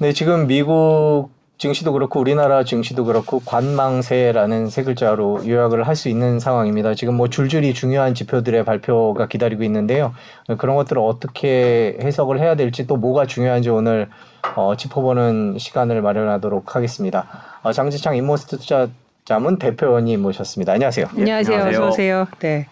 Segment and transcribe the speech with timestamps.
[0.00, 6.38] 네, 지금 미국 증시도 그렇고 우리나라 증시도 그렇고 관망세라는 세 글자로 요약을 할 수 있는
[6.38, 6.94] 상황입니다.
[6.94, 10.14] 지금 뭐 줄줄이 중요한 지표들의 발표가 기다리고 있는데요.
[10.56, 14.08] 그런 것들을 어떻게 해석을 해야 될지 또 뭐가 중요한지 오늘
[14.54, 17.26] 어, 짚어보는 시간을 마련하도록 하겠습니다.
[17.64, 20.74] 어, 장지창 인모스트 투자자문 대표님 모셨습니다.
[20.74, 21.06] 안녕하세요.
[21.16, 21.56] 안녕하세요.
[21.56, 21.82] 안녕하세요.
[21.82, 22.28] 어서 오세요.
[22.38, 22.68] 네.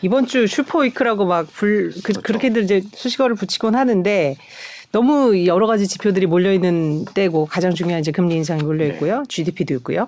[0.00, 2.22] 이번 주 super week라고 막 불, 그, 그렇죠.
[2.22, 4.36] 그렇게들 이제 수식어를 붙이곤 하는데
[4.92, 8.92] 너무 여러 가지 지표들이 몰려 있는 때고 가장 중요한 이제 금리 인상이 몰려 네.
[8.92, 9.24] 있고요.
[9.28, 10.06] GDP도 있고요.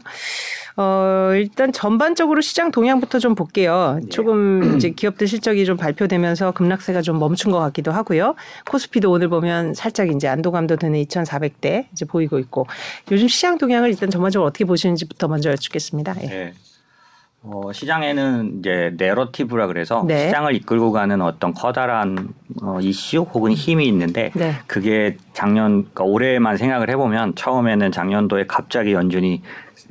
[0.77, 3.99] 어, 일단 전반적으로 시장 동향부터 좀 볼게요.
[4.03, 4.09] 네.
[4.09, 8.35] 조금 이제 기업들 실적이 좀 발표되면서 급락세가 좀 멈춘 것 같기도 하고요.
[8.67, 12.67] 코스피도 오늘 보면 살짝 이제 안도감도 드는 2,400대 이제 보이고 있고
[13.11, 16.17] 요즘 시장 동향을 일단 전반적으로 어떻게 보시는지부터 먼저 여쭙겠습니다.
[16.23, 16.27] 예.
[16.27, 16.53] 네.
[17.47, 20.27] 어, 시장에는 이제 내러티브라 그래서 네.
[20.27, 22.31] 시장을 이끌고 가는 어떤 커다란
[22.63, 24.55] 어, 이슈 혹은 힘이 있는데 네.
[24.67, 29.43] 그게 작년 그러니까 올해만 생각을 해보면 처음에는 작년도에 갑자기 연준이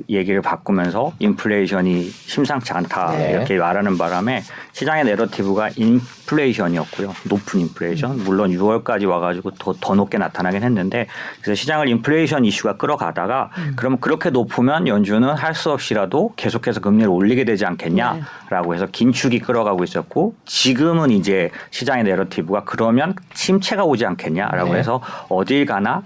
[0.08, 3.32] 얘기를 바꾸면서 인플레이션이 심상치 않다 네.
[3.32, 4.42] 이렇게 말하는 바람에
[4.72, 7.14] 시장의 내러티브가 인플레이션이었고요.
[7.24, 8.24] 높은 인플레이션.
[8.24, 11.06] 물론 6월까지 와가지고 더, 더 높게 나타나긴 했는데
[11.42, 17.44] 그래서 시장을 인플레이션 이슈가 끌어가다가 그럼 그렇게 높으면 연준은 할 수 없이라도 계속해서 금리를 올리게
[17.44, 24.80] 되지 않겠냐라고 해서 긴축이 끌어가고 있었고 지금은 이제 시장의 내러티브가 그러면 침체가 오지 않겠냐라고 네.
[24.80, 26.02] 해서 어딜 가나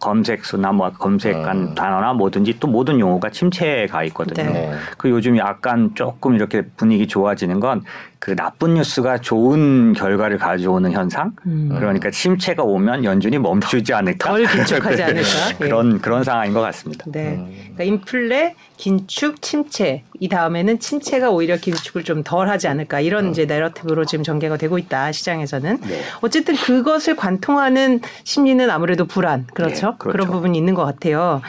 [0.00, 1.74] 검색수나 뭐 검색한 음.
[1.74, 4.50] 단어나 뭐든지 또 모든 용어가 침체에 가 있거든요.
[4.50, 4.72] 네.
[4.96, 7.82] 그 요즘 약간 조금 이렇게 분위기 좋아지는 건
[8.20, 11.32] 그 나쁜 뉴스가 좋은 결과를 가져오는 현상.
[11.46, 11.68] 음.
[11.72, 14.30] 그러니까 침체가 오면 연준이 멈추지 않을까.
[14.30, 15.28] 덜 긴축하지 않을까?
[15.60, 15.64] 예.
[15.64, 17.04] 그런 그런 상황인 것 같습니다.
[17.08, 17.36] 네.
[17.36, 17.52] 음.
[17.76, 20.02] 그러니까 인플레, 긴축, 침체.
[20.20, 23.00] 이 다음에는 침체가 오히려 긴축을 좀 덜 하지 않을까.
[23.00, 25.12] 이런 이제 내러티브로 지금 전개가 되고 있다.
[25.12, 25.80] 시장에서는.
[25.82, 26.00] 네.
[26.20, 29.46] 어쨌든 그것을 관통하는 심리는 아무래도 불안.
[29.54, 29.90] 그렇죠?
[29.92, 30.12] 네, 그렇죠.
[30.12, 31.40] 그런 부분이 있는 것 같아요.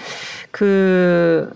[0.52, 1.50] 그,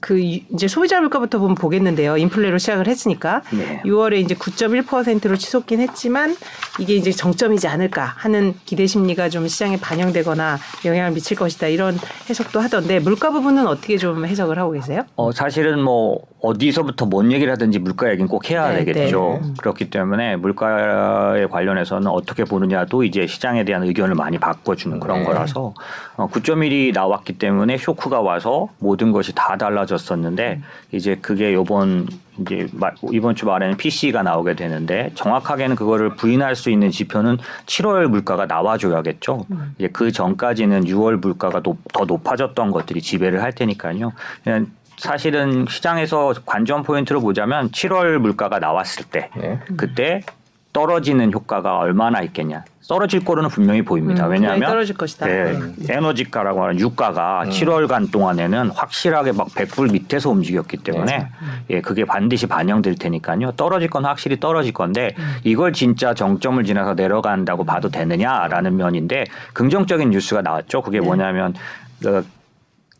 [0.00, 2.16] 그 이- 이제 소비자 물가부터 보면 보겠는데요.
[2.16, 3.80] 인플레로 시작을 했으니까 네.
[3.84, 6.36] 6월에 이제 9.1%로 치솟긴 했지만
[6.78, 11.98] 이게 이제 정점이지 않을까 하는 기대 심리가 좀 시장에 반영되거나 영향을 미칠 것이다 이런
[12.28, 15.04] 해석도 하던데 물가 부분은 어떻게 좀 해석을 하고 계세요?
[15.16, 19.38] 어, 사실은 뭐 어디서부터 뭔 얘기를 하든지 물가 얘기는 꼭 해야 네, 되겠죠.
[19.42, 19.48] 네.
[19.48, 19.54] 음.
[19.58, 25.24] 그렇기 때문에 물가에 관련해서는 어떻게 보느냐도 이제 시장에 대한 의견을 많이 바꿔주는 그런 네.
[25.26, 25.74] 거라서
[26.16, 30.60] 어, 9.1이 나왔기 때문에 쇼크가 와서 모든 것이 다 달라졌었는데
[30.92, 32.06] 이제 그게 요번
[32.40, 37.36] 이제 마- 이번 주 말에는 PC가 나오게 되는데 정확하게는 그거를 부인할 수 있는 지표는
[37.66, 39.44] 7월 물가가 나와줘야겠죠.
[39.78, 44.12] 이제 그 전까지는 6월 물가가 높- 더 높아졌던 것들이 지배를 할 테니까요.
[44.42, 44.68] 그냥
[45.00, 49.58] 사실은 시장에서 관전 포인트를 보자면 7월 물가가 나왔을 때 네.
[49.76, 50.20] 그때
[50.72, 52.64] 떨어지는 효과가 얼마나 있겠냐.
[52.86, 54.26] 떨어질 거로는 분명히 보입니다.
[54.26, 55.26] 음, 왜냐하면 떨어질 것이다.
[55.26, 55.76] 네, 음.
[55.88, 61.28] 에너지가라고 하는 유가가 7월간 동안에는 확실하게 막 100불 밑에서 움직였기 때문에 네.
[61.70, 63.52] 예, 그게 반드시 반영될 테니까요.
[63.52, 65.36] 떨어질 건 확실히 떨어질 건데 음.
[65.44, 70.82] 이걸 진짜 정점을 지나서 내려간다고 봐도 되느냐라는 면인데 긍정적인 뉴스가 나왔죠.
[70.82, 71.06] 그게 네.
[71.06, 71.54] 뭐냐면
[72.02, 72.26] 그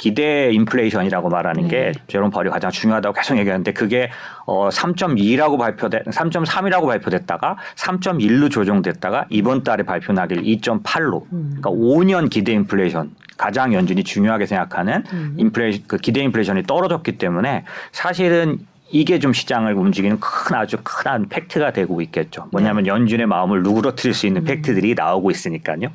[0.01, 2.03] 기대 인플레이션이라고 말하는 게 네.
[2.07, 4.11] 제롬 벌이 가장 중요하다고 계속 얘기하는데 그게
[4.47, 11.59] 어 3.2라고 발표돼 3.3이라고 발표됐다가 3.1로 조정됐다가 이번 달에 발표 나길 2.8로 음.
[11.61, 15.35] 그러니까 5년 기대 인플레이션 가장 연준이 중요하게 생각하는 음.
[15.37, 18.59] 인플레이션 그 기대 인플레이션이 떨어졌기 때문에 사실은
[18.93, 22.49] 이게 좀 시장을 움직이는 큰 아주 큰 팩트가 되고 있겠죠.
[22.53, 22.89] 뭐냐면 네.
[22.89, 24.29] 연준의 마음을 누그러뜨릴 수 음.
[24.29, 25.89] 있는 팩트들이 나오고 있으니까요.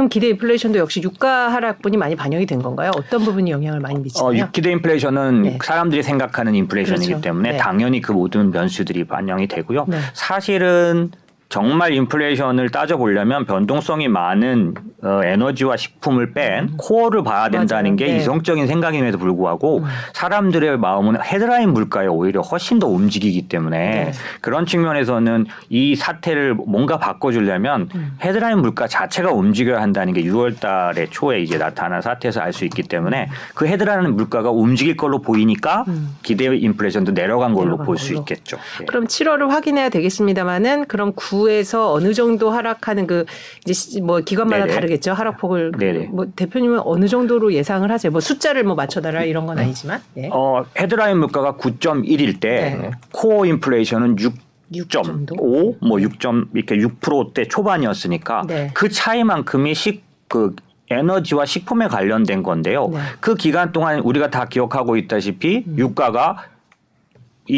[0.00, 2.90] 그럼 기대 인플레이션도 역시 유가 하락분이 많이 반영이 된 건가요?
[2.96, 4.48] 어떤 부분이 영향을 많이 어, 미치나요?
[4.50, 5.58] 기대 인플레이션은 네.
[5.62, 7.20] 사람들이 생각하는 인플레이션이기 그렇죠.
[7.20, 7.56] 때문에 네.
[7.58, 9.84] 당연히 그 모든 변수들이 반영이 되고요.
[9.88, 9.98] 네.
[10.14, 11.10] 사실은
[11.50, 17.94] 정말 인플레이션을 따져보려면 변동성이 많은 어, 에너지와 식품을 뺀 코어를 봐야 된다는 음.
[17.94, 17.96] 맞아요.
[17.96, 18.12] 게 네.
[18.12, 18.16] 음.
[18.18, 19.84] 이성적인 생각임에도 불구하고
[20.14, 24.12] 사람들의 마음은 헤드라인 물가에 오히려 훨씬 더 움직이기 때문에 네.
[24.40, 28.16] 그런 측면에서는 이 사태를 뭔가 바꿔주려면 음.
[28.22, 32.82] 헤드라인 물가 자체가 움직여야 한다는 게 6월 달에 초에 이제 나타난 사태에서 알 수 있기
[32.82, 35.84] 때문에 그 헤드라인 물가가 움직일 걸로 보이니까
[36.22, 37.84] 기대 인플레이션도 내려간 걸로 음.
[37.84, 38.12] 볼 수.
[38.14, 38.58] 있겠죠.
[38.80, 38.84] 예.
[38.86, 43.24] 그럼 7월을 확인해야 되겠습니다만은 그럼 9 에서 어느 정도 하락하는 그
[43.64, 44.74] 이제 시- 뭐 기관마다 네네.
[44.74, 46.06] 다르겠죠 하락폭을 네네.
[46.12, 48.10] 뭐 대표님은 어느 정도로 예상을 하세요?
[48.10, 50.28] 뭐 숫자를 뭐 맞춰달라 이런 건 아니지만 예.
[50.32, 52.90] 어, 헤드라인 물가가 9.1일 때 네.
[53.12, 54.34] 코어 인플레이션은 6.
[54.72, 55.34] 6 정도?
[55.38, 56.12] 5, 뭐 6.
[56.54, 58.70] 이렇게 6%대 초반이었으니까 네.
[58.74, 60.54] 그 차이만큼이 식그
[60.92, 62.88] 에너지와 식품에 관련된 건데요.
[62.92, 62.98] 네.
[63.20, 65.74] 그 기간 동안 우리가 다 기억하고 있다시피 음.
[65.78, 66.44] 유가가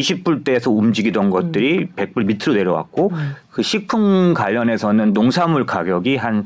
[0.00, 1.88] 20불대에서 움직이던 것들이 음.
[1.96, 3.12] 100불 밑으로 내려왔고
[3.50, 6.44] 그 식품 관련해서는 농산물 가격이 한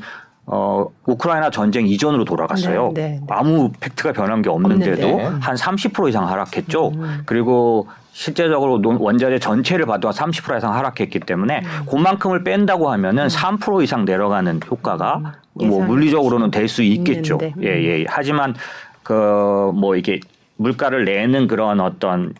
[0.49, 2.93] 어 우크라이나 전쟁 이전으로 돌아갔어요.
[2.95, 3.21] 네, 네, 네.
[3.29, 5.39] 아무 팩트가 변한 게 없는데도 없는데.
[5.41, 6.87] 한 30% 이상 하락했죠.
[6.95, 7.21] 음.
[7.25, 11.85] 그리고 실제적으로 논- 원자재 전체를 봐도 한 30% 이상 하락했기 때문에 음.
[11.91, 17.39] 그만큼을 뺀다고 하면은 3% 이상 내려가는 효과가 뭐 예상할 물리적으로는 될 수 있겠죠.
[17.41, 17.51] 음.
[17.63, 18.05] 예, 예.
[18.07, 18.55] 하지만
[19.03, 20.21] 그 뭐 이게
[20.55, 22.33] 물가를 내는 그런 어떤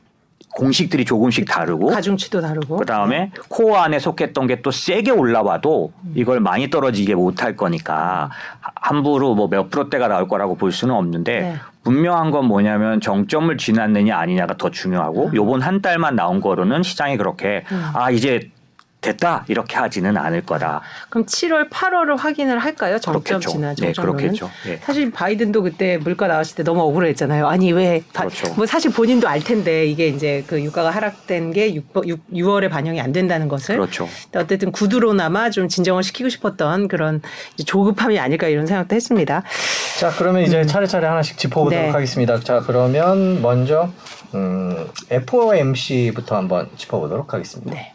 [0.56, 2.78] 공식들이 조금씩 다르고 가중치도 다르고.
[2.78, 8.30] 그 다음에 코어 안에 속했던 게 또 세게 올라와도 이걸 많이 떨어지게 못할 거니까
[8.60, 11.56] 하- 함부로 뭐 몇 프로대가 나올 거라고 볼 수는 없는데 네.
[11.84, 17.64] 분명한 건 뭐냐면 정점을 지났느냐 아니냐가 더 중요하고 요번 한 달만 나온 거로는 시장이 그렇게
[17.72, 17.84] 음.
[17.94, 18.50] 아 이제
[19.02, 20.82] 됐다 이렇게 하지는 않을 거다.
[21.10, 23.00] 그럼 7월, 8월을 확인을 할까요?
[23.00, 23.40] 정점.
[23.40, 24.18] 지나 네, 정점은?
[24.18, 24.50] 그렇겠죠.
[24.68, 24.78] 예.
[24.78, 27.48] 사실 바이든도 그때 물가 나왔을 때 너무 억울했잖아요.
[27.48, 28.04] 아니 왜?
[28.14, 28.54] 바- 그렇죠.
[28.56, 31.86] 뭐 사실 본인도 알 텐데 이게 이제 그 유가가 하락된 게 6,
[32.34, 33.76] 6, 월에 반영이 안 된다는 것을.
[33.76, 34.10] 그렇죠.
[34.36, 37.22] 어쨌든 구두로나마 좀 진정을 시키고 싶었던 그런
[37.54, 39.44] 이제 조급함이 아닐까 이런 생각도 했습니다.
[40.00, 41.90] 자 그러면 이제 차례차례 하나씩 짚어보도록 네.
[41.92, 42.40] 하겠습니다.
[42.40, 43.92] 자 그러면 먼저
[44.34, 47.74] 음, FOMC부터 한번 짚어보도록 하겠습니다.
[47.74, 47.94] 네.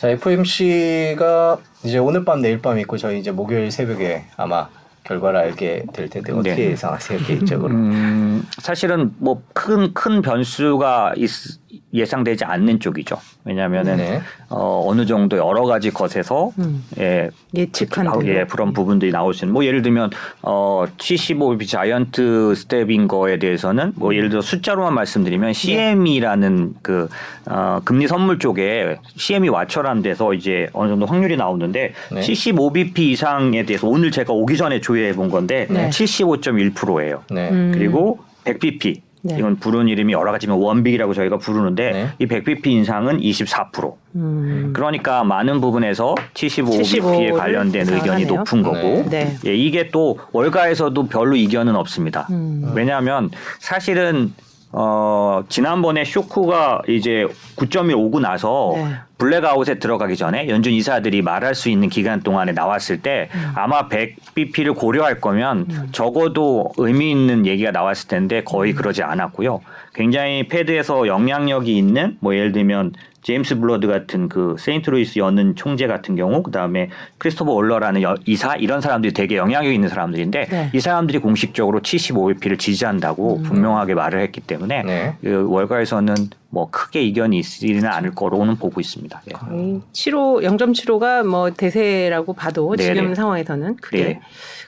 [0.00, 4.66] 자 FOMC가 이제 오늘 밤 내일 밤 있고 저희 이제 목요일 새벽에 아마
[5.04, 6.70] 결과를 알게 될 텐데 어떻게 네.
[6.70, 7.74] 예상하세요 개인적으로?
[7.74, 11.59] 음, 사실은 뭐 큰큰 변수가 있-
[11.92, 13.16] 예상되지 않는 쪽이죠.
[13.44, 14.20] 왜냐하면은 네.
[14.48, 16.84] 어, 어느 정도 여러 가지 것에서 음.
[16.98, 18.38] 예, 예측한 그- 대로.
[18.38, 20.10] 예, 그런 부분들이 나올 수 있는 뭐 예를 들면
[20.42, 27.08] 어 75bp 자이언트 스텝인 거에 대해서는 뭐 예를 들어 숫자로만 말씀드리면 CME라는 그
[27.46, 32.20] 어, 금리 선물 쪽에 CM이 와처라는 데서 이제 어느 정도 확률이 나오는데 네.
[32.20, 35.88] 75bp 이상에 대해서 오늘 제가 오기 전에 조회해 본 건데 네.
[35.88, 37.22] 75.1%예요.
[37.30, 37.50] 네.
[37.50, 37.72] 음.
[37.74, 39.36] 그리고 100bp 네.
[39.38, 42.08] 이건 부르는 이름이 여러 가지면 원빅이라고 저희가 부르는데 네.
[42.18, 43.94] 이 100bp 인상은 24%.
[44.16, 44.72] 음.
[44.74, 48.24] 그러니까 많은 부분에서 75bp에 75를 관련된 의견이.
[48.24, 49.36] 높은 거고 네.
[49.46, 52.26] 예, 이게 또 월가에서도 별로 이견은 없습니다.
[52.30, 52.72] 음.
[52.74, 54.32] 왜냐하면 사실은
[54.72, 57.26] 어 지난번에 쇼크가 이제
[57.56, 58.94] 9.1 오고 나서 네.
[59.18, 63.52] 블랙아웃에 들어가기 전에 연준 이사들이 말할 수 있는 기간 동안에 나왔을 때 음.
[63.56, 68.44] 아마 100bp를 고려할 거면 적어도 의미 있는 얘기가 나왔을 텐데 음.
[68.44, 69.60] 거의 그러지 않았고요.
[69.92, 76.16] 굉장히 Fed에서 영향력이 있는 뭐 예를 들면 제임스 불러드 같은 그 세인트루이스 연은 총재 같은
[76.16, 76.88] 경우 그다음에
[77.18, 80.70] 크리스토퍼 월러라는 여- 이사 이런 사람들이 되게 영향력 있는 사람들인데 네.
[80.72, 85.16] 이 사람들이 공식적으로 75bp를 지지한다고 분명하게 말을 했기 때문에 네.
[85.20, 86.14] 그 월가에서는
[86.52, 89.22] 뭐 크게 이견이 있지는 않을 거로는 보고 있습니다.
[89.28, 89.32] 예.
[89.34, 92.94] 거의 7호 0.75가 뭐 대세라고 봐도 네네.
[92.94, 94.20] 지금 상황에서는 그게 네.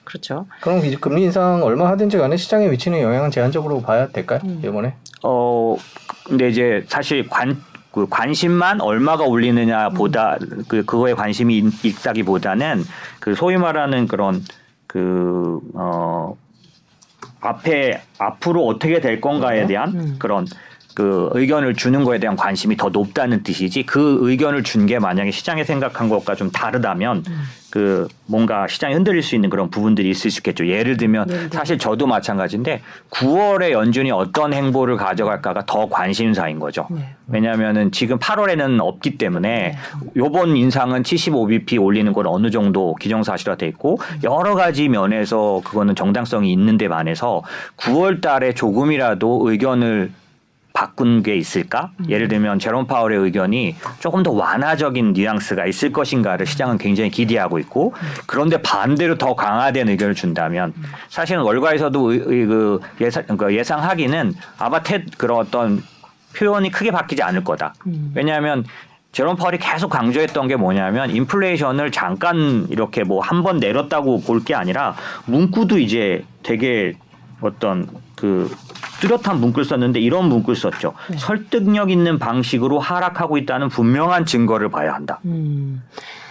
[0.05, 0.47] 그렇죠.
[0.61, 4.41] 그럼 이제 금리 인상 얼마 하든지 간에 시장에 미치는 영향은 제한적으로 봐야 될까요?
[4.45, 4.61] 음.
[4.65, 4.95] 이번에?
[5.25, 5.77] 어
[6.25, 7.57] 근데 이제 사실 관
[7.93, 10.37] 그 관심만 얼마가 올리느냐 보다
[10.69, 12.85] 그 그거에 관심이 있- 있다기보다는
[13.21, 14.43] 그 소위 말하는 그런
[14.87, 16.37] 그어
[17.41, 20.17] 앞에 앞으로 어떻게 될 건가에 대한 음.
[20.19, 20.47] 그런
[20.95, 25.65] 그 의견을 주는 거에 대한 관심이 더 높다는 뜻이지 그 의견을 준 게 만약에 시장이
[25.65, 27.43] 생각한 것과 좀 다르다면 음.
[27.73, 30.67] 그 뭔가 시장이 흔들릴 수 있는 그런 부분들이 있을 수 있겠죠.
[30.67, 31.51] 예를 들면 예를 들면.
[31.53, 36.87] 사실 저도 마찬가지인데 9월에 연준이 어떤 행보를 가져갈까가 더 관심사인 거죠.
[36.91, 37.15] 네.
[37.29, 39.79] 왜냐하면은 지금 8월에는 없기 때문에 네.
[40.17, 46.89] 요번 인상은 75bp 올리는 건 어느 정도 기정사실화돼 있고 여러 가지 면에서 그거는 정당성이 있는데
[46.89, 47.43] 반해서
[47.79, 50.13] 9월 달에 조금이라도 의견을
[50.73, 51.91] 바꾼 게 있을까?
[52.09, 57.95] 예를 들면 제롬 파월의 의견이 조금 더 완화적인 뉘앙스가 있을 것인가를 시장은 굉장히 기대하고 있고
[58.27, 60.73] 그런데 반대로 더 강화된 의견을 준다면
[61.09, 65.83] 사실은 월가에서도 의- 의- 그 예상, 그 예상하기는 아마 테, 그런 어떤
[66.37, 67.75] 표현이 크게 바뀌지 않을 거다.
[67.87, 68.13] 음.
[68.15, 68.65] 왜냐하면
[69.13, 74.55] 제롬 파월이 계속 강조했던 게 뭐냐면 인플레이션을 잠깐 이렇게 뭐 한 번 내렸다고 볼 게
[74.55, 74.95] 아니라
[75.27, 76.95] 문구도 이제 되게
[77.43, 77.87] 어떤
[78.17, 78.51] 그
[79.01, 80.95] 뚜렷한 문구를 썼는데 이런 문구를 썼죠.
[81.11, 81.17] 네.
[81.19, 85.21] 설득력 있는 방식으로 하락하고 있다는 분명한 증거를 봐야 한다.
[85.25, 85.83] 음.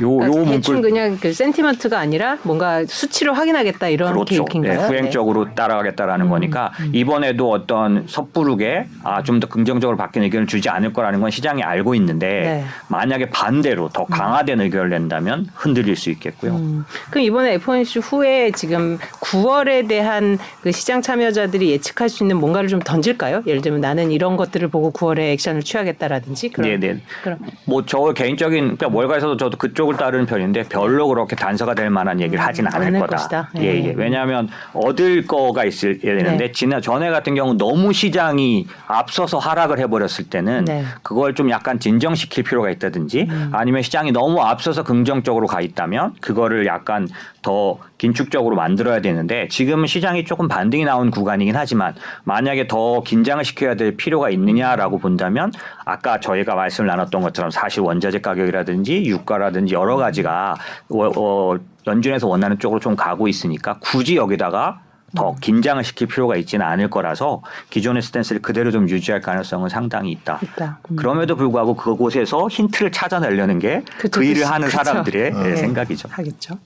[0.01, 4.45] 요, 요 그러니까 대충 문구를 그냥 그 센티먼트가 아니라 뭔가 수치로 확인하겠다 이런 그렇죠.
[4.45, 4.79] 계획인가요?
[4.81, 10.69] 네, 후행적으로 따라가겠다라는 음, 거니까 이번에도 어떤 섣부르게 아, 좀 더 긍정적으로 바뀐 의견을 주지
[10.69, 12.65] 않을 거라는 건 시장이 알고 있는데 네.
[12.89, 16.51] 만약에 반대로 더 강화된 의견을 낸다면 흔들릴 수 있겠고요.
[16.51, 16.85] 음.
[17.09, 22.69] 그럼 이번에 FOMC 후에 지금 9월에 대한 그 시장 참여자들이 예측할 수 있는 뭔가 뭔가를
[22.69, 23.43] 좀 던질까요?
[23.47, 27.01] 예를 들면 나는 이런 것들을 보고 9월에 액션을 취하겠다라든지 그런 네네.
[27.23, 32.43] 그런 뭐저 개인적인 그러니까 월가에서도 저도 그쪽을 따르는 편인데 별로 그렇게 단서가 될 만한 얘기를
[32.43, 33.17] 하진 않을 않을 거다.
[33.17, 33.49] 것이다.
[33.57, 33.85] 예, 예.
[33.85, 33.93] 예.
[33.95, 36.51] 왜냐하면 얻을 거가 있을 되는데 네.
[36.51, 40.83] 지난 전에 같은 경우 너무 시장이 앞서서 하락을 해버렸을 때는 네.
[41.01, 47.07] 그걸 좀 약간 진정시킬 필요가 있다든지 아니면 시장이 너무 앞서서 긍정적으로 가 있다면 그거를 약간
[47.41, 53.75] 더 긴축적으로 만들어야 되는데 지금은 시장이 조금 반등이 나온 구간이긴 하지만 만약에 더 긴장을 시켜야
[53.75, 55.51] 될 필요가 있느냐라고 본다면
[55.85, 60.55] 아까 저희가 말씀을 나눴던 것처럼 사실 원자재 가격이라든지 유가라든지 여러 가지가
[60.89, 61.57] 어, 어,
[61.87, 64.81] 연준에서 원하는 쪽으로 좀 가고 있으니까 굳이 여기다가
[65.15, 70.39] 더 긴장을 시킬 필요가 있지는 않을 거라서 기존의 스탠스를 그대로 좀 유지할 가능성은 상당히 있다.
[70.41, 70.79] 있다.
[70.89, 70.95] 음.
[70.95, 74.83] 그럼에도 불구하고 그곳에서 힌트를 찾아내려는 게그 일을 하는 그쵸.
[74.83, 75.55] 사람들의 예, 네.
[75.57, 76.07] 생각이죠.
[76.11, 76.57] 하겠죠.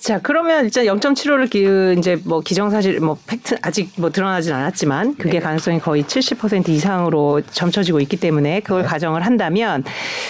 [0.00, 5.32] 자, 그러면 일단 0.75를 기, 이제 뭐 기정사실 뭐 팩트 아직 뭐 드러나진 않았지만 그게
[5.32, 5.40] 네.
[5.40, 9.84] 가능성이 거의 70% 이상으로 점쳐지고 있기 때문에 그걸 가정을 한다면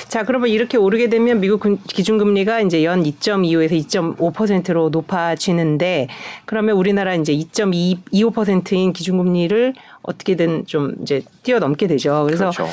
[0.09, 6.09] 자, 그러면 이렇게 오르게 되면 미국 금- 기준금리가 이제 연 2.25에서 2.5%로 높아지는데
[6.47, 12.25] 그러면 우리나라 이제 2.25%인 기준금리를 어떻게든 좀 이제 뛰어넘게 되죠.
[12.27, 12.69] 그래서 그렇죠.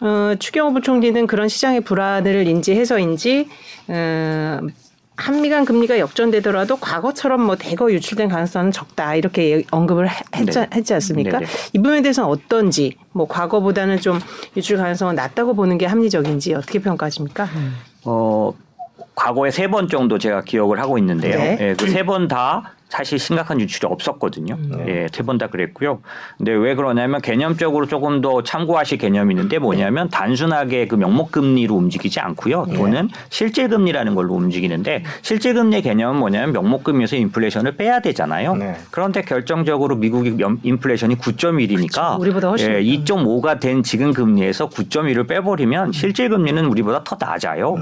[0.00, 3.48] 어, 추경호 부총리는 그런 시장의 불안을 인지해서인지
[3.88, 4.60] 어,
[5.16, 10.66] 한미간 금리가 역전되더라도 과거처럼 뭐 대거 유출된 가능성은 적다 이렇게 예- 언급을 해- 했지, 네.
[10.74, 11.38] 했지 않습니까?
[11.38, 11.52] 네, 네.
[11.74, 14.18] 이 부분에 대해서는 어떤지 뭐 과거보다는 좀
[14.56, 17.48] 유출 가능성은 낮다고 보는 게 합리적인지 어떻게 평가하십니까?
[18.04, 18.52] 어,
[19.14, 21.36] 과거에 세 번 정도 제가 기억을 하고 있는데요.
[21.38, 21.58] 네.
[21.60, 24.54] 예, 그세 번 다 사실 심각한 유출이 없었거든요.
[24.54, 24.84] 음.
[24.86, 26.00] 예, 세번 다 그랬고요.
[26.36, 32.20] 근데 왜 그러냐면 개념적으로 조금 더 참고하실 개념이 있는데 뭐냐면 단순하게 그 명목 금리로 움직이지
[32.20, 32.66] 않고요.
[32.66, 32.74] 네.
[32.74, 38.56] 돈은 실질 금리라는 걸로 움직이는데 실질 금리의 개념은 뭐냐면 명목 금리에서 인플레이션을 빼야 되잖아요.
[38.56, 38.76] 네.
[38.90, 42.16] 그런데 결정적으로 미국이 연- 인플레이션이 9.1이니까 그렇죠.
[42.20, 43.14] 우리보다 훨씬 예, 높다.
[43.14, 47.78] 2.5가 된 지금 금리에서 9.1을 빼버리면 실질 금리는 우리보다 더 낮아요.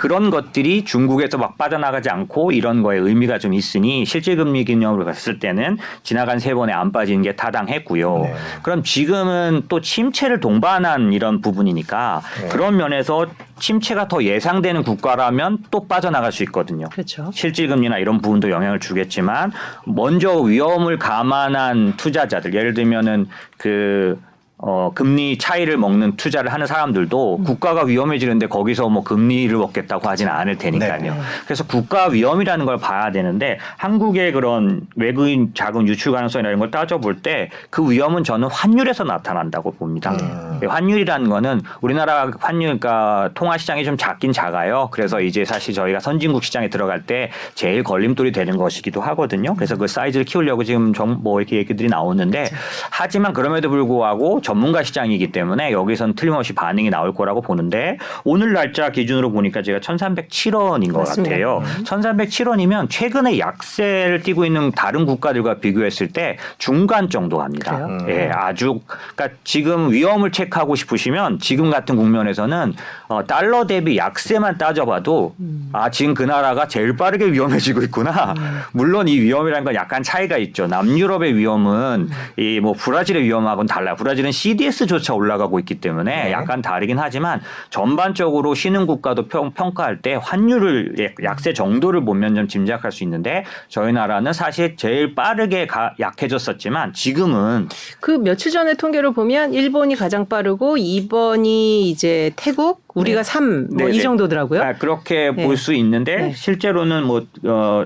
[0.00, 5.38] 그런 것들이 중국에서 막 빠져나가지 않고 이런 거에 의미가 좀 있으니 실질 금리 개념으로 봤을
[5.38, 8.18] 때는 지나간 세 번에 안 빠지는 게 타당했고요.
[8.20, 8.34] 네.
[8.62, 12.48] 그럼 지금은 또 침체를 동반한 이런 부분이니까 네.
[12.48, 13.26] 그런 면에서
[13.58, 16.88] 침체가 더 예상되는 국가라면 또 빠져나갈 수 있거든요.
[16.88, 17.30] 그렇죠.
[17.34, 19.52] 실질금리나 이런 부분도 영향을 주겠지만
[19.84, 23.28] 먼저 위험을 감안한 투자자들 예를 들면은
[23.58, 24.18] 그
[24.62, 27.44] 어, 금리 차이를 먹는 투자를 하는 사람들도 음.
[27.44, 31.00] 국가가 위험해지는데 거기서 뭐 금리를 먹겠다고 하지는 않을 테니까요.
[31.00, 31.20] 네.
[31.44, 37.22] 그래서 국가 위험이라는 걸 봐야 되는데 한국의 그런 외국인 자금 유출 가능성이나 이런 걸 따져볼
[37.22, 40.12] 때 그 위험은 저는 환율에서 나타난다고 봅니다.
[40.12, 40.60] 음.
[40.62, 44.88] 예, 환율이라는 거는 우리나라 환율, 그러니까 통화 시장이 좀 작긴 작아요.
[44.90, 49.54] 그래서 이제 사실 저희가 선진국 시장에 들어갈 때 제일 걸림돌이 되는 것이기도 하거든요.
[49.54, 52.50] 그래서 그 사이즈를 키우려고 지금 정, 뭐 이렇게 얘기들이 나오는데
[52.90, 59.30] 하지만 그럼에도 불구하고 전문가 시장이기 때문에 여기선 틀림없이 반응이 나올 거라고 보는데 오늘 날짜 기준으로
[59.30, 61.30] 보니까 제가 1,307원인 것 맞습니다.
[61.36, 61.62] 같아요.
[61.84, 67.76] 1,307원이면 최근에 약세를 띠고 있는 다른 국가들과 비교했을 때 중간 정도 갑니다.
[67.76, 67.86] 그래요?
[67.86, 68.06] 음.
[68.08, 68.80] 예, 아주
[69.14, 72.74] 그러니까 지금 위험을 체크하고 싶으시면 지금 같은 국면에서는
[73.06, 75.36] 어, 달러 대비 약세만 따져봐도
[75.72, 78.34] 아 지금 그 나라가 제일 빠르게 위험해지고 있구나.
[78.72, 80.66] 물론 이 위험이라는 건 약간 차이가 있죠.
[80.66, 83.94] 남유럽의 위험은 이 뭐 브라질의 위험하고는 달라요.
[83.96, 86.32] 브라질은 CDS조차 올라가고 있기 때문에 네.
[86.32, 92.48] 약간 다르긴 하지만 전반적으로 쉬는 국가도 평, 평가할 때 환율을 예, 약세 정도를 보면 좀
[92.48, 97.68] 짐작할 수 있는데 저희 나라는 사실 제일 빠르게 가, 약해졌었지만 지금은
[98.00, 101.46] 그 며칠 전에 통계를 보면 일본이 가장 빠르고 2번이
[101.90, 104.02] 이제 태국, 우리가 3, 뭐 네, 이 네.
[104.02, 104.62] 정도더라고요.
[104.62, 105.44] 아, 그렇게 네.
[105.44, 106.32] 볼수 있는데 네.
[106.32, 107.84] 실제로는 뭐 어,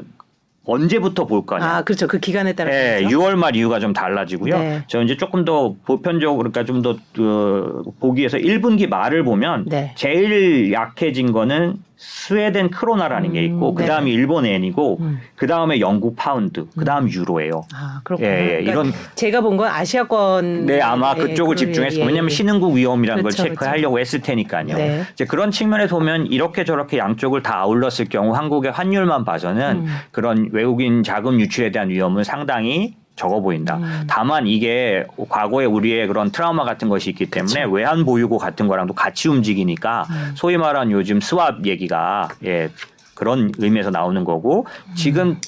[0.66, 1.64] 언제부터 볼 거냐.
[1.64, 2.06] 아, 그렇죠.
[2.06, 3.18] 그 기간에 따라 예, 다르죠.
[3.18, 4.58] 6월 말 이유가 좀 달라지고요.
[4.58, 4.82] 네.
[4.86, 9.92] 저 이제 조금 더 보편적으로 그러니까 좀더 그, 보기 위해서 1분기 말을 보면 네.
[9.96, 15.20] 제일 약해진 거는 스웨덴 크로나라는 게 있고 음, 그 다음이 일본 엔이고 음.
[15.36, 17.64] 그 다음에 영국 파운드, 그다음 유로예요.
[17.74, 18.28] 아, 그렇군요.
[18.28, 22.00] 예, 예, 그러니까 이런 제가 본 건 아시아권 네, 아마 예, 그쪽을 그런- 집중해서 예,
[22.02, 22.34] 예, 왜냐하면 예.
[22.34, 24.76] 신흥국 위험이라는 그렇죠, 걸 체크하려고 했을 테니까요.
[24.76, 25.02] 네.
[25.12, 29.86] 이제 그런 측면에서 보면 이렇게 저렇게 양쪽을 다 아울렀을 경우 한국의 환율만 봐서는 음.
[30.10, 33.76] 그런 외국인 자금 유출에 대한 위험은 상당히 적어 보인다.
[33.76, 34.04] 음.
[34.08, 39.28] 다만 이게 과거에 우리의 그런 트라우마 같은 것이 있기 때문에 외환 보유고 같은 거랑도 같이
[39.28, 40.32] 움직이니까 음.
[40.36, 42.70] 소위 말하는 요즘 스왑 얘기가 예
[43.14, 44.94] 그런 의미에서 나오는 거고 음.
[44.94, 45.40] 지금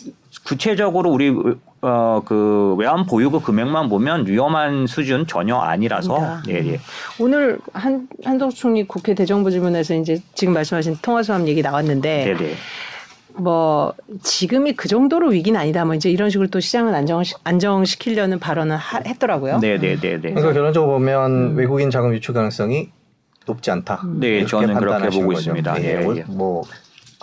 [0.45, 1.35] 구체적으로 우리
[1.83, 6.43] 어 그 외환 보유고 금액만 보면 위험한 수준 전혀 아니라서 아니다.
[6.49, 6.81] 예 예.
[7.19, 12.55] 오늘 한 한덕수 총리 국회 대정부 질문에서 이제 지금 말씀하신 통화 수합 얘기 나왔는데 네네.
[13.39, 15.85] 뭐 지금이 그 정도로 위기는 아니다.
[15.85, 19.59] 뭐 이제 이런 식으로 또 시장을 안정 안정시키려는 발언을 하- 했더라고요.
[19.59, 20.31] 네, 네, 네, 네.
[20.31, 22.91] 그러니까 결론적으로 보면 외국인 자금 유출 가능성이
[23.47, 24.03] 높지 않다.
[24.19, 25.39] 네, 이렇게 저는 그렇게 보고 거죠.
[25.41, 25.83] 있습니다.
[25.83, 26.25] 예, 예, 올- 예.
[26.27, 26.63] 뭐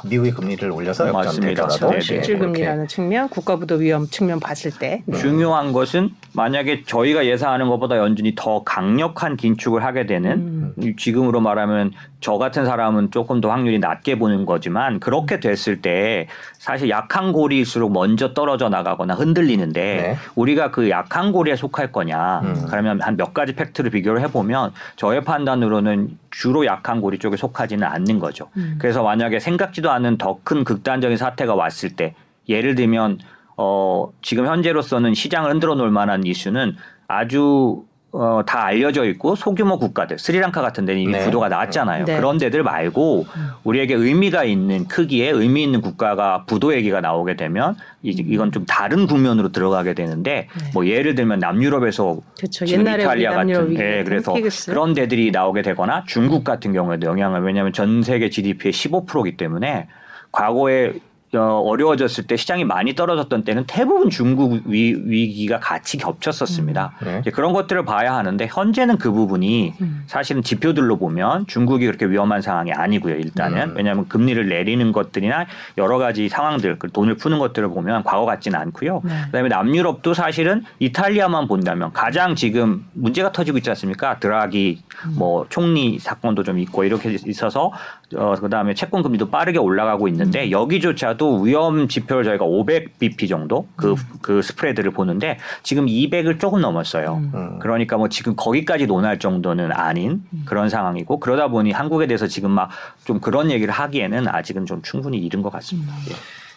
[0.05, 1.51] 미국의 금리를 올려서 맞습니다.
[1.63, 2.01] 역전되더라도 네, 네.
[2.01, 5.17] 실질 금리라는 측면, 국가부도 위험 측면 봤을 때 네.
[5.17, 10.73] 중요한 것은 만약에 저희가 예상하는 것보다 연준이 더 강력한 긴축을 하게 되는 음.
[10.81, 11.91] 이 지금으로 말하면
[12.23, 16.27] 저 같은 사람은 조금 더 확률이 낮게 보는 거지만 그렇게 됐을 때
[16.57, 20.17] 사실 약한 고리일수록 먼저 떨어져 나가거나 흔들리는데 네.
[20.35, 22.65] 우리가 그 약한 고리에 속할 거냐 음.
[22.69, 28.19] 그러면 한 몇 가지 팩트를 비교를 해보면 저의 판단으로는 주로 약한 고리 쪽에 속하지는 않는
[28.19, 28.49] 거죠.
[28.55, 28.77] 음.
[28.79, 32.15] 그래서 만약에 생각지도 않은 더 큰 극단적인 사태가 왔을 때
[32.47, 33.19] 예를 들면
[33.57, 36.75] 어 지금 현재로서는 시장을 흔들어 놓을 만한 이슈는
[37.07, 37.83] 아주
[38.15, 41.25] 어, 다 알려져 있고 소규모 국가들 스리랑카 같은 데는 이미 네.
[41.25, 42.05] 부도가 나왔잖아요.
[42.05, 42.15] 네.
[42.15, 43.25] 그런 데들 말고
[43.63, 49.07] 우리에게 의미가 있는 크기에 의미 있는 국가가 부도 얘기가 나오게 되면 이- 이건 좀 다른
[49.07, 50.69] 국면으로 들어가게 되는데 네.
[50.75, 52.65] 뭐 예를 들면 남유럽에서 그렇죠.
[52.65, 54.31] 지금 옛날에 이탈리아 같은 예, 그래서.
[54.67, 59.87] 그런 데들이 나오게 되거나 중국 같은 경우에도 영향을 왜냐하면 전 세계 GDP의 15%이기 때문에
[60.31, 60.93] 과거에
[61.35, 66.93] 어, 어려워졌을 때 시장이 많이 떨어졌던 때는 대부분 중국 위, 위기가 같이 겹쳤었습니다.
[67.03, 67.19] 네.
[67.21, 70.03] 이제 그런 것들을 봐야 하는데 현재는 그 부분이 음.
[70.05, 73.15] 사실은 지표들로 보면 중국이 그렇게 위험한 상황이 아니고요.
[73.15, 73.73] 일단은 음.
[73.75, 75.47] 왜냐하면 금리를 내리는 것들이나
[75.77, 79.01] 여러 가지 상황들, 그 돈을 푸는 것들을 보면 과거 같지는 않고요.
[79.03, 79.13] 네.
[79.25, 84.19] 그다음에 남유럽도 사실은 이탈리아만 본다면 가장 지금 문제가 터지고 있지 않습니까?
[84.19, 84.83] 드라기
[85.15, 87.71] 뭐 총리 사건도 좀 있고 이렇게 있어서
[88.15, 94.41] 어 그다음에 채권 금리도 빠르게 올라가고 있는데 여기조차도 위험 지표를 저희가 500bp 정도 그 그
[94.41, 97.15] 스프레드를 보는데 지금 200을 조금 넘었어요.
[97.15, 97.31] 음.
[97.33, 97.59] 음.
[97.59, 102.69] 그러니까 뭐 지금 거기까지 논할 정도는 아닌 그런 상황이고 그러다 보니 한국에 대해서 지금 막
[103.05, 105.93] 좀 그런 얘기를 하기에는 아직은 좀 충분히 이른 것 같습니다.
[106.09, 106.13] 예.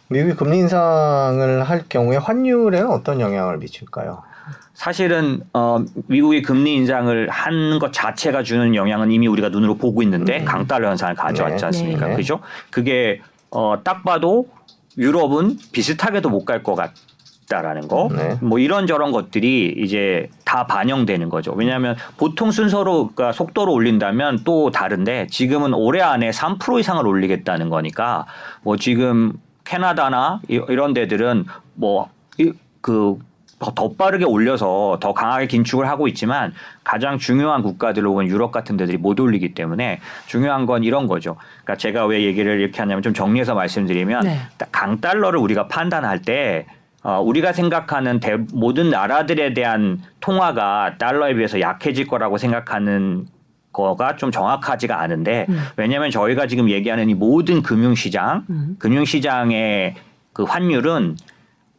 [0.09, 4.23] 미국이 금리 인상을 할 경우에 환율에는 어떤 영향을 미칠까요?
[4.75, 10.45] 사실은 어, 미국이 금리 인상을 한 것 자체가 주는 영향은 이미 우리가 눈으로 보고 있는데
[10.45, 11.67] 강달러 현상을 가져왔지 네.
[11.67, 12.07] 않습니까?
[12.09, 12.15] 네.
[12.17, 12.41] 그죠?
[12.71, 13.21] 그게
[13.51, 14.47] 어, 딱 봐도
[14.99, 18.39] 유럽은 비슷하게도 못 갈 것 같다라는 거, 네.
[18.41, 21.53] 뭐 이런 저런 것들이 이제 다 반영되는 거죠.
[21.53, 28.27] 왜냐하면 보통 순서로 그러니까 속도로 올린다면 또 다른데 지금은 올해 안에 3% 이상을 올리겠다는 거니까
[28.63, 29.35] 뭐 지금
[29.65, 33.19] 캐나다나 이- 이런 데들은 뭐그
[33.59, 36.53] 더 빠르게 올려서 더 강하게 긴축을 하고 있지만
[36.85, 41.37] 가장 중요한 국가들 혹은 유럽 같은 데들이 못 올리기 때문에 중요한 건 이런 거죠.
[41.63, 44.41] 그러니까 제가 왜 얘기를 이렇게 하냐면 좀 정리해서 말씀드리면 네.
[44.73, 46.67] 강달러를 우리가 판단할 때
[47.03, 53.27] 어, 우리가 생각하는 대, 모든 나라들에 대한 통화가 달러에 비해서 약해질 거라고 생각하는
[53.73, 55.61] 거가 좀 정확하지가 않은데 음.
[55.77, 58.77] 왜냐하면 저희가 지금 얘기하는 이 모든 금융시장, 음.
[58.79, 59.95] 금융시장의
[60.33, 61.17] 그 환율은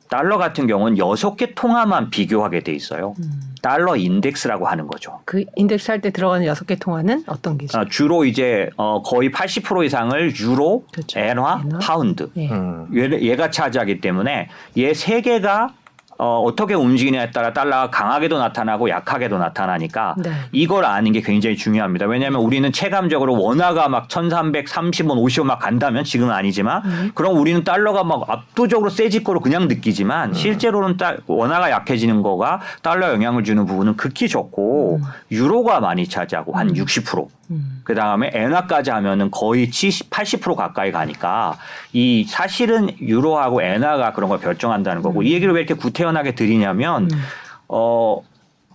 [0.09, 3.13] 달러 같은 경우는 여섯 개 통화만 비교하게 돼 있어요.
[3.19, 3.41] 음.
[3.61, 5.19] 달러 인덱스라고 하는 거죠.
[5.25, 7.77] 그 인덱스 할 때 들어가는 여섯 개 통화는 어떤 게죠?
[7.79, 11.19] 어, 주로 이제 어, 거의 80% 이상을 유로, 그렇죠.
[11.19, 11.79] 엔화, 엔화.
[11.79, 12.49] 파운드 예.
[12.49, 12.87] 음.
[12.95, 15.73] 얘- 얘가 차지하기 때문에 얘 세 개가
[16.19, 20.31] 어, 어떻게 움직이냐에 따라 달러가 강하게도 나타나고 약하게도 나타나니까 네.
[20.51, 22.07] 이걸 아는 게 굉장히 중요합니다.
[22.07, 27.11] 왜냐하면 우리는 체감적으로 원화가 막 1330원, 50원 막 간다면 지금은 아니지만 음.
[27.13, 29.67] 그럼 우리는 달러가 막 압도적으로 세질 거로 그냥 음.
[29.67, 35.01] 느끼지만 실제로는 달- 원화가 약해지는 거가 달러 영향을 주는 부분은 극히 적고
[35.31, 37.27] 유로가 많이 차지하고 한 60%.
[37.51, 37.81] 음.
[37.83, 41.57] 그 다음에 엔화까지 하면은 거의 70, 80% 가까이 가니까
[41.93, 47.21] 이 사실은 유로하고 엔화가 그런 걸 결정한다는 거고 이 얘기를 왜 이렇게 구태연하게 드리냐면 음.
[47.69, 48.21] 어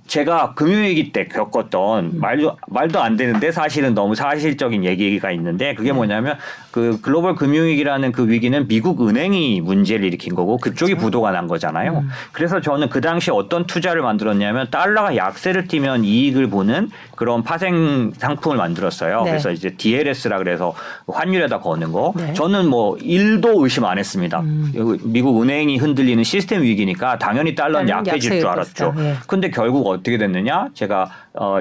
[0.06, 6.36] 제가 금융위기 때 겪었던 말도 말도 안 되는데 사실은 너무 사실적인 얘기가 있는데 그게 뭐냐면
[6.70, 12.04] 그 글로벌 금융위기라는 그 위기는 미국 은행이 문제를 일으킨 거고 그쪽이 부도가 난 거잖아요.
[12.32, 18.56] 그래서 저는 그 당시 어떤 투자를 만들었냐면 달러가 약세를 띠면 이익을 보는 그런 파생 상품을
[18.56, 19.22] 만들었어요.
[19.22, 19.30] 네.
[19.30, 20.74] 그래서 이제 DLS라 그래서
[21.06, 22.14] 환율에다 거는 거.
[22.16, 22.32] 네.
[22.32, 24.40] 저는 뭐 1도 의심 안 했습니다.
[24.40, 24.72] 음.
[25.04, 28.94] 미국 은행이 흔들리는 시스템 위기니까 당연히 달러는 약해질 줄 알았죠.
[28.98, 29.14] 예.
[29.26, 30.68] 근데 결국 어떻게 됐느냐?
[30.74, 31.58] 제가 어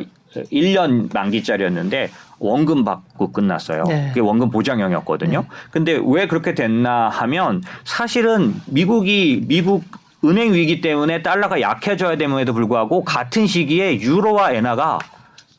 [0.51, 3.83] 1년 만기짜리였는데 원금 받고 끝났어요.
[3.83, 4.07] 네.
[4.07, 5.45] 그게 원금 보장형이었거든요.
[5.69, 9.83] 근데 왜 그렇게 됐나 하면 사실은 미국이 미국
[10.23, 14.99] 은행 위기 때문에 달러가 약해져야 됨에도 불구하고 같은 시기에 유로와 엔화가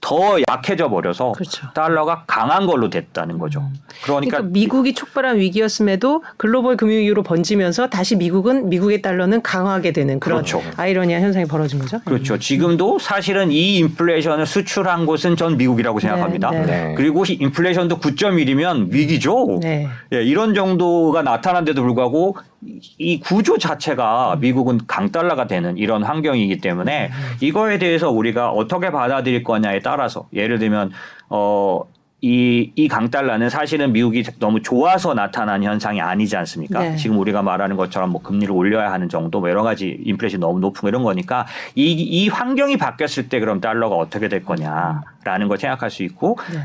[0.03, 1.69] 더 약해져 버려서 그렇죠.
[1.75, 3.71] 달러가 강한 걸로 됐다는 거죠.
[4.03, 10.43] 그러니까, 그러니까 미국이 촉발한 위기였음에도 글로벌 금융위기로 번지면서 다시 미국은 미국의 달러는 강화하게 되는 그런
[10.43, 10.61] 그렇죠.
[10.77, 12.01] 아이러니한 현상이 벌어진 거죠.
[12.05, 12.37] 그렇죠.
[12.37, 16.51] 지금도 사실은 이 인플레이션을 수출한 곳은 전 미국이라고 생각합니다.
[16.51, 16.95] 네, 네.
[16.97, 19.61] 그리고 이 인플레이션도 9.1이면 위기죠.
[19.63, 19.89] 네.
[20.13, 22.37] 예, 이런 정도가 나타난데도 불구하고
[22.67, 29.43] 이- 이 구조 자체가 미국은 강달러가 되는 이런 환경이기 때문에 이거에 대해서 우리가 어떻게 받아들일
[29.43, 30.93] 거냐에 따라서 예를 들면
[31.29, 31.81] 어.
[32.25, 36.79] 이, 이 강달러는 사실은 미국이 너무 좋아서 나타난 현상이 아니지 않습니까?
[36.79, 36.95] 네.
[36.97, 40.83] 지금 우리가 말하는 것처럼 뭐 금리를 올려야 하는 정도, 뭐 여러 가지 인플레이션 너무 높은
[40.83, 45.91] 거 이런 거니까 이, 이 환경이 바뀌었을 때 그럼 달러가 어떻게 될 거냐라는 걸 생각할
[45.91, 46.61] 수 있고 네.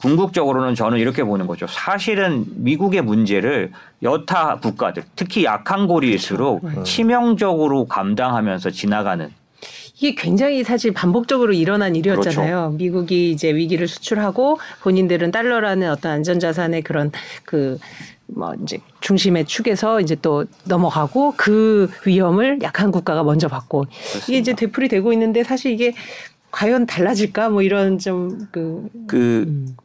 [0.00, 1.66] 궁극적으로는 저는 이렇게 보는 거죠.
[1.66, 6.82] 사실은 미국의 문제를 여타 국가들, 특히 약한 고리일수록 그렇죠.
[6.84, 9.30] 치명적으로 감당하면서 지나가는
[9.96, 12.56] 이게 굉장히 사실 반복적으로 일어난 일이었잖아요.
[12.56, 12.76] 그렇죠.
[12.76, 17.10] 미국이 이제 위기를 수출하고 본인들은 달러라는 어떤 안전자산의 그런
[17.44, 17.78] 그
[18.28, 23.86] 뭐 이제 중심의 축에서 이제 또 넘어가고 그 위험을 약한 국가가 먼저 받고
[24.28, 25.94] 이게 이제 되풀이 되고 있는데 사실 이게
[26.50, 29.76] 과연 달라질까 뭐 이런 좀그 그 음.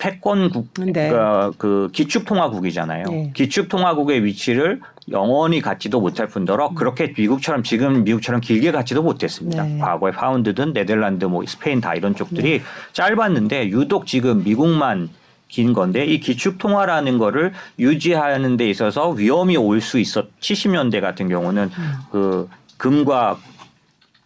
[0.00, 0.92] 패권국, 네.
[0.92, 3.04] 그러니까 그 기축통화국이잖아요.
[3.10, 3.30] 네.
[3.34, 9.62] 기축통화국의 위치를 영원히 갖지도 못할 뿐더러 그렇게 미국처럼 지금 미국처럼 길게 갖지도 못했습니다.
[9.62, 9.78] 네.
[9.78, 12.62] 과거에 파운드든 네덜란드, 뭐 스페인 다 이런 쪽들이
[12.94, 15.10] 짧았는데 유독 지금 미국만
[15.48, 21.28] 긴 건데 이 기축 통화라는 거를 유지하는 데 있어서 위험이 올 수 있었 70년대 같은
[21.28, 21.70] 경우는
[22.10, 23.36] 그 금과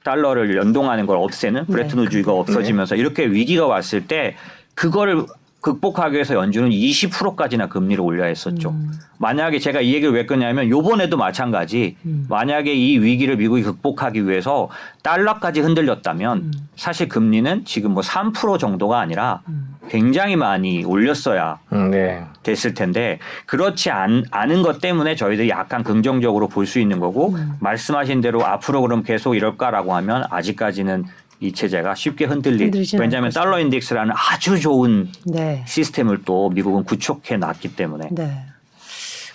[0.05, 4.37] 달러를 연동하는 걸 없애는 브레튼 우주가 없어지면서 이렇게 위기가 왔을 때
[4.75, 5.25] 그거를
[5.65, 8.69] 극복하기 위해서 연준은 20%까지나 금리를 올려야 했었죠.
[8.69, 8.93] 음.
[9.17, 12.27] 만약에 제가 이 얘기를 왜 끊냐면 요번에도 마찬가지 음.
[12.29, 14.69] 만약에 이 위기를 미국이 극복하기 위해서
[15.03, 16.53] 달러까지 흔들렸다면 음.
[16.77, 19.77] 사실 금리는 지금 뭐 3% 정도가 아니라 음.
[19.89, 22.25] 굉장히 많이 올렸어야 음, 네.
[22.43, 27.53] 됐을 텐데 그렇지 않, 않은 것 때문에 저희들이 약간 긍정적으로 볼 수 있는 거고 음.
[27.61, 31.05] 말씀하신 대로 앞으로 그럼 계속 이럴까라고 하면 아직까지는
[31.45, 35.63] 이 체제가 쉽게 흔들리 왜냐하면 달러 인덱스라는 아주 좋은 네.
[35.67, 38.47] 시스템을 또 미국은 구축해 놨기 때문에 네.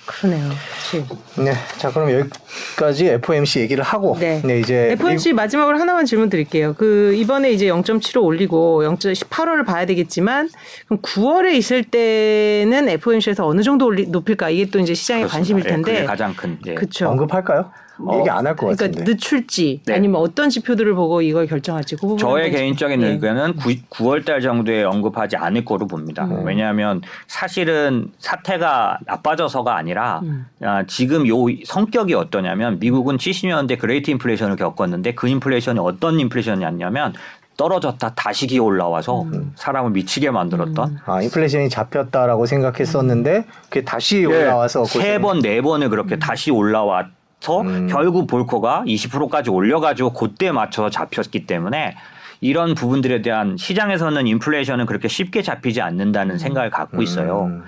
[0.07, 0.49] 그러네요.
[0.49, 1.05] 그치.
[1.39, 1.53] 네.
[1.77, 4.41] 자, 그럼 여기까지 FOMC 얘기를 하고 네.
[4.59, 6.73] 이제 FOMC 마지막으로 하나만 질문 드릴게요.
[6.73, 10.49] 그 이번에 이제 0.75 올리고 0.18월을 봐야 되겠지만
[10.87, 14.49] 그럼 9월에 있을 때는 FOMC에서 어느 정도 올리, 높일까?
[14.49, 15.91] 이게 또 이제 시장의 관심일 그렇습니다.
[15.91, 15.99] 예, 텐데.
[15.99, 16.73] 그게 가장 큰 예.
[16.73, 17.07] 그렇죠.
[17.09, 17.69] 언급할까요?
[18.05, 19.11] 어, 얘기 안 할것 그러니까 같은데.
[19.11, 19.93] 늦출지 네.
[19.93, 23.07] 아니면 어떤 지표들을 보고 이걸 결정할지 그 부분은 저의 좀- 개인적인 예.
[23.09, 23.55] 의견은
[23.89, 26.25] 9, 월달 정도에 언급하지 않을 거로 봅니다.
[26.25, 26.45] 음.
[26.45, 30.45] 왜냐하면 사실은 사태가 나빠져서가 아니라 음.
[30.61, 31.35] 아, 지금 요
[31.65, 37.13] 성격이 어떠냐면 미국은 70년대 Great Inflation을 겪었는데 그 인플레이션이 어떤 인플레이션이었냐면
[37.57, 40.97] 떨어졌다 다시 기어 올라와서 사람을 미치게 만들었던 음.
[41.05, 47.07] 아, 인플레이션이 잡혔다라고 생각했었는데 그게 다시 올라와서 예, 세번네 번을 그렇게 다시 올라와
[47.39, 47.87] 서 음.
[47.87, 51.95] 결국 볼코가 20%까지 올려가지고 그때 맞춰서 잡혔기 때문에
[52.41, 57.45] 이런 부분들에 대한 시장에서는 인플레이션은 그렇게 쉽게 잡히지 않는다는 생각을 갖고 있어요.
[57.45, 57.63] 음.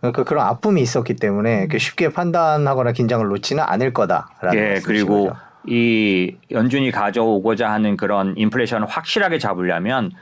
[0.00, 5.36] 그러니까 그런 아픔이 있었기 때문에 이렇게 쉽게 판단하거나 긴장을 놓지는 않을 거다라는 예, 그리고 거죠.
[5.66, 10.12] 이 연준이 가져오고자 하는 그런 인플레이션을 확실하게 잡으려면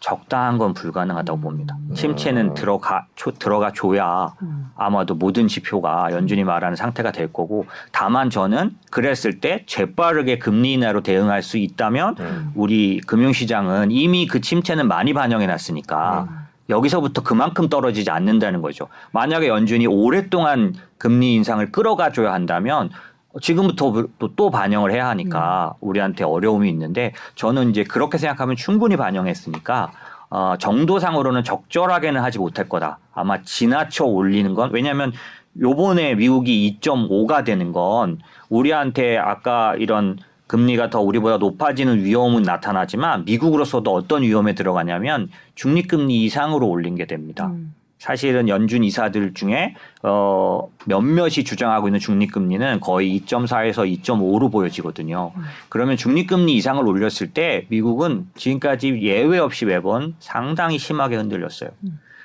[0.00, 1.76] 적당한 건 불가능하다고 봅니다.
[1.94, 4.70] 침체는 들어가 초, 들어가 줘야 음.
[4.74, 11.02] 아마도 모든 지표가 연준이 말하는 상태가 될 거고 다만 저는 그랬을 때 재빠르게 금리 인하로
[11.02, 12.52] 대응할 수 있다면 음.
[12.54, 16.28] 우리 금융시장은 이미 그 침체는 많이 반영해 놨으니까
[16.70, 18.88] 여기서부터 그만큼 떨어지지 않는다는 거죠.
[19.12, 22.90] 만약에 연준이 오랫동안 금리 인상을 끌어가 줘야 한다면
[23.40, 29.92] 지금부터 또, 또 반영을 해야 하니까 우리한테 어려움이 있는데 저는 이제 그렇게 생각하면 충분히 반영했으니까
[30.30, 32.98] 어, 정도상으로는 적절하게는 하지 못할 거다.
[33.12, 35.12] 아마 지나쳐 올리는 건 왜냐하면
[35.60, 43.92] 요번에 미국이 2.5가 되는 건 우리한테 아까 이런 금리가 더 우리보다 높아지는 위험은 나타나지만 미국으로서도
[43.92, 47.46] 어떤 위험에 들어가냐면 중립금리 이상으로 올린 게 됩니다.
[47.46, 47.74] 음.
[48.00, 55.32] 사실은 연준 이사들 중에 어 몇몇이 주장하고 있는 중립금리는 거의 2.4에서 2.5로 보여지거든요.
[55.68, 61.70] 그러면 중립금리 이상을 올렸을 때 미국은 지금까지 예외 없이 매번 상당히 심하게 흔들렸어요.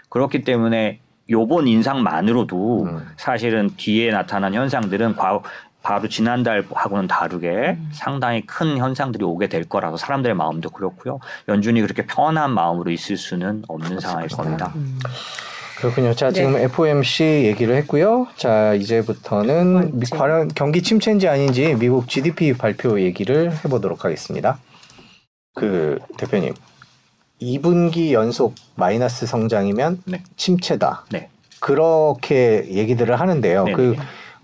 [0.09, 3.07] 그렇기 때문에 요번 인상만으로도 음.
[3.17, 5.41] 사실은 뒤에 나타난 현상들은 과,
[5.83, 11.19] 바로 지난달하고는 다르게 상당히 큰 현상들이 오게 될 거라서 사람들의 마음도 그렇고요.
[11.49, 14.71] 연준이 그렇게 편한 마음으로 있을 수는 없는 상황일 겁니다.
[14.75, 14.97] 음.
[15.77, 16.13] 그렇군요.
[16.13, 16.33] 자, 네.
[16.33, 18.27] 지금 FOMC 얘기를 했고요.
[18.37, 20.17] 자, 이제부터는 미- 번째.
[20.17, 24.59] 과연 경기 침체인지 아닌지 미국 GDP 발표 얘기를 해보도록 하겠습니다.
[25.53, 26.53] 그 대표님,
[27.41, 30.23] 2분기 연속 마이너스 성장이면 네.
[30.37, 31.05] 침체다.
[31.11, 31.29] 네.
[31.59, 33.63] 그렇게 얘기들을 하는데요.
[33.65, 33.75] 네네.
[33.75, 33.95] 그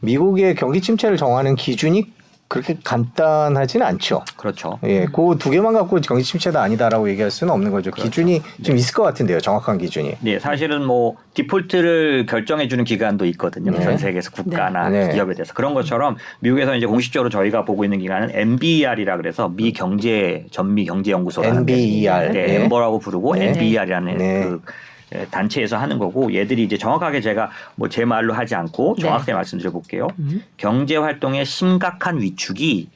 [0.01, 2.11] 미국의 경기 침체를 정하는 기준이
[2.51, 4.25] 그렇게 간단하지는 않죠.
[4.35, 4.77] 그렇죠.
[4.83, 7.91] 예, 그 두 개만 갖고 경기 침체다 아니다라고 얘기할 수는 없는 거죠.
[7.91, 8.09] 그렇죠.
[8.09, 9.39] 기준이 좀 있을 것 같은데요.
[9.39, 10.17] 정확한 기준이.
[10.19, 13.71] 네, 사실은 뭐 디폴트를 결정해 주는 기관도 있거든요.
[13.71, 13.79] 네.
[13.81, 15.13] 전 세계에서 국가나 네.
[15.13, 20.45] 기업에 대해서 그런 것처럼 미국에서 이제 공식적으로 저희가 보고 있는 기관은 MBER이라 그래서 미 경제
[20.51, 22.31] 전미 경제 연구소라는 게 NBER.
[22.33, 22.55] 네, 네.
[22.63, 23.47] 엠버라고 부르고 네.
[23.51, 24.43] NBER이라는 네.
[24.43, 24.57] 그 에,
[25.29, 29.03] 단체에서 하는 거고 얘들이 이제 정확하게 제가 뭐 제 말로 하지 않고 네.
[29.03, 30.07] 정확하게 말씀드려 볼게요.
[30.19, 30.43] 음.
[30.57, 32.89] 경제 활동의 심각한 위축이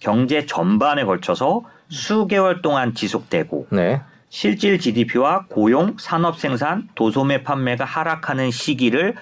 [0.00, 4.00] 경제 전반에 걸쳐서 수개월 동안 지속되고 네.
[4.30, 9.14] 실질 GDP와 고용, 산업 생산, 도소매 판매가 하락하는 시기를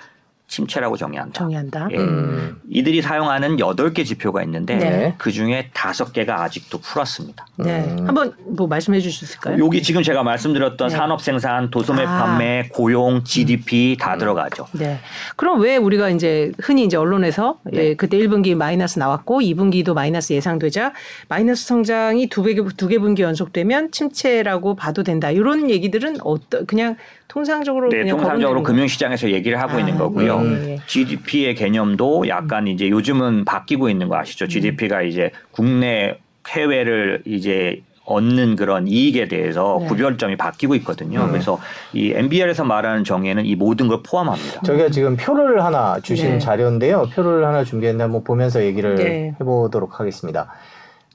[0.50, 1.32] 침체라고 정의한다.
[1.32, 1.88] 정의한다.
[1.92, 1.96] 예.
[1.96, 2.60] 음.
[2.68, 5.14] 이들이 사용하는 8개 지표가 있는데 네.
[5.16, 7.46] 그 중에 5개가 아직도 풀었습니다.
[7.56, 7.84] 네.
[7.98, 8.06] 음.
[8.06, 9.64] 한번 뭐 말씀해 주실 수 있을까요?
[9.64, 10.96] 여기 지금 제가 말씀드렸던 네.
[10.96, 12.24] 산업 생산, 도소매 아.
[12.24, 14.66] 판매, 고용, GDP 다 들어가죠.
[14.72, 14.98] 네.
[15.36, 17.90] 그럼 왜 우리가 이제 흔히 이제 언론에서 네.
[17.90, 20.92] 예, 그때 1분기 마이너스 나왔고 2분기도 마이너스 예상되자
[21.28, 25.30] 마이너스 성장이 두개 두개 분기 연속되면 침체라고 봐도 된다.
[25.30, 26.96] 이런 얘기들은 어떤 그냥
[27.30, 30.39] 통상적으로 네, 그냥 통상적으로 거론되는 금융 시장에서 얘기를 하고 아, 있는 거고요.
[30.42, 30.64] 음.
[30.64, 30.78] 예, 예.
[30.86, 34.46] GDP의 개념도 약간 이제 요즘은 바뀌고 있는 거 아시죠?
[34.48, 39.86] GDP가 이제 국내 해외를 이제 얻는 그런 이익에 대해서 네.
[39.86, 41.20] 구별점이 바뀌고 있거든요.
[41.22, 41.28] 음.
[41.28, 41.60] 그래서
[41.92, 44.62] 이 MBR에서 말하는 정의는 이 모든 걸 포함합니다.
[44.62, 46.38] 저희가 지금 표를 하나 주신 네.
[46.38, 47.08] 자료인데요.
[47.14, 49.34] 표를 하나 준비했는데 한번 보면서 얘기를 네.
[49.40, 50.48] 해보도록 하겠습니다.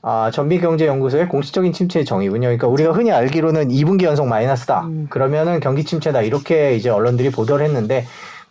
[0.08, 2.42] 아, 전미경제연구소의 공식적인 침체 정의군요.
[2.42, 4.86] 그러니까 우리가 흔히 알기로는 2분기 연속 마이너스다.
[4.86, 5.08] 음.
[5.10, 6.22] 그러면은 경기 침체다.
[6.22, 8.06] 이렇게 이제 언론들이 보도를 했는데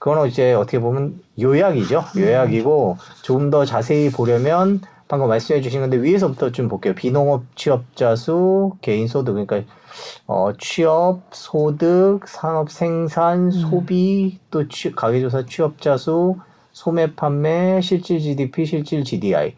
[0.04, 2.04] 그거는 이제 어떻게 보면 요약이죠.
[2.16, 2.20] 음.
[2.20, 6.94] 요약이고 조금 더 자세히 보려면 방금 말씀해 주신 건데 위에서부터 좀 볼게요.
[6.94, 9.62] 비농업 취업자 수, 개인 소득 그러니까
[10.26, 16.36] 어, 취업, 소득, 산업 생산, 소비, 또 취, 가계조사 취업자 수,
[16.72, 19.54] 소매 판매, 실질 GDP, 실질 GDI.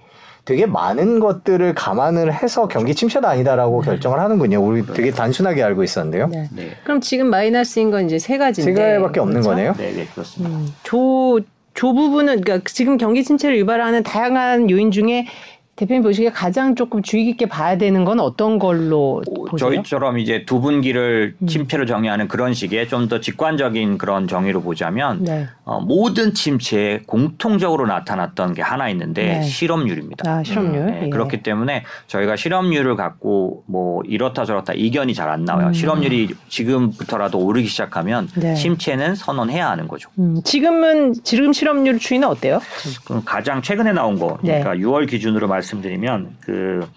[0.46, 4.64] 되게 많은 것들을 감안을 해서 경기 침체다 아니다라고 결정을 하는군요.
[4.64, 6.28] 우리 되게 단순하게 알고 있었는데요.
[6.28, 6.48] 네.
[6.54, 6.70] 네.
[6.85, 9.50] 그럼 지금 마이너스인 건 이제 세 가지인데 세 개밖에 없는 그렇죠?
[9.50, 9.74] 거네요.
[9.76, 10.56] 네, 네, 그렇습니다.
[10.56, 11.40] 음, 조,
[11.74, 15.26] 조 부분은, 그러니까 지금 경기 침체를 유발하는 다양한 요인 중에
[15.74, 19.70] 대표님 보시기에 가장 조금 주의 깊게 봐야 되는 건 어떤 걸로 보세요?
[19.70, 21.46] 저희처럼 이제 두 분기를 음.
[21.46, 25.46] 침체로 정의하는 그런 식의 좀 더 직관적인 그런 정의로 보자면 네.
[25.64, 29.42] 어, 모든 침체에 공통적으로 나타났던 게 하나 있는데 네.
[29.42, 30.28] 실업률입니다.
[30.28, 30.87] 아, 실업률.
[30.87, 31.09] 네, 예.
[31.11, 35.68] 그렇기 때문에 저희가 실업률을 갖고 뭐 이렇다 저렇다 이견이 잘 안 나와요.
[35.68, 35.72] 음.
[35.72, 38.54] 실업률이 지금부터라도 오르기 시작하면 네.
[38.54, 40.09] 침체는 선언해야 하는 거죠.
[40.18, 42.61] 음, 지금은 지금 실업률 추이는 어때요?
[43.04, 44.61] 그럼 가장 최근에 나온 거, 네.
[44.61, 46.88] 그러니까 6월 기준으로 말씀드리면 그 어,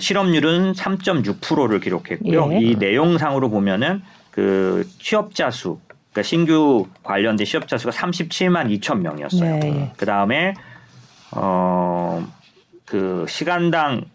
[0.00, 2.52] 실업률은 3.6%를 기록했고요.
[2.54, 2.58] 예.
[2.60, 5.78] 이 내용상으로 보면은 그 취업자 수,
[6.12, 9.58] 그러니까 신규 관련된 취업자 수가 37만 2천 명이었어요.
[9.58, 9.92] 네, 예.
[9.96, 10.54] 그 다음에
[11.32, 12.24] 어
[12.84, 14.06] 그 시간당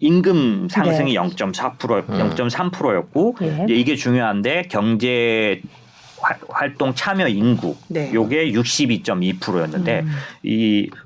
[0.00, 2.34] 임금 상승이 0.4% 음.
[2.36, 3.60] 0.3%였고 예.
[3.64, 5.62] 이제 이게 중요한데 경제
[6.20, 8.12] 화- 활동 참여 인구 네.
[8.12, 10.10] 요게 62.2%였는데 음.
[10.42, 11.01] 이 어,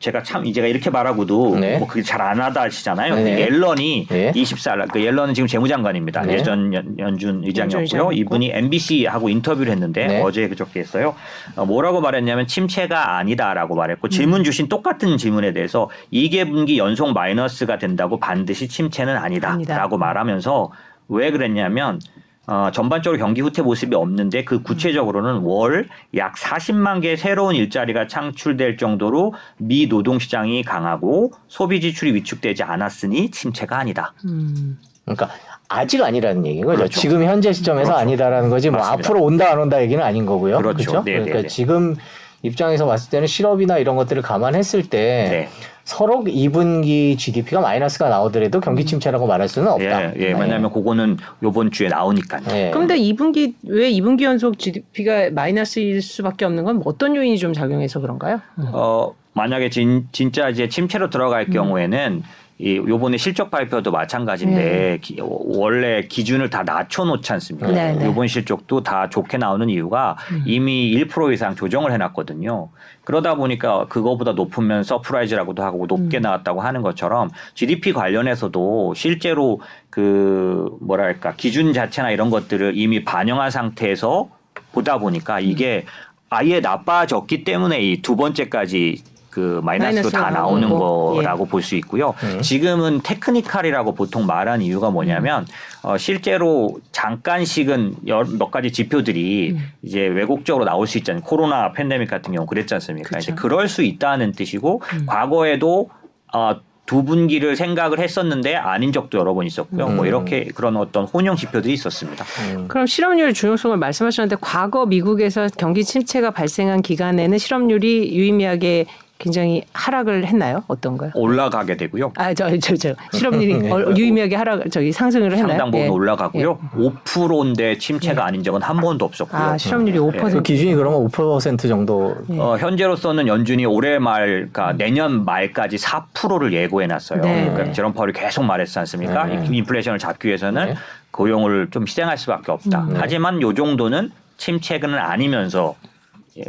[0.00, 1.78] 제가 참 이제가 이렇게 말하고도 네.
[1.78, 3.14] 뭐 그게 잘 안 하다 하시잖아요.
[3.14, 3.40] 네네.
[3.40, 4.32] 옐런이 네.
[4.32, 6.22] 24일 그 옐런은 지금 재무장관입니다.
[6.22, 6.34] 네.
[6.34, 7.82] 예전 연, 연준 의장이었고요.
[7.82, 8.12] 의장이었고.
[8.12, 10.22] 이분이 MBC하고 인터뷰를 했는데 네.
[10.22, 11.14] 어제 그저께 했어요.
[11.56, 17.78] 어, 뭐라고 말했냐면 침체가 아니다라고 말했고 질문 주신 똑같은 질문에 대해서 2개 분기 연속 마이너스가
[17.78, 19.50] 된다고 반드시 침체는 아니다.
[19.52, 20.72] 아니다라고 말하면서
[21.08, 22.00] 왜 그랬냐면
[22.46, 28.76] 어, 전반적으로 경기 후퇴 모습이 없는데 그 구체적으로는 월 약 40만 개의 새로운 일자리가 창출될
[28.76, 34.12] 정도로 미 노동 시장이 강하고 소비 지출이 위축되지 않았으니 침체가 아니다.
[34.24, 34.78] 음.
[35.04, 35.30] 그러니까
[35.68, 36.78] 아직 아니라는 얘기인 거죠.
[36.78, 37.00] 그렇죠.
[37.00, 38.00] 지금 현재 시점에서 그렇죠.
[38.00, 38.70] 아니다라는 거지.
[38.70, 39.08] 뭐 맞습니다.
[39.08, 40.58] 앞으로 온다 안 온다 얘기는 아닌 거고요.
[40.58, 40.90] 그렇죠.
[40.90, 41.04] 그렇죠?
[41.04, 41.48] 네, 그러니까 네, 네.
[41.48, 41.96] 지금
[42.42, 45.48] 입장에서 봤을 때는 실업이나 이런 것들을 감안했을 때 네.
[45.84, 50.14] 서로 2분기 GDP가 마이너스가 나오더라도 경기 침체라고 말할 수는 없다.
[50.14, 50.32] 예, 예.
[50.32, 52.42] 왜냐하면 그거는 요번 주에 나오니까요.
[52.48, 52.70] 네.
[52.72, 58.40] 그런데 2분기 왜 2분기 연속 GDP가 마이너스일 수밖에 없는 건 어떤 요인이 좀 작용해서 그런가요?
[58.72, 61.52] 어, 만약에 진, 진짜 이제 침체로 들어갈 음.
[61.52, 62.22] 경우에는
[62.62, 64.98] 이 요번에 실적 발표도 마찬가지인데 네.
[65.00, 67.68] 기- 원래 기준을 다 낮춰 놓지 않습니까?
[67.72, 68.04] 네, 네.
[68.04, 70.42] 요번 실적도 다 좋게 나오는 이유가 음.
[70.44, 72.68] 이미 1% 이상 조정을 해 놨거든요.
[73.04, 76.22] 그러다 보니까 그거보다 높으면 surprise라고도 하고 높게 음.
[76.22, 84.28] 나왔다고 하는 것처럼 GDP 관련해서도 실제로 그 뭐랄까 기준 자체나 이런 것들을 이미 반영한 상태에서
[84.72, 85.86] 보다 보니까 이게
[86.28, 92.14] 아예 나빠졌기 때문에 이 두 번째까지 그 마이너스로 다 나오는 나오고, 거라고 볼수 있고요.
[92.24, 92.40] 음.
[92.42, 95.46] 지금은 테크니컬이라고 보통 말하는 이유가 뭐냐면
[95.82, 99.68] 어, 실제로 잠깐씩은 여- 몇 가지 지표들이 음.
[99.82, 101.22] 이제 왜곡적으로 나올 수 있잖아요.
[101.22, 103.08] 코로나 팬데믹 같은 경우 그랬지 않습니까?
[103.10, 103.18] 그쵸.
[103.18, 105.06] 이제 그럴 수 있다는 뜻이고 음.
[105.06, 105.88] 과거에도
[106.34, 109.86] 어, 두 분기를 생각을 했었는데 아닌 적도 여러 번 있었고요.
[109.90, 110.06] 뭐 음.
[110.06, 112.24] 이렇게 그런 어떤 혼용 지표들이 있었습니다.
[112.52, 112.64] 음.
[112.66, 118.86] 그럼 실업률 중요성을 말씀하셨는데 과거 미국에서 경기 침체가 발생한 기간에는 실업률이 유의미하게
[119.20, 120.64] 굉장히 하락을 했나요?
[120.66, 121.10] 어떤가요?
[121.14, 122.12] 올라가게 되고요.
[122.16, 123.70] 아, 저, 저, 저, 실업률이 네.
[123.70, 125.48] 어, 유의미하게 하락, 저기 상승을 했나요?
[125.48, 125.88] 상당 부분 예.
[125.88, 126.58] 올라가고요.
[126.74, 129.40] 5%인데 침체가 아닌 적은 한 번도 없었고요.
[129.40, 130.10] 아, 실업률이 음.
[130.10, 130.32] 5%.
[130.32, 132.38] 그 기준이 그러면 5% 정도 예.
[132.38, 137.20] 어, 현재로서는 연준이 올해 말, 그러니까 내년 말까지 4%를 예고해 놨어요.
[137.20, 137.42] 네.
[137.42, 137.72] 그러니까 네.
[137.72, 139.26] 제롬 파월이 계속 말했지 않습니까?
[139.26, 139.46] 네.
[139.50, 140.74] 이 인플레이션을 잡기 위해서는 네.
[141.10, 142.80] 고용을 좀 희생할 수밖에 없다.
[142.84, 142.94] 음.
[142.96, 145.89] 하지만 요 정도는 침체는 아니면서 예,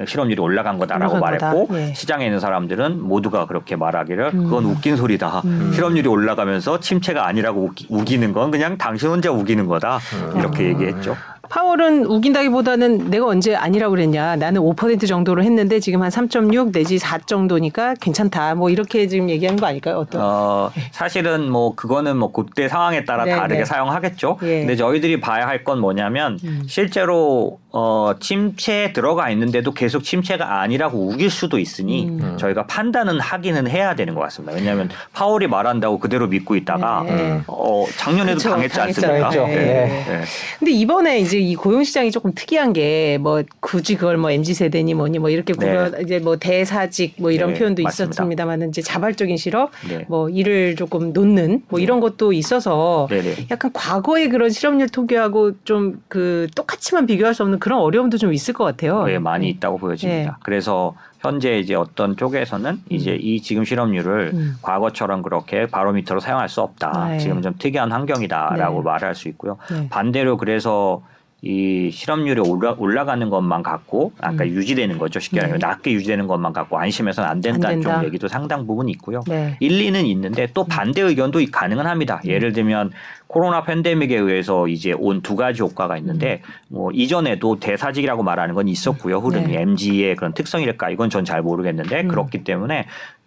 [0.08, 1.54] 실업률이 올라간 거다라고 올라간 거다.
[1.54, 1.93] 말했고 예.
[1.93, 4.43] 시장에 있는 사람들은 모두가 그렇게 말하기를 음.
[4.45, 5.41] 그건 웃긴 소리다.
[5.45, 5.71] 음.
[5.73, 9.97] 실업률이 올라가면서 침체가 아니라고 우기, 는건 그냥 당신 혼자 우기는 거다.
[10.34, 10.39] 음.
[10.39, 11.15] 이렇게 얘기했죠.
[11.49, 14.38] 파월은 우긴다기보다는 내가 언제 아니라고 그랬냐.
[14.38, 18.56] 나는 5% 정도로 했는데 지금 한 3.6 내지 4 정도니까 괜찮다.
[18.56, 19.97] 뭐 이렇게 지금 얘기하는 거 아닐까요?
[19.97, 20.21] 어떤?
[20.23, 23.65] 어, 사실은 뭐 그거는 뭐 그때 상황에 따라 네, 다르게 네.
[23.65, 24.38] 사용하겠죠.
[24.43, 24.60] 예.
[24.60, 26.63] 근데 저희들이 봐야 할 건 뭐냐면 음.
[26.67, 32.36] 실제로 어, 침체에 들어가 있는데도 계속 침체가 아니라고 우길 수도 있으니 음.
[32.38, 34.53] 저희가 판단은 하기는 해야 되는 것 같습니다.
[34.55, 37.41] 왜냐하면 파월이 말한다고 그대로 믿고 있다가 네.
[37.47, 39.01] 어, 작년에도 그쵸, 당했지 당했죠.
[39.07, 39.29] 않습니까?
[39.29, 39.47] 당했죠.
[39.47, 39.55] 네.
[39.55, 40.05] 네.
[40.07, 40.21] 네.
[40.60, 44.93] 근데 이번에 이제 이 고용 시장이 조금 특이한 게 뭐 굳이 그걸 뭐 mz 세대니
[44.93, 45.60] 뭐니 뭐 이렇게 네.
[45.65, 48.12] 구려 이제 뭐 대사직 뭐 이런 네, 표현도 맞습니다.
[48.12, 50.05] 있었습니다만은 이제 자발적인 실업 네.
[50.07, 53.47] 뭐 일을 조금 놓는 뭐 이런 것도 있어서 네네.
[53.51, 58.54] 약간 과거의 그런 실업률 통계하고 좀 그 똑같이만 비교할 수 없는 그런 어려움도 좀 있을
[58.54, 59.06] 것 같아요.
[59.06, 60.32] 네, 많이 있다고 보여집니다.
[60.32, 60.38] 네.
[60.43, 64.56] 그래서 현재 이제 어떤 쪽에서는 이제 이 지금 실업률을 음.
[64.62, 67.08] 과거처럼 그렇게 바로미터로 사용할 수 없다.
[67.10, 67.17] 네.
[67.19, 68.84] 지금은 좀 특이한 환경이다라고 네.
[68.84, 69.58] 말할 수 있고요.
[69.69, 69.88] 네.
[69.89, 71.04] 반대로 그래서
[71.43, 74.49] 이 실업률이 올라, 올라가는 것만 갖고 아까 음.
[74.49, 75.19] 유지되는 거죠.
[75.19, 75.65] 쉽게 말하면 네.
[75.67, 77.99] 낮게 유지되는 것만 갖고 안심해서는 안 된다는 안 된다.
[77.99, 79.21] 쪽 얘기도 상당 부분 있고요.
[79.27, 79.58] 네.
[79.60, 82.21] 일리는 있는데 또 반대 의견도 가능은 합니다.
[82.25, 82.91] 예를 들면
[83.25, 89.17] 코로나 팬데믹에 의해서 이제 온 두 가지 효과가 있는데 뭐 이전에도 대사직이라고 말하는 건 있었고요.
[89.19, 89.62] 흐름이 네.
[89.62, 92.08] MG의 그런 특성일까 이건 전 잘 모르겠는데 음.
[92.08, 92.86] 그렇기 때문에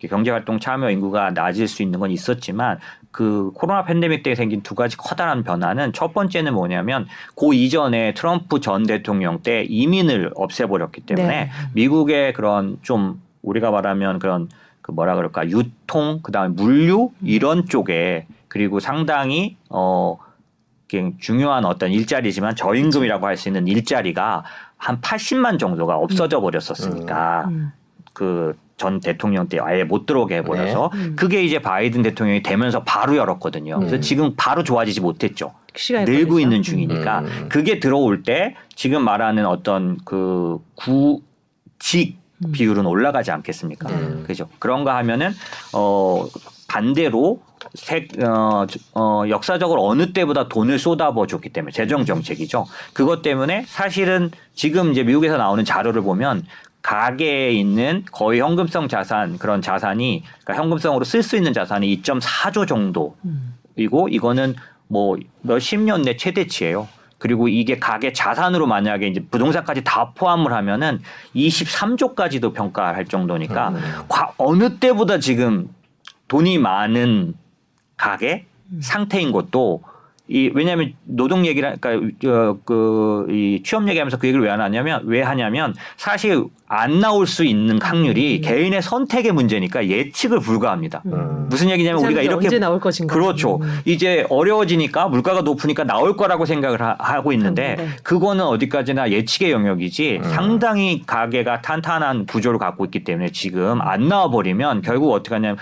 [0.09, 2.79] 경제활동 참여 인구가 낮을 수 있는 건 있었지만
[3.15, 8.59] 그 코로나 팬데믹 때 생긴 두 가지 커다란 변화는 첫 번째는 뭐냐면 그 이전에 트럼프
[8.59, 11.51] 전 대통령 때 이민을 없애버렸기 때문에 네.
[11.75, 14.49] 미국의 그런 좀 우리가 말하면 그런
[14.83, 20.19] 그 뭐라 그럴까 유통 그다음에 물류 이런 쪽에 그리고 상당히 어
[21.21, 24.43] 중요한 어떤 일자리지만 저임금이라고 할 수 있는 일자리가
[24.77, 27.73] 한 80만 정도가 없어져 버렸었으니까 음.
[28.15, 30.99] 그 전 대통령 때 아예 못 들어오게 해버려서 네.
[31.01, 31.17] 음.
[31.17, 33.79] 그게 이제 바이든 대통령이 되면서 바로 열었거든요.
[33.79, 34.01] 그래서 음.
[34.01, 35.53] 지금 바로 좋아지지 못했죠.
[36.05, 36.41] 늘고.
[36.41, 37.47] 있는 중이니까 음.
[37.49, 42.51] 그게 들어올 때 지금 말하는 어떤 그 구직 음.
[42.53, 43.89] 비율은 올라가지 않겠습니까?
[43.89, 44.23] 네.
[44.27, 44.49] 그죠?
[44.59, 45.31] 그런가 하면은
[45.73, 46.27] 어
[46.69, 47.41] 반대로
[47.75, 52.67] 세, 어, 저- 어, 역사적으로 어느 때보다 돈을 쏟아부어 줬기 때문에 재정 정책이죠.
[52.93, 56.45] 그것 때문에 사실은 지금 이제 미국에서 나오는 자료를 보면
[56.85, 63.17] 가계에 있는 거의 현금성 자산 그런 자산이 그러니까 현금성으로 쓸 수 있는 자산이 2.4조 정도
[63.25, 63.55] 음.
[63.77, 64.55] 이고 이거는
[64.87, 66.87] 뭐 몇십 년 내 최대치예요.
[67.19, 71.01] 그리고 이게 가계 자산으로 만약에 이제 부동산까지 다 포함을 하면은
[71.35, 73.81] 23조까지도 평가할 정도니까 음.
[74.07, 75.71] 과- 어느 때보다 지금
[76.29, 77.33] 돈이 많은
[77.97, 78.81] 가계 음.
[78.83, 79.83] 상태인 것도
[80.27, 85.75] 이 왜냐하면 노동 얘기를 그러니까 그이 취업 얘기하면서 그 얘기를 왜 안 하냐면 왜 하냐면
[85.99, 88.41] 사실 안 나올 수 있는 확률이 음.
[88.41, 91.03] 개인의 선택의 문제니까 예측을 불가합니다.
[91.07, 91.47] 음.
[91.51, 93.15] 무슨 얘기냐면 그 우리가 이렇게 언제 나올 것인가.
[93.15, 93.57] 그렇죠.
[93.57, 93.81] 음.
[93.85, 97.89] 이제 어려워지니까 물가가 높으니까 나올 거라고 생각을 하, 고 있는데 네.
[98.03, 100.31] 그거는 어디까지나 예측의 영역이지 음.
[100.31, 105.59] 상당히 가계가 탄탄한 구조를 갖고 있기 때문에 지금 안 나와 버리면 결국 어떻게 하냐면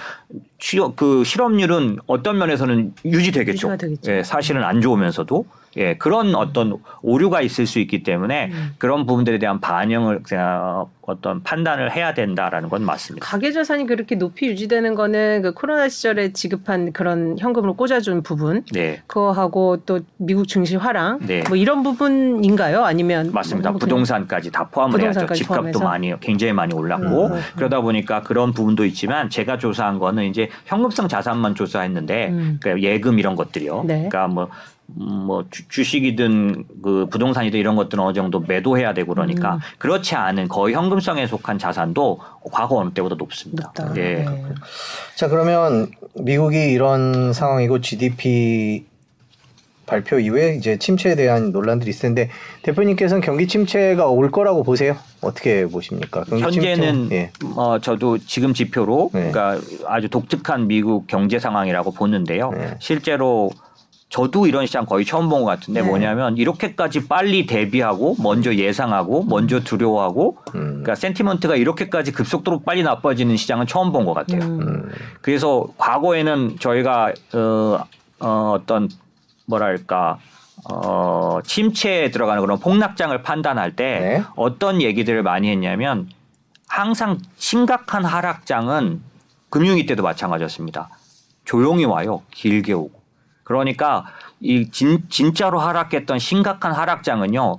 [0.58, 3.76] 취업 그 실업률은 어떤 면에서는 유지되겠죠.
[4.06, 5.44] 예, 사실은 안 좋으면서도
[5.76, 8.74] 예, 그런 어떤 오류가 있을 수 있기 때문에 음.
[8.78, 13.26] 그런 부분들에 대한 반영을 어, 어떤 판단을 해야 된다라는 건 맞습니다.
[13.26, 19.02] 가계 자산이 그렇게 높이 유지되는 거는 그 코로나 시절에 지급한 그런 현금으로 꽂아준 부분 네.
[19.08, 21.42] 그거하고 또 미국 증시 화랑 네.
[21.48, 22.84] 뭐 이런 부분인가요?
[22.84, 23.72] 아니면 맞습니다.
[23.72, 25.20] 부동산까지 다 포함을 해야죠.
[25.20, 25.84] 부동산까지 집값도 포함해서?
[25.84, 27.40] 많이 굉장히 많이 올랐고 음, 음.
[27.56, 32.58] 그러다 보니까 그런 부분도 있지만 제가 조사한 거는 이제 현금성 자산만 조사했는데 음.
[32.62, 33.84] 그러니까 예금 이런 것들이요.
[33.86, 34.08] 네.
[34.08, 34.48] 그러니까 뭐
[35.00, 39.60] 음, 뭐 주, 주식이든 그 부동산이든 이런 것들은 어느 정도 매도해야 되고 그러니까 음.
[39.78, 43.72] 그렇지 않은 거의 현금 성에 속한 자산도 과거 어느 때보다 높습니다.
[43.76, 43.92] 높다.
[43.96, 44.24] 예.
[44.24, 44.26] 네.
[45.16, 48.84] 자 그러면 미국이 이런 상황이고 GDP
[49.86, 52.30] 발표 이후에 이제 침체에 대한 논란들이 있을 텐데
[52.62, 54.96] 대표님께서는 경기 침체가 올 거라고 보세요?
[55.20, 56.24] 어떻게 보십니까?
[56.24, 57.16] 경기 현재는 침체?
[57.16, 57.30] 예.
[57.56, 59.30] 어 저도 지금 지표로 네.
[59.30, 62.52] 그러니까 아주 독특한 미국 경제 상황이라고 보는데요.
[62.52, 62.74] 네.
[62.78, 63.50] 실제로
[64.12, 65.88] 저도 이런 시장 거의 처음 본 것 같은데 네.
[65.88, 70.60] 뭐냐면 이렇게까지 빨리 대비하고 먼저 예상하고 먼저 두려워하고 음.
[70.82, 74.42] 그러니까 센티먼트가 이렇게까지 급속도로 빨리 나빠지는 시장은 처음 본 것 같아요.
[74.42, 74.60] 음.
[74.60, 74.90] 음.
[75.22, 77.78] 그래서 과거에는 저희가 어,
[78.20, 78.90] 어, 어떤
[79.46, 80.18] 뭐랄까
[80.70, 84.22] 어, 침체에 들어가는 그런 폭락장을 판단할 때 네.
[84.36, 86.08] 어떤 얘기들을 많이 했냐면
[86.68, 89.00] 항상 심각한 하락장은
[89.48, 90.90] 금융위 때도 마찬가지였습니다.
[91.46, 92.22] 조용히 와요.
[92.30, 93.01] 길게 오고.
[93.44, 94.04] 그러니까
[94.40, 97.58] 이 진, 진짜로 하락했던 심각한 하락장은요.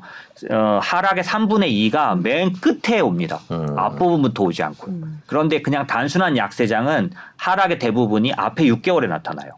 [0.51, 3.39] 어, 하락의 3분의 2가 맨 끝에 옵니다.
[3.51, 3.77] 음.
[3.77, 4.88] 앞부분부터 오지 않고.
[4.88, 5.21] 음.
[5.25, 9.51] 그런데 그냥 단순한 약세장은 하락의 대부분이 앞에 6개월에 나타나요.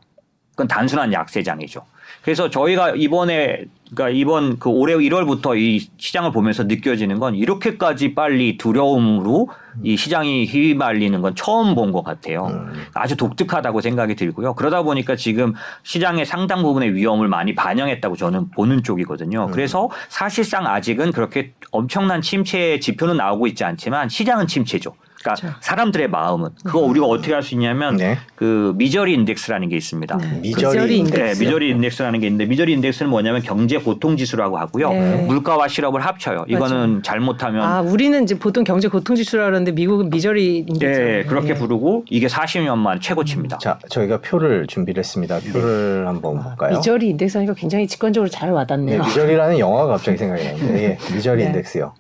[0.52, 1.86] 그건 단순한 약세장이죠.
[2.22, 8.58] 그래서 저희가 이번에 그러니까 이번 그 올해 1월부터 이 시장을 보면서 느껴지는 건 이렇게까지 빨리
[8.58, 9.48] 두려움으로
[9.84, 12.48] 이 시장이 휘말리는 건 처음 본 것 같아요.
[12.48, 12.74] 음.
[12.96, 14.56] 아주 독특하다고 생각이 들고요.
[14.56, 15.54] 그러다 보니까 지금
[15.84, 19.48] 시장의 상당 부분의 위험을 많이 반영했다고 저는 보는 쪽이거든요.
[19.52, 24.96] 그래서 사실상 아직은 그렇게 엄청난 침체의 지표는 나오고 있지 않지만 시장은 침체죠.
[25.22, 25.58] 그러니까 그렇죠.
[25.62, 28.18] 사람들의 마음은 그거 우리가 어떻게 할 수 있냐면 네.
[28.36, 30.18] 그 misery index라는 게 있습니다.
[30.18, 30.40] 네.
[30.44, 31.18] misery misery index.
[31.20, 31.40] index.
[31.40, 34.90] 네, misery index 라는 게 있는데 misery index는 뭐냐면 경제 고통 지수라고 하고요.
[34.92, 35.26] 네.
[35.26, 36.46] 물가와 실업을 합쳐요.
[36.48, 41.00] 이거는 잘못하면 아, 우리는 이제 보통 경제 고통 지수라 그러는데 미국은 미저리 인덱스.
[41.00, 43.58] 예, 그렇게 부르고 이게 40년 만 최고치입니다.
[43.60, 45.40] 자 저희가 표를 준비를 했습니다.
[45.52, 46.74] 표를 한번 볼까요?
[46.76, 49.04] 아, 미저리 인덱스 하니까 굉장히 직관적으로 잘 네, 와닿네요.
[49.04, 51.48] 미저리라는 영화가 갑자기 생각이 나는데 예, 미저리 네.
[51.48, 51.94] 인덱스요.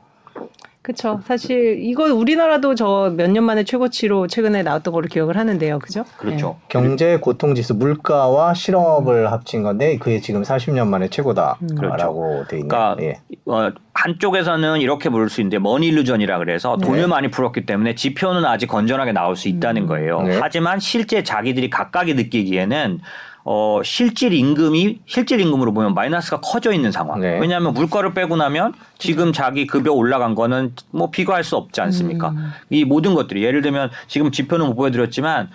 [0.85, 1.19] 그렇죠.
[1.25, 5.79] 사실 이거 우리나라도 저 몇 년 만에 최고치로 최근에 나왔던 걸로 기억을 하는데요.
[5.79, 6.05] 그죠?
[6.17, 6.57] 그렇죠.
[6.69, 12.67] 경제 고통 지수 물가와 실업을 합친 건데 그게 지금 40년 만에 최고다라고 돼 있네요.
[12.67, 13.19] 그러니까 예.
[13.47, 16.85] 어, 한쪽에서는 이렇게 부를 수 있는데 머니 일루전이라 그래서 네.
[16.85, 20.21] 돈을 많이 풀었기 때문에 지표는 아직 건전하게 나올 수 있다는 거예요.
[20.21, 20.37] 네.
[20.39, 22.99] 하지만 실제 자기들이 각각이 느끼기에는
[23.47, 27.19] 어, 실질 임금이 실질 임금으로 보면 마이너스가 커져 있는 상황.
[27.19, 27.39] 네.
[27.39, 32.29] 왜냐하면 물가를 빼고 나면 지금 자기 급여 올라간 거는 뭐 비교할 수 없지 않습니까?
[32.29, 32.49] 음.
[32.71, 35.49] 이 모든 것들이 예를 들면 지금 지표는 못 보여드렸지만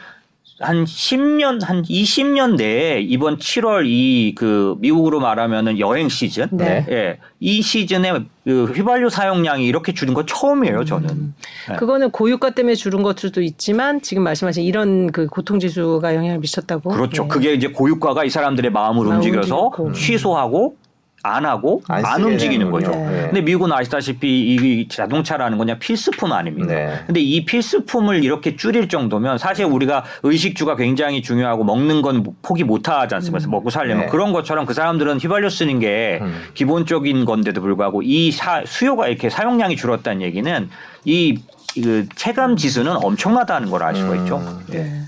[0.61, 6.87] 한 10년, 한 20년 내에 이번 7월 이 그 미국으로 말하면은 여행 시즌, 네.
[6.91, 8.13] 예, 이 시즌에
[8.45, 11.35] 그 휘발유 사용량이 이렇게 줄은 건 처음이에요, 저는.
[11.69, 11.77] 네.
[11.77, 16.91] 그거는 고유가 때문에 줄은 것들도 있지만 지금 말씀하신 이런 그 고통 지수가 영향을 미쳤다고.
[16.91, 17.23] 그렇죠.
[17.23, 17.29] 네.
[17.29, 19.93] 그게 이제 고유가가 이 사람들의 마음을 마음 움직여서 움직이고.
[19.93, 20.77] 취소하고
[21.23, 22.91] 안 하고 안 안, 움직이는 거죠.
[22.93, 23.23] 네.
[23.27, 26.67] 근데 미국은 아시다시피 이 자동차라는 건 그냥 필수품 아닙니까?
[26.73, 26.95] 네.
[27.07, 32.89] 근데 이 필수품을 이렇게 줄일 정도면 사실 우리가 의식주가 굉장히 중요하고 먹는 건 포기 못
[32.89, 33.47] 하지 않습니까?
[33.49, 34.11] 먹고 살려면 네.
[34.11, 36.35] 그런 것처럼 그 사람들은 휘발유 쓰는 게 음.
[36.55, 40.71] 기본적인 건데도 불구하고 이 사- 수요가 이렇게 사용량이 줄었다는 얘기는
[41.05, 41.39] 이,
[41.75, 44.19] 그 체감 지수는 엄청나다는 걸 알 수가 음.
[44.19, 44.63] 있죠.
[44.69, 45.03] 네.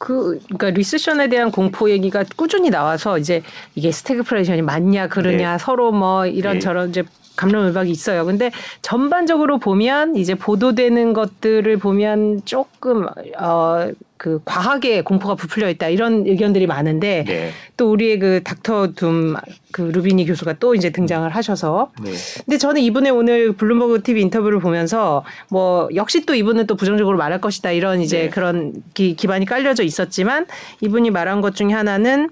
[0.00, 3.42] 그 그러니까 리세션에 대한 공포 얘기가 꾸준히 나와서 이제
[3.74, 6.58] 이게 스태그플레이션이 맞냐 그러냐 서로 뭐 이런 네.
[6.58, 7.04] 저런 이제
[7.40, 8.26] 감론을박이 있어요.
[8.26, 8.50] 근데
[8.82, 13.06] 전반적으로 보면 이제 보도되는 것들을 보면 조금
[13.38, 17.52] 어 그 과하게 공포가 부풀려 있다 이런 의견들이 많은데 네.
[17.78, 19.34] 또 우리의 그 Doctor Doom
[19.72, 22.10] 그 루비니 교수가 또 이제 등장을 하셔서 네.
[22.44, 27.40] 근데 저는 이분의 오늘 블룸버그 TV 인터뷰를 보면서 뭐 역시 또 이분은 또 부정적으로 말할
[27.40, 28.30] 것이다 이런 이제 네.
[28.30, 30.46] 그런 기, 기반이 깔려져 있었지만
[30.80, 32.30] 이분이 말한 것 중에 하나는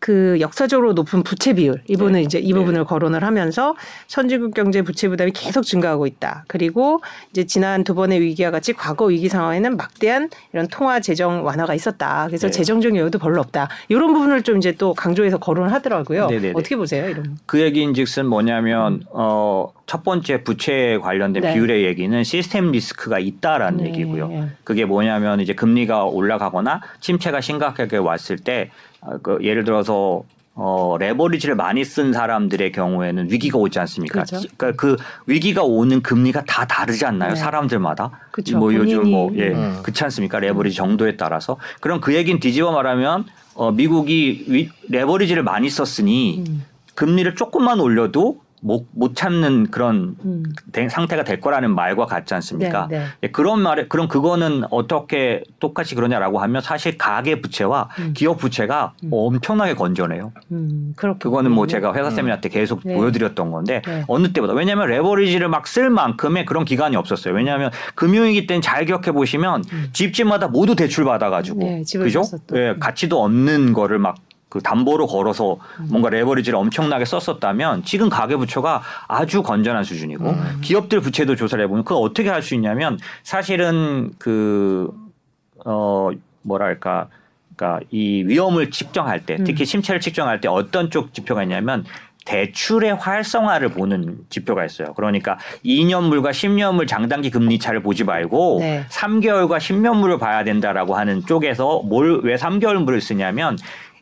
[0.00, 2.22] 그 역사적으로 높은 부채 비율 이분은 네.
[2.22, 2.58] 이제 이 네.
[2.58, 3.76] 부분을 거론을 하면서
[4.06, 6.44] 선진국 경제 부채 부담이 계속 증가하고 있다.
[6.48, 11.74] 그리고 이제 지난 두 번의 위기와 같이 과거 위기 상황에는 막대한 이런 통화 재정 완화가
[11.74, 12.26] 있었다.
[12.28, 12.50] 그래서 네.
[12.50, 13.68] 재정적 여유도 별로 없다.
[13.90, 16.28] 이런 부분을 좀 이제 또 강조해서 거론을 하더라고요.
[16.28, 16.52] 네네네.
[16.56, 17.36] 어떻게 보세요, 이런?
[17.44, 21.46] 그 얘기인즉슨 뭐냐면 어, 첫 번째 부채에 관련된 음.
[21.46, 21.52] 네.
[21.52, 23.90] 비율의 얘기는 시스템 리스크가 있다라는 네.
[23.90, 24.48] 얘기고요.
[24.64, 28.89] 그게 뭐냐면 이제 금리가 올라가거나 침체가 심각하게 왔을 때 어,
[29.22, 30.22] 그 예를 들어서
[30.54, 34.24] 어, 레버리지를 많이 쓴 사람들의 경우에는 위기가 오지 않습니까?
[34.24, 34.46] 그렇죠.
[34.56, 34.96] 그러니까 그
[35.26, 37.30] 위기가 오는 금리가 다 다르지 않나요?
[37.30, 37.36] 네.
[37.36, 38.10] 사람들마다.
[38.30, 38.58] 그쵸.
[38.58, 39.78] 뭐 요즘 본인이- 뭐 예, 음.
[39.82, 40.38] 그렇지 않습니까?
[40.40, 41.56] 레버리지 정도에 따라서.
[41.80, 43.24] 그럼 그 얘기는 뒤집어 말하면
[43.54, 46.64] 어, 미국이 위, 레버리지를 많이 썼으니 음.
[46.94, 50.42] 금리를 조금만 올려도 못, 못 참는 그런 음.
[50.72, 52.88] 된 상태가 될 거라는 말과 같지 않습니까?
[52.90, 53.04] 네, 네.
[53.22, 58.12] 예, 그런 말에 그럼 그거는 어떻게 똑같이 그러냐라고 하면 사실 가계 부채와 음.
[58.14, 59.10] 기업 부채가 음.
[59.12, 60.32] 엄청나게 건전해요.
[60.52, 61.70] 음, 그거는 뭐.
[61.70, 62.96] 제가 회사 세미나 때 계속 네.
[62.96, 64.02] 보여드렸던 건데 네.
[64.08, 67.32] 어느 때보다 왜냐하면 레버리지를 막 쓸 만큼의 그런 기간이 없었어요.
[67.32, 69.88] 왜냐하면 금융위기 때는 잘 기억해 보시면 음.
[69.92, 72.22] 집집마다 모두 대출 받아가지고 네, 그죠?
[72.54, 74.16] 예, 가치도 없는 거를 막
[74.50, 75.86] 그 담보로 걸어서 음.
[75.90, 80.58] 뭔가 레버리지를 엄청나게 썼었다면 지금 가계부채가 아주 건전한 수준이고 음.
[80.60, 84.90] 기업들 부채도 조사를 해보면 그걸 어떻게 할 수 있냐면 사실은 그
[85.64, 86.10] 어
[86.42, 87.08] 뭐랄까
[87.54, 89.44] 그러니까 이 위험을 측정할 때 음.
[89.44, 91.84] 특히 침체를 측정할 때 어떤 쪽 지표가 있냐면
[92.24, 94.92] 대출의 활성화를 보는 지표가 있어요.
[94.94, 98.84] 그러니까 2년물과 10년물 장단기 금리 차를 보지 말고 네.
[98.90, 103.56] 3개월과 10년물을 봐야 된다라고 하는 쪽에서 뭘 왜 3개월물을 쓰냐면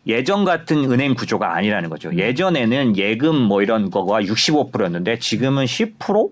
[0.09, 2.09] 예전 같은 은행 구조가 아니라는 거죠.
[2.09, 2.19] 음.
[2.19, 6.31] 예전에는 예금 뭐 이런 거가 65%였는데 지금은 10%?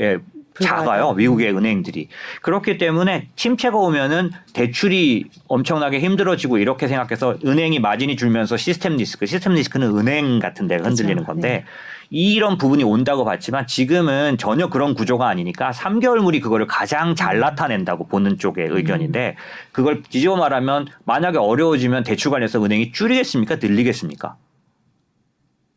[0.00, 0.18] 예,
[0.60, 1.12] 작아요.
[1.12, 2.08] 미국의 은행들이.
[2.42, 9.54] 그렇기 때문에 침체가 오면은 대출이 엄청나게 힘들어지고 이렇게 생각해서 은행이 마진이 줄면서 시스템 리스크, 시스템
[9.54, 11.32] 리스크는 은행 같은 데가 흔들리는 그렇죠.
[11.32, 11.64] 건데
[12.10, 18.38] 이런 부분이 온다고 봤지만 지금은 전혀 그런 구조가 아니니까 3개월물이 그거를 가장 잘 나타낸다고 보는
[18.38, 19.36] 쪽의 의견인데
[19.72, 23.56] 그걸 뒤집어 말하면 만약에 어려워지면 대출 관련해서 은행이 줄이겠습니까?
[23.56, 24.36] 늘리겠습니까?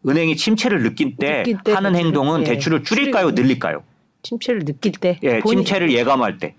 [0.08, 2.46] 은행이 침체를 느낄 때 느낄 때 하는 대출을, 행동은 예.
[2.46, 3.32] 대출을 줄일까요?
[3.32, 3.84] 늘릴까요?
[4.24, 6.56] 침체를 느낄 때 예, 본인, 침체를 예감할 때.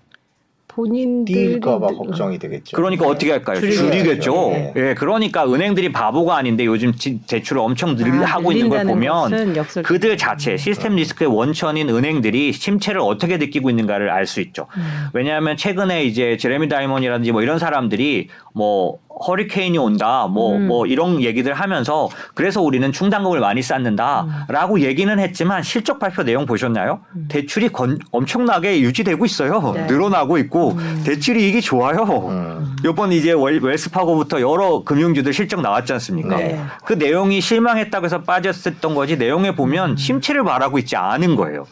[1.89, 2.75] 느- 걱정이 되겠죠.
[2.75, 3.59] 그러니까 어떻게 할까요?
[3.59, 4.33] 줄이겠죠.
[4.51, 4.73] 네.
[4.75, 9.53] 예, 그러니까 은행들이 바보가 아닌데 요즘 지- 대출을 엄청 늘 아, 하고 있는 걸 보면
[9.83, 14.67] 그들 자체 시스템 리스크의 원천인 은행들이 침체를 어떻게 느끼고 있는가를 알 수 있죠.
[14.77, 14.83] 음.
[15.13, 18.97] 왜냐하면 최근에 이제 제레미 다이먼이라든지 뭐 이런 사람들이 뭐
[19.27, 20.87] 허리케인이 온다 뭐뭐 음.
[20.87, 26.99] 이런 얘기들 하면서 그래서 우리는 충당금을 많이 쌓는다라고 얘기는 했지만 실적 발표 내용 보셨나요?
[27.15, 27.27] 음.
[27.29, 29.71] 대출이 건- 엄청나게 유지되고 있어요.
[29.75, 29.85] 네.
[29.85, 31.03] 늘어나고 있고 음.
[31.05, 32.03] 대출이 이게 좋아요.
[32.29, 32.75] 음.
[32.85, 36.35] 이번 이제 웰- 웰스파고부터 여러 금융주들 실적 나왔지 않습니까?
[36.37, 36.59] 네.
[36.83, 41.65] 그 내용이 실망했다고 해서 빠졌었던 거지 내용에 보면 침체를 말하고 있지 않은 거예요.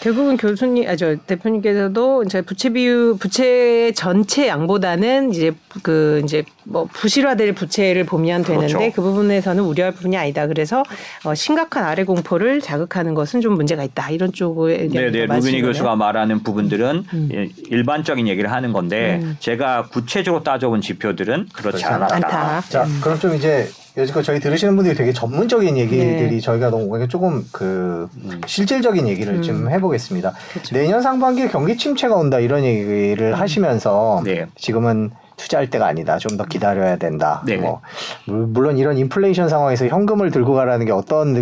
[0.00, 0.02] 음.
[0.02, 6.88] 결국은 교수님, 아, 저 대표님께서도 이제 부채 비율, 부채 전체 양보다는 이제 그 이제 뭐
[6.92, 8.92] 부실화될 부채를 보면 되는데 그렇죠.
[8.94, 10.46] 그 부분에서는 우려할 부분이 아니다.
[10.46, 10.82] 그래서
[11.24, 14.10] 어, 심각한 아래 공포를 자극하는 것은 좀 문제가 있다.
[14.10, 17.28] 이런 쪽의 의견이 네네 많으신 교수가 말하는 부분들은 음.
[17.32, 19.36] 예, 일반적인 얘기를 하는 건데 음.
[19.38, 22.14] 제가 구체적으로 따져본 지표들은 그렇지 그렇지 않았다.
[22.16, 22.60] 않다.
[22.68, 23.00] 자, 음.
[23.02, 26.40] 그럼 좀 이제 여지껏 저희 들으시는 분들이 되게 전문적인 얘기들이 네.
[26.40, 28.08] 저희가 너무 오히려 조금 그
[28.46, 29.42] 실질적인 얘기를 음.
[29.42, 30.32] 좀 해보겠습니다.
[30.52, 30.74] 그렇죠.
[30.74, 34.46] 내년 상반기에 경기 침체가 온다 이런 얘기를 하시면서 네.
[34.56, 35.10] 지금은
[35.40, 36.18] 투자할 때가 아니다.
[36.18, 37.42] 좀 더 기다려야 된다.
[37.44, 37.56] 네.
[37.56, 37.80] 뭐
[38.26, 41.34] 물- 물론 이런 인플레이션 상황에서 현금을 들고 가라는 게 어떤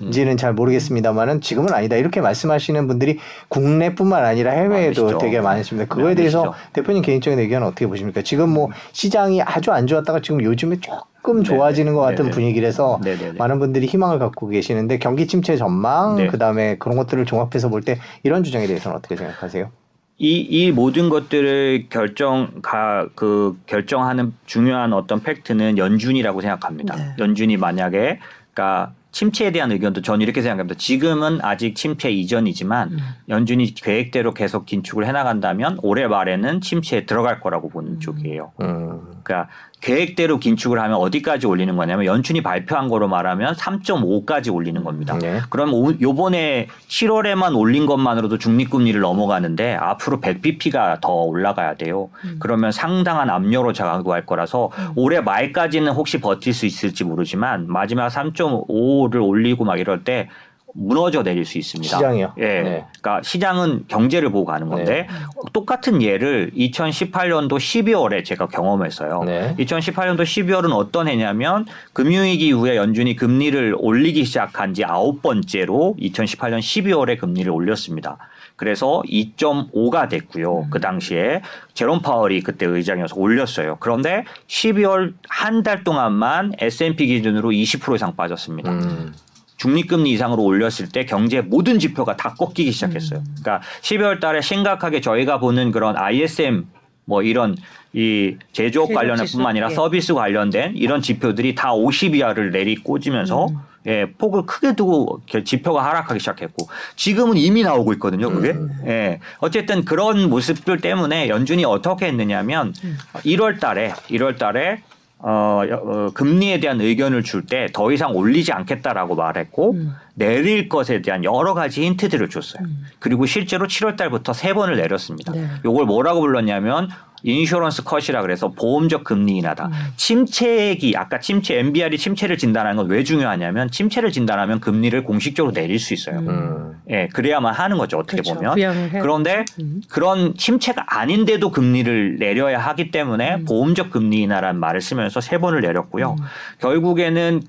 [0.00, 1.96] 느낌인지는 잘 모르겠습니다만은 지금은 아니다.
[1.96, 3.18] 이렇게 말씀하시는 분들이
[3.48, 5.18] 국내뿐만 아니라 해외에도 많으시죠.
[5.18, 5.92] 되게 많으십니다.
[5.92, 6.68] 그거에 네, 대해서 많으시죠.
[6.74, 8.22] 대표님 개인적인 의견은 어떻게 보십니까?
[8.22, 12.30] 지금 뭐 시장이 아주 안 좋았다가 지금 요즘에 조금 네, 좋아지는 것 같은 네, 네.
[12.30, 13.38] 분위기라서 네, 네, 네.
[13.38, 16.26] 많은 분들이 희망을 갖고 계시는데 경기 침체 전망 네.
[16.28, 19.70] 그다음에 그런 것들을 종합해서 볼 때 이런 주장에 대해서는 어떻게 생각하세요?
[20.18, 26.96] 이, 이 모든 것들을 결정, 가, 그, 결정하는 중요한 어떤 팩트는 연준이라고 생각합니다.
[26.96, 27.14] 네.
[27.18, 28.18] 연준이 만약에,
[28.52, 30.76] 그니까, 침체에 대한 의견도 저는 이렇게 생각합니다.
[30.78, 32.98] 지금은 아직 침체 이전이지만 음.
[33.28, 38.00] 연준이 계획대로 계속 긴축을 해나간다면 올해 말에는 침체에 들어갈 거라고 보는 음.
[38.00, 38.52] 쪽이에요.
[38.60, 39.00] 음.
[39.22, 39.48] 그러니까
[39.80, 45.16] 계획대로 긴축을 하면 어디까지 올리는 거냐면 연준이 발표한 거로 말하면 3.5까지 올리는 겁니다.
[45.18, 45.40] 네.
[45.50, 52.10] 그럼 오- 요번에 7월에만 올린 것만으로도 중립금리를 넘어가는데 앞으로 100bp가 더 올라가야 돼요.
[52.40, 59.64] 그러면 상당한 압력으로 작용할 거라서 올해 말까지는 혹시 버틸 수 있을지 모르지만 마지막 3.5를 올리고
[59.64, 60.28] 막 이럴 때
[60.74, 61.96] 무너져 내릴 수 있습니다.
[61.96, 62.34] 시장이요?
[62.38, 62.42] 예.
[62.42, 62.84] 네.
[63.00, 65.08] 그러니까 시장은 경제를 보고 가는 건데
[65.52, 69.24] 똑같은 예를 2018년도 12월에 제가 경험했어요.
[69.24, 69.54] 네.
[69.58, 77.18] 2018년도 12월은 어떤 해냐면 금융위기 이후에 연준이 금리를 올리기 시작한 지 아홉 번째로 2018년 12월에
[77.18, 78.18] 금리를 올렸습니다.
[78.56, 80.66] 그래서 2.5가 됐고요.
[80.70, 81.42] 그 당시에
[81.74, 83.76] 제롬 파월이 그때 의장이어서 올렸어요.
[83.78, 88.70] 그런데 12월 한 달 동안만 S&P 기준으로 20% 이상 빠졌습니다.
[88.70, 89.12] 음.
[89.58, 93.22] 중립금리 이상으로 올렸을 때 경제 모든 지표가 다 꺾이기 시작했어요.
[93.40, 96.66] 그러니까 12월 달에 심각하게 저희가 보는 그런 ISM
[97.04, 97.56] 뭐 이런
[97.92, 99.74] 이 제조업 관련뿐만 지수, 아니라 예.
[99.74, 103.56] 서비스 관련된 이런 지표들이 다 50 이하를 내리 꽂으면서 음.
[103.86, 108.50] 예, 폭을 크게 두고 지표가 하락하기 시작했고 지금은 이미 나오고 있거든요, 그게.
[108.50, 108.68] 음.
[108.86, 109.20] 예.
[109.38, 112.98] 어쨌든 그런 모습들 때문에 연준이 어떻게 했느냐면 음.
[113.24, 114.82] 1월 달에 1월 달에
[115.20, 119.94] 어, 여- 어, 금리에 대한 의견을 줄 때 더 이상 올리지 않겠다라고 말했고 음.
[120.14, 122.62] 내릴 것에 대한 여러 가지 힌트들을 줬어요.
[123.00, 125.32] 그리고 실제로 7월 달부터 세 번을 내렸습니다.
[125.32, 125.48] 네.
[125.64, 126.88] 요걸 뭐라고 불렀냐면
[127.22, 129.66] 인슈런스 컷이라 그래서 보험적 금리 인하다.
[129.66, 129.72] 음.
[129.96, 135.92] 침체기 아까 침체 MBR이 침체를 진단하는 건 왜 중요하냐면 침체를 진단하면 금리를 공식적으로 내릴 수
[135.94, 136.20] 있어요.
[136.20, 136.80] 음.
[136.90, 137.98] 예, 그래야만 하는 거죠.
[137.98, 138.34] 어떻게 그렇죠.
[138.34, 138.56] 보면.
[139.02, 139.82] 그런데 음.
[139.90, 143.44] 그런 침체가 아닌데도 금리를 내려야 하기 때문에 음.
[143.44, 146.16] 보험적 금리 인하라는 말을 쓰면서 세 번을 내렸고요.
[146.60, 147.42] 결국에는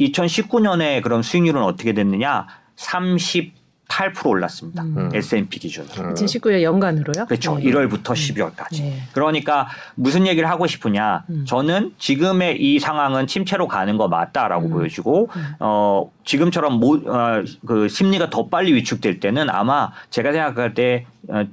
[0.00, 2.46] 2019년에 그럼 수익률은 어떻게 됐느냐?
[3.88, 4.82] 38% 올랐습니다.
[4.82, 5.10] 음.
[5.12, 6.14] S&P 기준으로.
[6.14, 7.26] 2019년 연간으로요?
[7.26, 7.56] 그렇죠.
[7.56, 7.64] 네.
[7.64, 8.82] 1월부터 12월까지.
[8.82, 9.02] 네.
[9.12, 11.24] 그러니까 무슨 얘기를 하고 싶으냐?
[11.30, 11.44] 음.
[11.46, 14.70] 저는 지금의 이 상황은 침체로 가는 거 맞다라고 음.
[14.70, 21.06] 보여지고 어 지금처럼 모, 어, 그 심리가 더 빨리 위축될 때는 아마 제가 생각할 때
[21.28, 21.44] 어,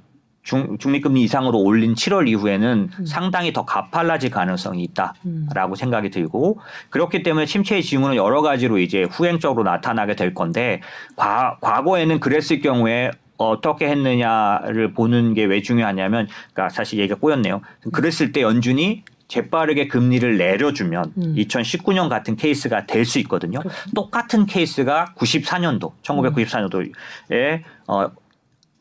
[0.46, 6.60] 중, 중립금리 이상으로 올린 7월 이후에는 상당히 더 가팔라질 가능성이 있다라고 생각이 들고
[6.91, 10.82] 그렇기 때문에 침체의 징후는 여러 가지로 이제 후행적으로 나타나게 될 건데
[11.18, 17.62] 과, 과거에는 그랬을 경우에 어떻게 했느냐를 보는 게 왜 중요하냐면 그러니까 사실 얘기가 꼬였네요.
[17.91, 21.36] 그랬을 때 연준이 재빠르게 금리를 내려주면 음.
[21.36, 23.60] 2019년 같은 케이스가 될 수 있거든요.
[23.96, 28.12] 똑같은 케이스가 94년도, 1994년도에 어,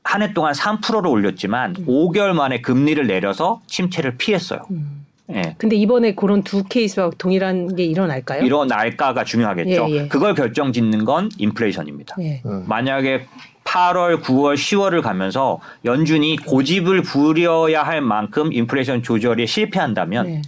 [0.05, 4.61] 한 해 동안 3%를 올렸지만 5개월 만에 금리를 내려서 침체를 피했어요.
[4.71, 5.07] 음.
[5.35, 5.55] 예.
[5.57, 8.65] 근데 이번에 그런 두 케이스와 동일한 게 일어날까요?
[8.67, 9.87] 날짜가 중요하겠죠.
[9.89, 10.09] 예, 예.
[10.09, 12.17] 그걸 결정 짓는 건 인플레이션입니다.
[12.21, 12.43] 예.
[12.45, 12.65] 음.
[12.69, 13.27] 만약에
[13.65, 20.43] 8월, 9월, 10월을 가면서 연준이 고집을 부려야 할 만큼 인플레이션 조절에 실패한다면 네.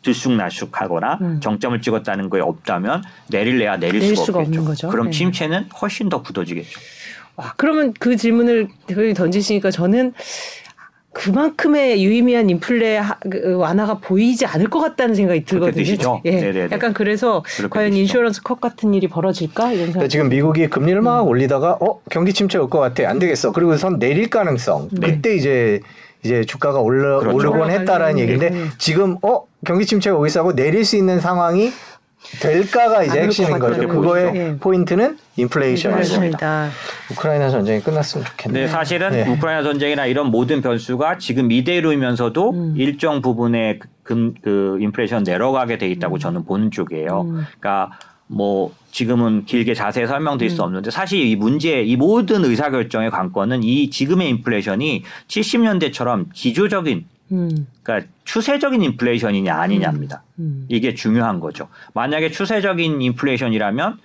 [0.00, 1.40] 들쑥날쑥하거나 음.
[1.40, 4.58] 정점을 찍었다는 거에 없다면 내릴래야 내릴, 내릴 수가, 수가 없겠죠.
[4.60, 4.88] 없는 거죠.
[4.88, 5.12] 그럼 네.
[5.12, 6.80] 침체는 훨씬 더 굳어지겠죠.
[7.36, 10.12] 와, 그러면 그 질문을 대표님이 던지시니까 저는
[11.12, 16.20] 그만큼의 유의미한 인플레 하- 그 완화가 보이지 않을 것 같다는 생각이 들거든요.
[16.24, 16.30] 예.
[16.32, 16.68] 네네네.
[16.72, 18.00] 약간 그래서 과연 뜻이죠.
[18.02, 19.92] 인슈런스 컷 같은 일이 벌어질까 이런 생각.
[19.92, 24.00] 그러니까 지금 미국이 금리를 막 올리다가 어 경기 침체 올 것 같아 안 되겠어 그리고선
[24.00, 25.80] 내릴 가능성 그때 이제
[26.24, 27.36] 이제 주가가 올라 그렇죠.
[27.36, 28.64] 오르곤 했다라는 얘기인데 네.
[28.78, 31.70] 지금 어 경기 침체가 있어 하고 내릴 수 있는 상황이
[32.40, 33.88] 될까가 이제 핵심인 것 거죠.
[33.88, 34.32] 그거의.
[34.34, 34.56] 예.
[34.58, 35.90] 포인트는 인플레이션이죠.
[35.90, 36.70] 그렇습니다.
[37.10, 38.62] 우크라이나 전쟁이 끝났으면 좋겠네요.
[38.62, 39.28] 근데 사실은 네.
[39.28, 42.74] 우크라이나 전쟁이나 이런 모든 변수가 지금 이대로이면서도 음.
[42.76, 47.22] 일정 부분의 그, 금, 그 인플레이션 내려가게 돼 있다고 저는 보는 쪽이에요.
[47.22, 47.46] 음.
[47.58, 50.56] 그러니까 뭐 지금은 길게 자세히 설명드릴 음.
[50.56, 57.66] 수 없는데 사실 이 문제 이 모든 의사결정의 관건은 이 지금의 인플레이션이 70년대처럼 기조적인 음,
[57.82, 60.22] 그러니까 추세적인 인플레이션이냐 아니냐입니다.
[60.38, 60.66] 음.
[60.68, 61.68] 이게 중요한 거죠.
[61.94, 63.98] 만약에 추세적인 인플레이션이라면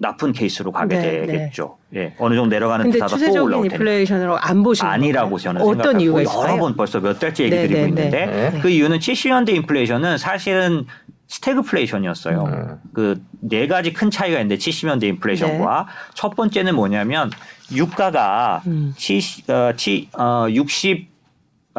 [0.00, 1.76] 나쁜 케이스로 가게 네, 되겠죠.
[1.94, 3.74] 예, 어느 정도 내려가는 근데 듯하다 또 추세적인 올라올 텐데.
[3.76, 5.38] 인플레이션으로 안 보시는 아니라고?
[5.38, 6.56] 저는 어떤 생각하고 이유가 여러?
[6.56, 8.60] 번 벌써 몇 달째 얘기 네, 드리고 네, 있는데 네.
[8.60, 10.86] 그 이유는 70년대 인플레이션은 사실은
[11.26, 12.44] 스태그플레이션이었어요.
[12.44, 12.80] 음.
[12.94, 17.30] 그네 가지 큰 차이가 있는데 70년대 인플레이션과 첫 번째는 뭐냐면
[17.72, 18.94] 유가가 음.
[18.96, 21.17] 70, 어, 치, 어, 60 아,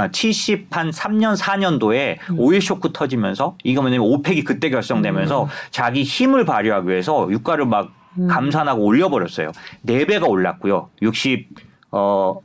[0.08, 2.40] 70한 3년 4년도에 음.
[2.40, 5.50] 오일 쇼크 터지면서 이거 뭐냐면 오펙이 그때 결성되면서 음.
[5.72, 7.92] 자기 힘을 발휘하기 위해서 유가를 막
[8.28, 9.52] 감산하고 올려버렸어요.
[9.86, 10.90] 4배가 올랐고요.
[11.02, 11.48] 60
[11.92, 12.40] 어,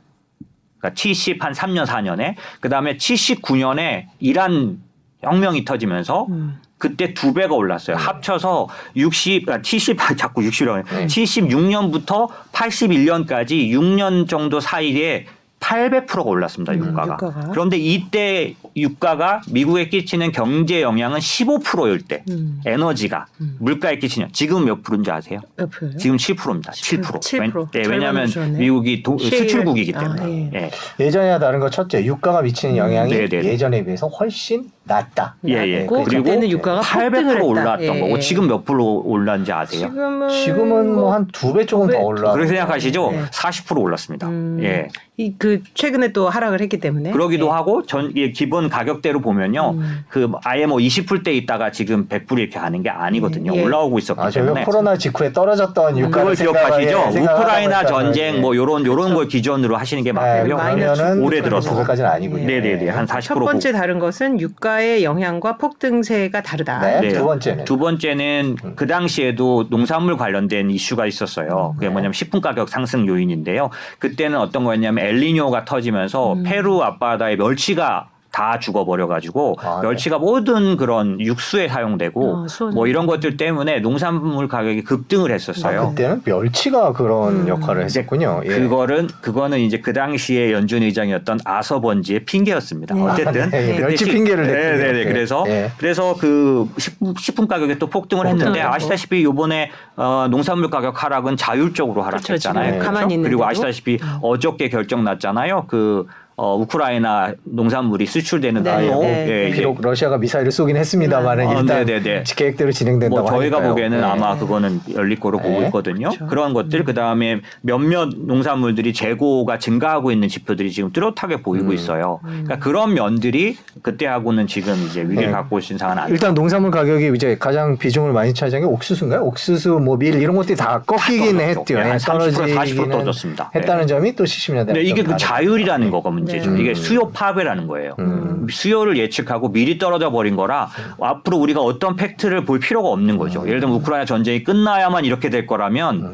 [0.77, 4.81] 그러니까 70 한 3년 4년에 그 다음에 79년에 이란
[5.21, 6.61] 혁명이 터지면서 음.
[6.77, 7.95] 그때 두 배가 올랐어요.
[7.95, 11.07] 합쳐서 60, 아, 70, 아, 자꾸 60이라고 네.
[11.07, 15.25] 76년부터 81년까지 6년 정도 사이에
[15.69, 17.13] 800%가 올랐습니다, 음, 유가가.
[17.13, 17.49] 유가가.
[17.51, 22.61] 그런데 이때 유가가 미국에 끼치는 경제 영향은 15%일 때 음.
[22.65, 23.25] 에너지가
[23.59, 25.39] 물가에 끼치는 지금 몇 프로인지 아세요?
[25.59, 25.97] 옆에요.
[25.97, 26.71] 지금 7%입니다.
[26.71, 27.19] 7%.
[27.19, 27.67] 7%.
[27.73, 28.29] 왜, 네, 왜냐하면.
[28.57, 30.49] 미국이 도- 실- 수출국이기 아, 때문에.
[30.53, 30.59] 예.
[30.99, 31.03] 예.
[31.03, 33.49] 예전이나 다른 거 첫째 유가가 미치는 영향이 네, 네, 네.
[33.49, 35.35] 예전에 비해서 훨씬 낮다.
[35.47, 35.79] 예, 예.
[35.81, 37.43] 낮고 그리고 그때는 유가가 폭등을 800% 했다.
[37.43, 38.19] 올랐던 예, 거고 예.
[38.19, 39.87] 지금 몇 프로 올랐는지 아세요?
[39.89, 41.97] 지금은 지금은 뭐 한 두 배 조금 두 배?
[41.99, 42.31] 더 올라.
[42.33, 43.11] 그렇게 생각하시죠?
[43.11, 43.23] 네.
[43.31, 44.27] 40% 올랐습니다.
[44.27, 44.87] 음, 예.
[45.17, 47.49] 이 그 최근에 또 하락을 했기 때문에 그러기도 예.
[47.51, 49.71] 하고 전 예, 기본 가격대로 보면요.
[49.75, 50.05] 음.
[50.09, 53.55] 그 아예 뭐 20불 대 있다가 지금 100불이 이렇게 가는 게 아니거든요.
[53.55, 53.63] 예.
[53.63, 54.65] 올라오고 있었기 아, 때문에.
[54.65, 57.21] 코로나 직후에 떨어졌던 유가를 그걸 기억하시죠?
[57.21, 58.41] 우크라이나 있다는 전쟁.
[58.41, 60.57] 뭐 요런 요런 걸 기준으로 하시는 게 네, 맞고요.
[60.57, 61.69] 마이너스 그러면은 올해 들어서.
[61.71, 62.45] 두 배까지는 아니군요.
[62.45, 62.89] 네, 네, 네.
[62.89, 66.79] 한 40%첫 번째 다른 것은 유가 의 영향과 폭등세가 다르다.
[66.79, 67.01] 네.
[67.01, 67.09] 네.
[67.09, 71.73] 두 번째는 두 번째는 그 당시에도 농산물 관련된 이슈가 있었어요.
[71.75, 71.91] 그게 네.
[71.91, 73.69] 뭐냐면 식품 가격 상승 요인인데요.
[73.99, 76.43] 그때는 어떤 거였냐면 엘리뇨가 터지면서 음.
[76.43, 79.87] 페루 앞바다에 멸치가 다 죽어버려가지고 아, 네.
[79.87, 82.73] 멸치가 모든 그런 육수에 사용되고 어, 수원.
[82.73, 85.81] 뭐 이런 것들 때문에 농산물 가격이 급등을 했었어요.
[85.83, 87.47] 아, 그때는 멸치가 그런 음.
[87.47, 88.41] 역할을 했었군요.
[88.43, 88.49] 예.
[88.59, 92.93] 그거는 그거는 이제 그 당시에 연준 의장이었던 아서번지의 핑계였습니다.
[92.93, 93.01] 네.
[93.03, 93.67] 어쨌든 아, 네.
[93.67, 94.83] 그때 멸치 시- 핑계를 네, 냈군요.
[94.83, 94.99] 네, 네.
[94.99, 95.03] 예.
[95.05, 95.71] 그래서 예.
[95.77, 102.01] 그래서 그 식품, 식품 가격이 또 폭등을 했는데 아시다시피 요번에 어, 농산물 가격 하락은 자율적으로
[102.01, 102.79] 하락했잖아요.
[102.81, 103.37] 가만히 있는데도.
[103.37, 105.67] 그리고 아시다시피 어저께 결정 났잖아요.
[105.69, 106.05] 그
[106.37, 109.01] 어, 우크라이나 농산물이 수출되는 네, 방법.
[109.03, 109.51] 네, 네.
[109.51, 112.23] 비록 러시아가 미사일을 쏘긴 했습니다만은 어, 일단 네, 네, 네.
[112.35, 113.71] 계획대로 진행된다고 뭐 저희가 하니까요.
[113.71, 114.03] 보기에는 네.
[114.05, 115.65] 아마 그거는 열릴 거로 보고 네.
[115.67, 116.09] 있거든요.
[116.09, 116.27] 그렇죠.
[116.27, 121.73] 그런 것들 그다음에 몇몇 농산물들이 재고가 증가하고 있는 지표들이 지금 뚜렷하게 보이고 음.
[121.73, 122.19] 있어요.
[122.23, 125.31] 그러니까 그런 면들이 그때하고는 지금 이제 위기를 네.
[125.31, 126.13] 갖고 오신 상황은 아니에요.
[126.13, 129.21] 일단 농산물 가격이 이제 가장 비중을 많이 차지한 게 옥수수인가요?
[129.23, 131.61] 옥수수, 뭐 밀 이런 것들이 다 꺾이긴 떨어졌죠.
[131.61, 131.73] 했죠.
[131.75, 133.51] 네, 한 예, 30% 40% 떨어지기는 떨어졌습니다.
[133.55, 134.65] 했다는 점이 또 70년대.
[134.65, 136.51] 근데 이게 그 자율이라는 거가 문제죠.
[136.51, 136.61] 네.
[136.61, 136.75] 이게 음.
[136.75, 137.95] 수요 파괴라는 거예요.
[137.99, 138.47] 음.
[138.49, 140.69] 수요를 예측하고 미리 떨어져 버린 거라
[140.99, 143.41] 앞으로 우리가 어떤 팩트를 볼 필요가 없는 거죠.
[143.43, 143.47] 음.
[143.47, 146.13] 예를 들면 우크라이나 전쟁이 끝나야만 이렇게 될 거라면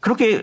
[0.00, 0.42] 그렇게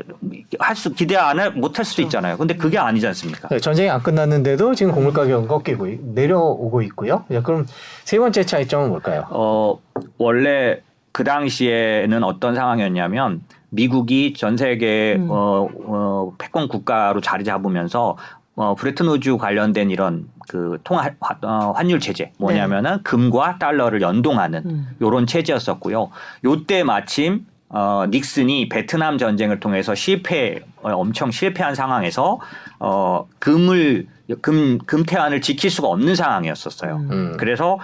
[0.60, 2.36] 할 수 기대 안 할- 못할 수도 있잖아요.
[2.38, 3.47] 근데 그게 아니지 않습니까?
[3.47, 7.24] 네, 전쟁이 안 끝났는데도 지금 곡물 가격은 꺾이고 있- 내려오고 있고요.
[7.32, 7.66] 예, 그럼
[8.04, 9.26] 세 번째 차이점은 뭘까요?
[9.30, 9.80] 어,
[10.18, 10.80] 원래
[11.14, 15.28] 그 당시에는 어떤 상황이었냐면 미국이 전 세계 음.
[15.30, 18.18] 어, 어, 패권 국가로 자리 잡으면서
[18.56, 24.62] 어, 브레튼 우즈 관련된 이런 그 통화 화- 어, 환율 체제 뭐냐면은 금과 달러를 연동하는
[24.66, 24.88] 음.
[25.01, 26.10] 요런 체제였었고요.
[26.45, 32.39] 요때 마침 어, 닉슨이 베트남 전쟁을 통해서 실패 어, 엄청 실패한 상황에서
[32.80, 34.08] 어, 금을
[34.41, 36.95] 금 금태환을 지킬 수가 없는 상황이었었어요.
[36.97, 37.12] 음.
[37.12, 37.38] 음.
[37.39, 37.80] 그래서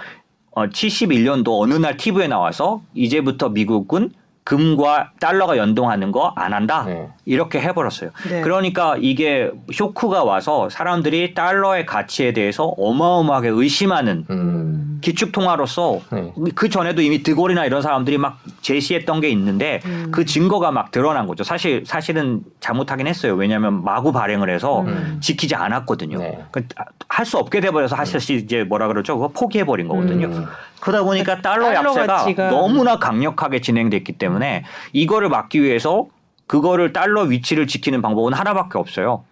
[0.52, 4.10] 어, 71년도 어느 날 TV에 나와서 이제부터 미국은
[4.54, 6.82] 금과 달러가 연동하는 거 안 한다.
[6.86, 7.06] 네.
[7.24, 8.10] 이렇게 해버렸어요.
[8.28, 8.40] 네.
[8.40, 14.98] 그러니까 이게 쇼크가 와서 사람들이 달러의 가치에 대해서 어마어마하게 의심하는 음.
[15.02, 16.32] 기축 통화로서 네.
[16.56, 20.08] 그 전에도 이미 드골이나 이런 사람들이 막 제시했던 게 있는데 음.
[20.10, 21.44] 그 증거가 막 드러난 거죠.
[21.44, 23.34] 사실 사실은 잘못하긴 했어요.
[23.34, 25.18] 왜냐하면 마구 발행을 해서 음.
[25.20, 26.18] 지키지 않았거든요.
[26.18, 26.38] 네.
[27.08, 29.14] 할수 없게 돼버려서 사실 이제 뭐라 그러죠?
[29.16, 30.26] 그거 포기해버린 거거든요.
[30.26, 30.46] 음.
[30.80, 34.39] 그러다 보니까 달러 달러 약세가 가치가- 너무나 강력하게 진행됐기 때문에
[34.92, 36.06] 이거를 막기 위해서
[36.46, 39.24] 그거를 달러 위치를 지키는 방법은 하나밖에 없어요.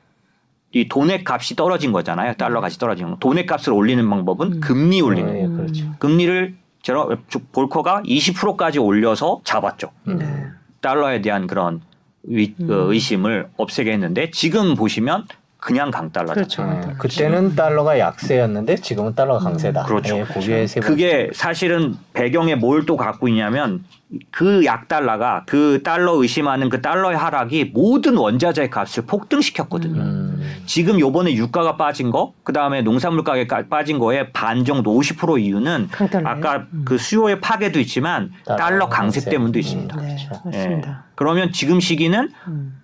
[0.72, 2.34] 이 돈의 값이 떨어진 거잖아요.
[2.34, 3.16] 달러 값이 떨어지는 거.
[3.18, 4.61] 돈의 값을 올리는 방법은 음.
[4.61, 5.56] 금리 올리는 네, 거예요.
[5.56, 5.86] 그렇죠.
[5.98, 7.11] 금리를 제로
[7.52, 9.90] 볼커가 20%까지 올려서 잡았죠.
[10.09, 10.18] 음.
[10.18, 10.46] 네.
[10.80, 11.80] 달러에 대한 그런
[12.24, 12.70] 의, 음.
[12.70, 15.26] 어, 의심을 없애게 했는데 지금 보시면
[15.61, 16.34] 그냥 강달러죠.
[16.34, 16.64] 그렇죠.
[16.64, 19.82] 네, 그때는 달러가 약세였는데 지금은 달러가 강세다.
[19.84, 20.18] 그렇죠.
[20.18, 20.80] 예, 그게 세 번째.
[20.80, 23.84] 그게 사실은 배경에 뭘 또 갖고 있냐면
[24.30, 30.00] 그 약달러가 그 달러 의심하는 그 달러의 하락이 모든 원자재의 값을 폭등시켰거든요.
[30.00, 30.62] 음.
[30.64, 35.88] 지금 요번에 유가가 빠진 거, 그 다음에 농산물 가격이 빠진 거에 반 정도 50% 이유는
[35.90, 36.28] 강달러예요?
[36.28, 36.82] 아까 음.
[36.86, 39.30] 그 수요의 파괴도 있지만 달러 달러 강세 강세.
[39.30, 39.61] 때문도 음.
[39.61, 39.96] 있습니다.
[40.00, 40.42] 네, 그렇죠.
[40.44, 40.90] 맞습니다.
[40.90, 40.94] 예.
[41.16, 42.78] 그러면 지금 시기는 음.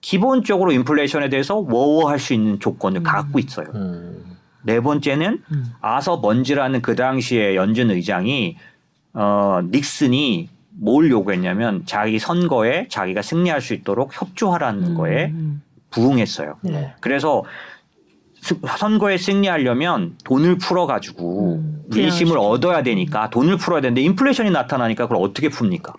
[0.00, 3.02] 기본적으로 인플레이션에 대해서 워워할 수 있는 조건을 음.
[3.02, 3.66] 갖고 있어요.
[3.74, 4.24] 음.
[4.62, 5.64] 네 번째는 음.
[5.80, 8.56] 아서 번지라는 그 당시에 연준 의장이
[9.14, 14.94] 어 닉슨이 뭘 요구했냐면 자기 선거에 자기가 승리할 수 있도록 협조하라는 음.
[14.94, 15.62] 거에 음.
[15.90, 16.56] 부응했어요.
[16.62, 16.94] 네.
[17.00, 17.42] 그래서
[18.40, 25.22] 스- 선거에 승리하려면 돈을 풀어가지고 음, 민심을 얻어야 되니까 돈을 풀어야 되는데 인플레이션이 나타나니까 그걸
[25.22, 25.92] 어떻게 풉니까?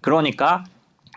[0.00, 0.64] 그러니까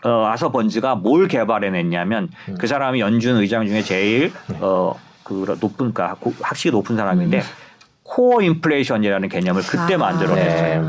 [0.04, 2.56] 어, 아서 번즈가 뭘 개발해냈냐면 음.
[2.58, 7.42] 그 사람이 연준 의장 중에 제일 어, 그 높은 그러니까 고- 학식이 높은 사람인데
[8.04, 10.82] core inflation이라는 개념을 그때 아, 만들어냈어요.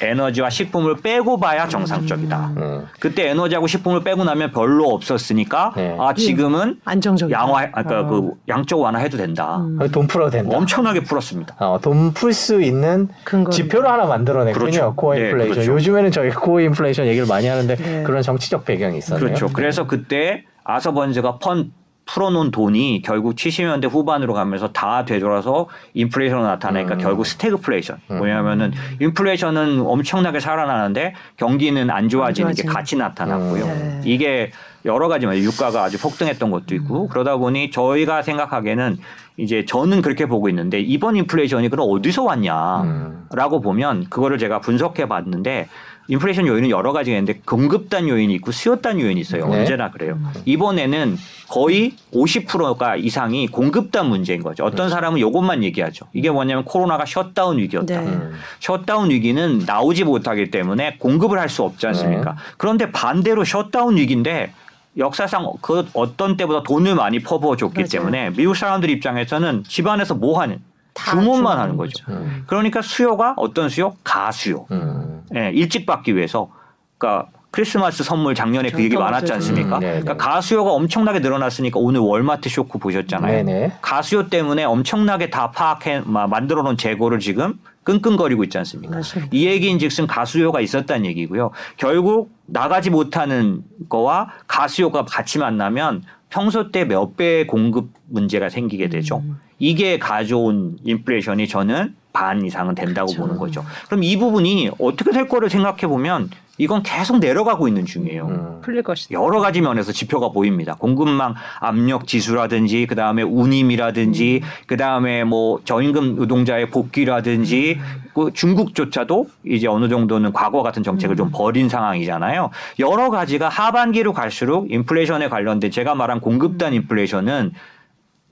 [0.00, 0.08] 네.
[0.08, 2.52] 에너지와 식품을 빼고 봐야 정상적이다.
[2.56, 2.86] 음.
[2.98, 5.94] 그때 에너지하고 식품을 빼고 나면 별로 없었으니까 네.
[6.00, 7.38] 아 지금은 안정적이다.
[7.38, 8.06] 양화 아까 어.
[8.06, 9.58] 그 양적 완화해도 된다.
[9.58, 9.78] 음.
[9.92, 10.56] 돈 풀어도 된다.
[10.56, 11.56] 엄청나게 풀었습니다.
[11.58, 13.50] 어, 돈풀 수 있는 근거.
[13.50, 14.70] 지표를 하나 만들어냈군요.
[14.70, 14.94] 그렇죠.
[14.96, 15.54] core 네, 인플레이션.
[15.54, 15.72] 그렇죠.
[15.74, 18.02] 요즘에는 저희 core inflation 얘기를 많이 하는데 네.
[18.02, 19.26] 그런 정치적 배경이 있었네요.
[19.26, 19.48] 그렇죠.
[19.52, 21.70] 그래서 그때 아서번즈가 펀
[22.12, 26.98] 풀어놓은 돈이 결국 70년대 후반으로 가면서 다 되돌아서 인플레이션으로 나타나니까 음.
[26.98, 27.98] 결국 스태그플레이션.
[28.10, 28.18] 음.
[28.18, 32.74] 뭐냐면은 인플레이션은 엄청나게 살아나는데 경기는 안 좋아지는 게 좋아지는.
[32.74, 33.64] 같이 나타났고요.
[33.64, 34.00] 음.
[34.04, 34.10] 네.
[34.10, 34.52] 이게
[34.84, 38.98] 여러 가지 말 유가가 아주 폭등했던 것도 있고 그러다 보니 저희가 생각하기에는
[39.38, 42.82] 이제 저는 그렇게 보고 있는데 이번 인플레이션이 그럼 어디서 왔냐?
[42.82, 43.26] 음.
[43.32, 45.68] 라고 보면 그거를 제가 분석해 봤는데
[46.12, 49.48] 인플레이션 요인은 여러 가지가 있는데 공급단 요인이 있고 수요단 요인이 있어요.
[49.48, 49.60] 네.
[49.60, 50.18] 언제나 그래요.
[50.44, 51.16] 이번에는
[51.48, 54.64] 거의 50%가 이상이 공급단 문제인 거죠.
[54.64, 56.06] 어떤 사람은 이것만 얘기하죠.
[56.12, 58.00] 이게 뭐냐면 코로나가 셧다운 위기였다.
[58.00, 58.06] 네.
[58.06, 58.34] 음.
[58.60, 62.36] 셧다운 위기는 나오지 못하기 때문에 공급을 할 수 없지 않습니까?
[62.56, 64.54] 그런데 반대로 셧다운 위기인데
[64.96, 67.84] 역사상 그 어떤 때보다 돈을 많이 퍼부어 줬기.
[67.84, 70.62] 때문에 미국 사람들 입장에서는 집안에서 뭐 하는 다
[70.94, 72.04] 주문만 하는 거죠.
[72.04, 72.12] 거죠.
[72.18, 72.44] 음.
[72.46, 73.94] 그러니까 수요가 어떤 수요?
[74.04, 74.66] 가수요.
[74.70, 75.22] 음.
[75.34, 76.50] 예, 일찍 받기 위해서.
[76.98, 79.34] 그러니까 크리스마스 선물 작년에 그 얘기 정통 많았지 없어지죠.
[79.52, 79.76] 않습니까?
[79.76, 79.80] 음.
[79.80, 83.44] 그러니까 가수요가 엄청나게 늘어났으니까 오늘 월마트 쇼크 보셨잖아요.
[83.44, 83.72] 네네.
[83.82, 88.96] 가수요 때문에 엄청나게 다 파악해 마- 만들어 놓은 재고를 지금 끙끙거리고 있지 않습니까?
[88.96, 89.28] 맞습니다.
[89.32, 91.50] 이 얘기인즉슨 가수요가 있었다는 얘기고요.
[91.76, 99.18] 결국 나가지 못하는 거와 가수요가 같이 만나면 평소 때 몇 배의 공급 문제가 생기게 되죠.
[99.18, 99.38] 음.
[99.62, 103.22] 이게 가져온 인플레이션이 저는 반 이상은 된다고 그렇죠.
[103.22, 103.64] 보는 거죠.
[103.86, 108.26] 그럼 이 부분이 어떻게 될 거를 생각해 보면 이건 계속 내려가고 있는 중이에요.
[108.26, 108.60] 음.
[108.60, 109.14] 풀릴 것이다.
[109.14, 110.74] 여러 가지 면에서 지표가 보입니다.
[110.74, 117.78] 공급망 압력 지수라든지 그 다음에 운임이라든지 그 다음에 뭐 저임금 노동자의 복귀라든지
[118.14, 122.50] 그 중국조차도 이제 어느 정도는 과거 같은 정책을 좀 버린 상황이잖아요.
[122.80, 127.52] 여러 가지가 하반기로 갈수록 인플레이션에 관련된 제가 말한 공급단 인플레이션은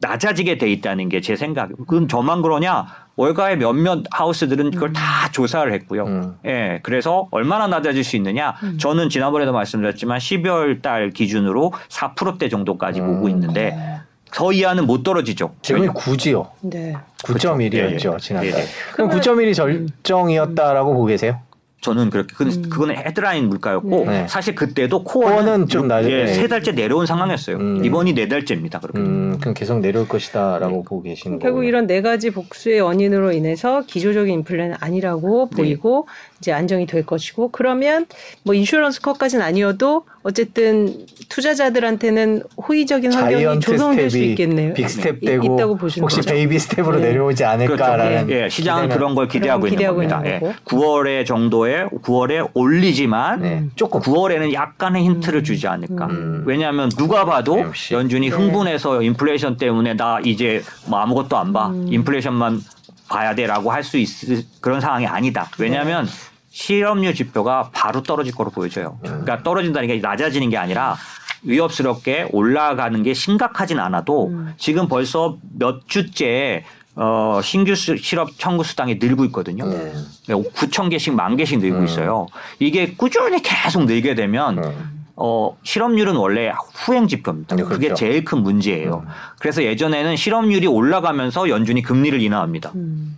[0.01, 1.69] 낮아지게 돼 있다는 게 제 생각.
[1.87, 2.87] 그럼 저만 그러냐?
[3.17, 6.05] 월가의 몇몇 하우스들은 그걸 다 조사를 했고요.
[6.07, 6.37] 음.
[6.47, 8.55] 예, 그래서 얼마나 낮아질 수 있느냐?
[8.79, 13.29] 저는 지난번에도 말씀드렸지만 12월 달 기준으로 4%대 정도까지 보고 음.
[13.31, 13.77] 있는데
[14.33, 15.55] 더 이하는 못 떨어지죠.
[15.61, 16.49] 지금이 9지요.
[16.63, 16.95] 네.
[17.25, 18.19] 9.1이었죠 예, 예.
[18.19, 18.53] 지난달.
[18.53, 18.65] 예, 예.
[18.95, 21.41] 그럼 9.1이 절정이었다라고 보고 계세요?
[21.81, 24.27] 저는 그렇게 그건, 그거는 헤드라인 물가였고 네.
[24.29, 26.27] 사실 그때도 코어는, 코어는 좀 낮- 예, 네.
[26.35, 27.57] 세 달째 내려온 상황이었어요.
[27.57, 27.83] 음.
[27.85, 28.81] 이번이 네 달째입니다.
[28.81, 28.99] 그렇게.
[28.99, 31.43] 음, 그럼 계속 내려올 것이다라고 보고 계시는 거고.
[31.43, 35.57] 결국 이런 네 가지 복수의 원인으로 인해서 기조적인 인플레는 아니라고 네.
[35.57, 36.07] 보이고
[36.39, 38.07] 이제 안정이 될 것이고 그러면
[38.45, 44.75] 뭐 인슈런스 컷까지는 아니어도 어쨌든 투자자들한테는 호의적인 환경이 조성될 수 있겠네요.
[44.75, 46.31] big step 이- 되고 있다고 보시는 혹시 거죠.
[46.31, 47.09] baby step으로 네.
[47.09, 48.45] 내려오지 않을까라는 그렇죠.
[48.45, 50.17] 예, 시장은 그런 걸 기대하고 그런 있는 기대하고 겁니다.
[50.19, 50.41] 있는 예.
[50.41, 50.55] 거고.
[50.65, 56.07] 9월에 정도 에 9월에 올리지만 네, 조금 9월에는 약간의 힌트를 주지 않을까.
[56.07, 56.43] 음.
[56.47, 57.95] 왜냐하면 누가 봐도 MC.
[57.95, 58.35] 연준이 네.
[58.37, 61.69] 흥분해서 인플레이션 때문에 나 이제 뭐 아무것도 안 봐.
[61.69, 61.87] 음.
[61.93, 62.61] 인플레이션만
[63.09, 65.49] 봐야 돼라고 할 수 있을 그런 상황이 아니다.
[65.59, 66.07] 왜냐하면
[66.51, 68.99] 실업률 지표가 바로 떨어질 거로 보여져요.
[69.03, 70.97] 그러니까 떨어진다는 게 낮아지는 게 아니라
[71.43, 74.53] 위협스럽게 올라가는 게 심각하진 않아도 음.
[74.59, 76.65] 지금 벌써 몇 주째
[77.03, 79.65] 어, 신규 수- 실업 청구 수당이 늘고 있거든요.
[79.65, 80.07] 음.
[80.29, 81.85] 9천 개씩 만 개씩 늘고 음.
[81.87, 82.27] 있어요.
[82.59, 85.05] 이게 꾸준히 계속 늘게 되면 음.
[85.17, 87.57] 어, 실업률은 원래 후행 지표입니다.
[87.57, 87.95] 네, 그게 그렇죠.
[87.95, 89.07] 제일 큰 문제예요.
[89.39, 92.73] 그래서 예전에는 실업률이 올라가면서 연준이 금리를 인하합니다.
[92.75, 93.17] 음.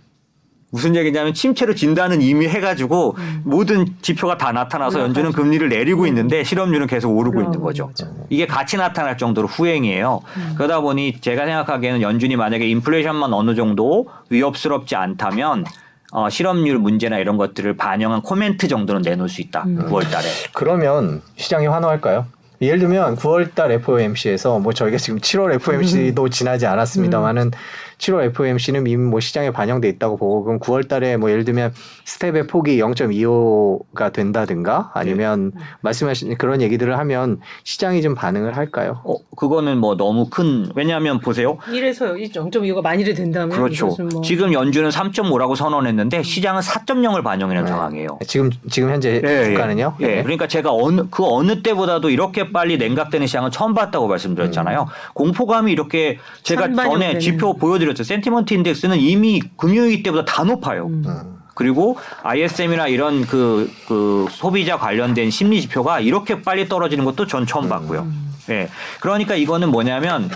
[0.73, 5.07] 무슨 얘기냐면 침체로 진다는 의미 해가지고 모든 지표가 다 나타나서 올라가죠.
[5.07, 7.89] 연준은 금리를 내리고 있는데 실업률은 계속 오르고 있는 거죠.
[7.89, 8.07] 거죠.
[8.31, 10.21] 이게 같이 나타날 정도로 후행이에요.
[10.55, 15.65] 그러다 보니 제가 생각하기에는 연준이 만약에 인플레이션만 어느 정도 위협스럽지 않다면
[16.11, 19.65] 어, 실업률 문제나 이런 것들을 반영한 코멘트 정도는 내놓을 수 있다.
[19.65, 20.27] 9월 달에.
[20.53, 22.25] 그러면 시장이 환호할까요?
[22.61, 27.51] 예를 들면 9월달 FOMC에서 뭐 저희가 지금 7월 FOMC도 지나지 않았습니다만은
[27.97, 31.73] 7월 FOMC는 이미 뭐 시장에 반영돼 있다고 보고 그럼 9월 달에 뭐 예를 들면
[32.05, 39.01] 스텝의 폭이 0.25가 된다든가 아니면 말씀하신 그런 얘기들을 하면 시장이 좀 반응을 할까요?
[39.03, 41.57] 어, 그거는 뭐 너무 큰 왜냐하면 보세요.
[41.71, 43.95] 이래서 0.25가 만일이 된다면 그렇죠.
[44.11, 47.69] 뭐 지금 연준은 3.5라고 선언했는데 시장은 4.0을 반영하는 네.
[47.69, 48.19] 상황이에요.
[48.27, 49.95] 지금 지금 현재 주가는요?
[49.99, 50.23] 예, 네.
[50.23, 54.87] 그러니까 제가 어느 그 어느 때보다도 이렇게 빨리 냉각되는 시장은 처음 봤다고 말씀드렸잖아요.
[55.13, 57.19] 공포감이 이렇게 제가 전에 선반영되는.
[57.19, 58.03] 지표 보여 드렸죠.
[58.03, 60.87] sentiment index는 이미 금융위기 때보다 다 높아요.
[60.87, 61.03] 음.
[61.05, 61.37] 음.
[61.55, 67.69] 그리고 ISM이나 이런 그, 그 소비자 관련된 심리 지표가 이렇게 빨리 떨어지는 것도 전 처음
[67.69, 68.07] 봤고요.
[68.49, 68.69] 예.
[68.99, 70.31] 그러니까 이거는 뭐냐면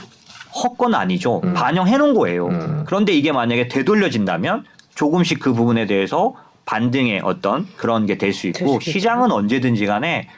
[0.63, 1.41] 헛건 아니죠.
[1.55, 2.47] 반영해 놓은 거예요.
[2.47, 2.83] 음.
[2.85, 6.35] 그런데 이게 만약에 되돌려진다면 조금씩 그 부분에 대해서
[6.65, 8.79] 반등의 어떤 그런 게 될수될 있고.
[8.79, 10.29] 시장은 언제든지 간에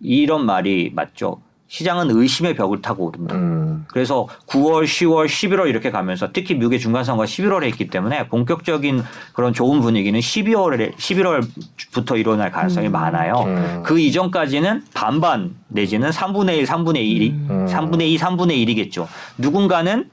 [0.00, 1.40] 이런 말이 맞죠.
[1.70, 3.36] 시장은 의심의 벽을 타고 오릅니다.
[3.36, 3.84] 음.
[3.86, 9.80] 그래서 9월, 10월, 11월 이렇게 가면서 특히 미국의 중간선거가 11월에 있기 때문에 본격적인 그런 좋은
[9.80, 13.34] 분위기는 12월에 11월부터 일어날 가능성이 많아요.
[13.46, 13.82] 음.
[13.84, 17.66] 그 이전까지는 반반 내지는 3분의 1, 3분의 1이 음.
[17.66, 19.06] 3분의 2, 3분의 1이겠죠.
[19.38, 20.10] 누군가는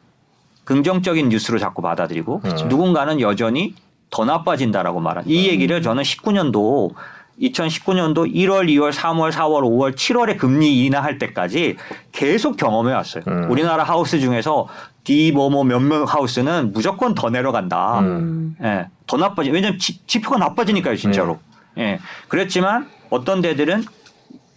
[0.63, 2.67] 긍정적인 뉴스로 자꾸 받아들이고 그렇죠.
[2.67, 3.73] 누군가는 여전히
[4.11, 6.93] 더 나빠진다라고 말한 이 얘기를 저는 19년도
[7.41, 11.77] 2019년도 1월, 2월, 3월, 4월, 5월, 7월에 금리 인하할 때까지
[12.11, 13.23] 계속 경험해 왔어요.
[13.27, 13.49] 음.
[13.51, 14.67] 우리나라 하우스 중에서
[15.03, 17.99] D 뭐뭐 몇몇 하우스는 무조건 더 내려간다.
[17.99, 18.55] 음.
[18.63, 19.51] 예, 더 나빠지.
[19.51, 21.39] 왜냐면 지, 지표가 나빠지니까요, 진짜로.
[21.77, 23.83] 예, 그랬지만 어떤 데들은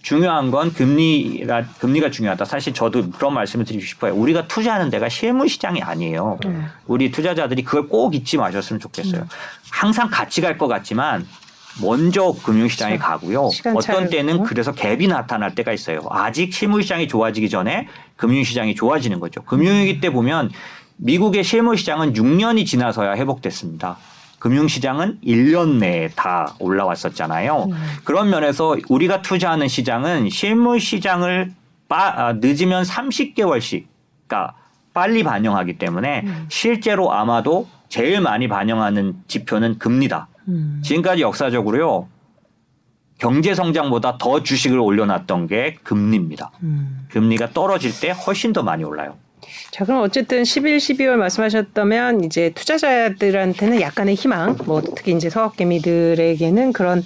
[0.02, 2.46] 중요한 건 금리가 금리가 중요하다.
[2.46, 4.14] 사실 저도 그런 말씀을 드리고 싶어요.
[4.14, 6.38] 우리가 투자하는 데가 실물 시장이 아니에요.
[6.46, 6.66] 음.
[6.86, 9.26] 우리 투자자들이 그걸 꼭 잊지 마셨으면 좋겠어요.
[9.70, 11.26] 항상 같이 갈 것 같지만
[11.80, 13.10] 먼저 금융시장에 그렇죠.
[13.10, 13.50] 가고요.
[13.74, 14.44] 어떤 때는 두고.
[14.44, 16.00] 그래서 갭이 나타날 때가 있어요.
[16.10, 19.42] 아직 실물 시장이 좋아지기 전에 금융시장이 좋아지는 거죠.
[19.42, 20.50] 금융위기 때 보면
[20.96, 23.96] 미국의 실물 시장은 6년이 지나서야 회복됐습니다.
[24.38, 27.68] 금융시장은 1년 내에 다 올라왔었잖아요.
[28.04, 31.52] 그런 면에서 우리가 투자하는 시장은 실물 시장을
[31.88, 33.84] 빠, 아, 늦으면 30개월씩,
[34.26, 34.54] 그러니까
[34.94, 40.28] 빨리 반영하기 때문에 실제로 아마도 제일 많이 반영하는 지표는 금리다.
[40.48, 40.80] 음.
[40.84, 42.08] 지금까지 역사적으로요.
[43.18, 46.52] 경제 성장보다 더 주식을 올려놨던 게 금리입니다.
[46.62, 47.06] 음.
[47.10, 49.16] 금리가 떨어질 때 훨씬 더 많이 올라요.
[49.70, 57.02] 자, 그럼 어쨌든 11, 12월 말씀하셨다면 이제 투자자들한테는 약간의 희망, 뭐 특히 이제 서학개미들에게는 그런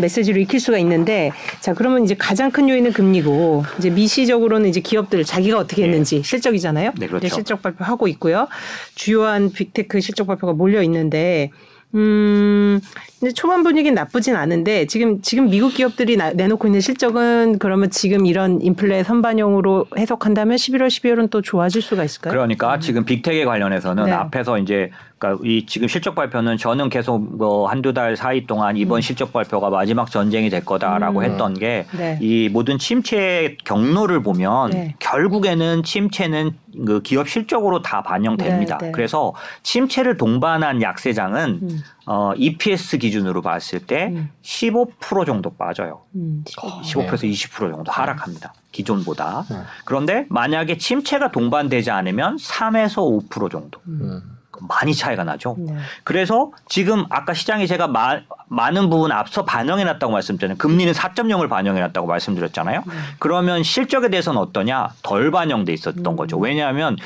[0.00, 5.24] 메시지를 익힐 수가 있는데, 자, 그러면 이제 가장 큰 요인은 금리고, 이제 미시적으로는 이제 기업들
[5.24, 6.92] 자기가 어떻게 했는지 실적이잖아요.
[6.98, 7.28] 네, 그렇죠.
[7.28, 8.48] 실적 발표하고 있고요.
[8.94, 11.50] 주요한 빅테크 실적 발표가 몰려 있는데,
[11.94, 12.80] 음,
[13.20, 18.26] 근데 초반 분위기는 나쁘진 않은데 지금 지금 미국 기업들이 나- 내놓고 있는 실적은 그러면 지금
[18.26, 22.32] 이런 인플레 선반영으로 해석한다면 11월, 12월은 또 좋아질 수가 있을까요?
[22.32, 24.12] 그러니까 지금 빅텍에 관련해서는 네.
[24.12, 29.00] 앞에서 이제 그러니까 이 지금 실적 발표는 저는 계속 뭐 한두 달 사이 동안 이번
[29.00, 31.24] 실적 발표가 마지막 전쟁이 될 거다라고 음.
[31.24, 32.18] 했던 게 네.
[32.20, 34.94] 이 모든 침체 경로를 보면 네.
[34.98, 36.50] 결국에는 침체는
[36.84, 38.78] 그 기업 실적으로 다 반영됩니다.
[38.78, 38.92] 네, 네.
[38.92, 41.80] 그래서 침체를 동반한 약세장은 음.
[42.06, 44.30] 어, EPS 기준으로 봤을 때 음.
[44.42, 46.02] 15% 정도 빠져요.
[46.14, 48.52] 음, 15%에서 20% 정도 하락합니다.
[48.72, 49.44] 기존보다.
[49.50, 49.56] 네.
[49.84, 53.80] 그런데 만약에 침체가 동반되지 않으면 3에서 5% 정도.
[53.88, 54.20] 음.
[54.68, 55.56] 많이 차이가 나죠.
[55.58, 55.74] 네.
[56.04, 60.58] 그래서 지금 아까 시장이 제가 마- 많은 부분 앞서 반영해 놨다고 말씀드렸잖아요.
[60.58, 62.84] 금리는 4.0을 반영해 놨다고 말씀드렸잖아요.
[62.86, 62.92] 네.
[63.18, 64.90] 그러면 실적에 대해서는 어떠냐?
[65.02, 66.16] 덜 반영돼 있었던 음.
[66.16, 66.38] 거죠.
[66.38, 66.96] 왜냐하면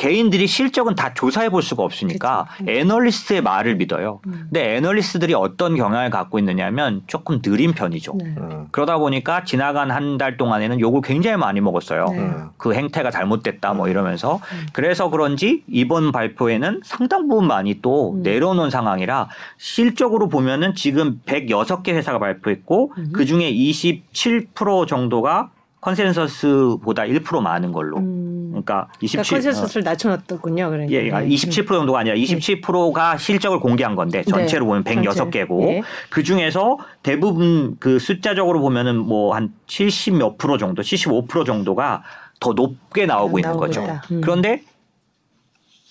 [0.00, 2.70] 개인들이 실적은 다 조사해 볼 수가 없으니까 그쵸.
[2.70, 4.20] 애널리스트의 말을 믿어요.
[4.28, 4.48] 음.
[4.50, 8.14] 근데 애널리스트들이 어떤 경향을 갖고 있느냐면 조금 느린 편이죠.
[8.16, 8.34] 네.
[8.38, 8.68] 음.
[8.70, 12.06] 그러다 보니까 지나간 한 달 동안에는 욕을 굉장히 많이 먹었어요.
[12.10, 12.18] 네.
[12.18, 12.48] 음.
[12.56, 14.40] 그 행태가 잘못됐다 뭐 이러면서
[14.72, 18.22] 그래서 그런지 이번 발표에는 상당 부분 많이 또 음.
[18.22, 19.28] 내려놓은 상황이라
[19.58, 23.12] 실적으로 보면은 지금 106개 회사가 발표했고 음.
[23.12, 27.96] 그 중에 27% 정도가 consensus보다 1% 많은 걸로.
[27.98, 28.48] 음.
[28.50, 30.70] 그러니까 그러니까 27 consensus를 낮춰놨더군요.
[30.70, 30.92] 그러니까.
[30.92, 31.28] 예, 네.
[31.28, 35.00] 27% 정도가 아니라 27%가 실적을 공개한 건데 전체로 보면 전체.
[35.08, 35.82] 106개고 네.
[36.10, 42.02] 그 중에서 대부분 그 숫자적으로 보면은 뭐 한 70 몇 프로 정도, 75% 정도가
[42.40, 43.86] 더 높게 나오고 있는 나오고 거죠.
[44.10, 44.20] 음.
[44.20, 44.62] 그런데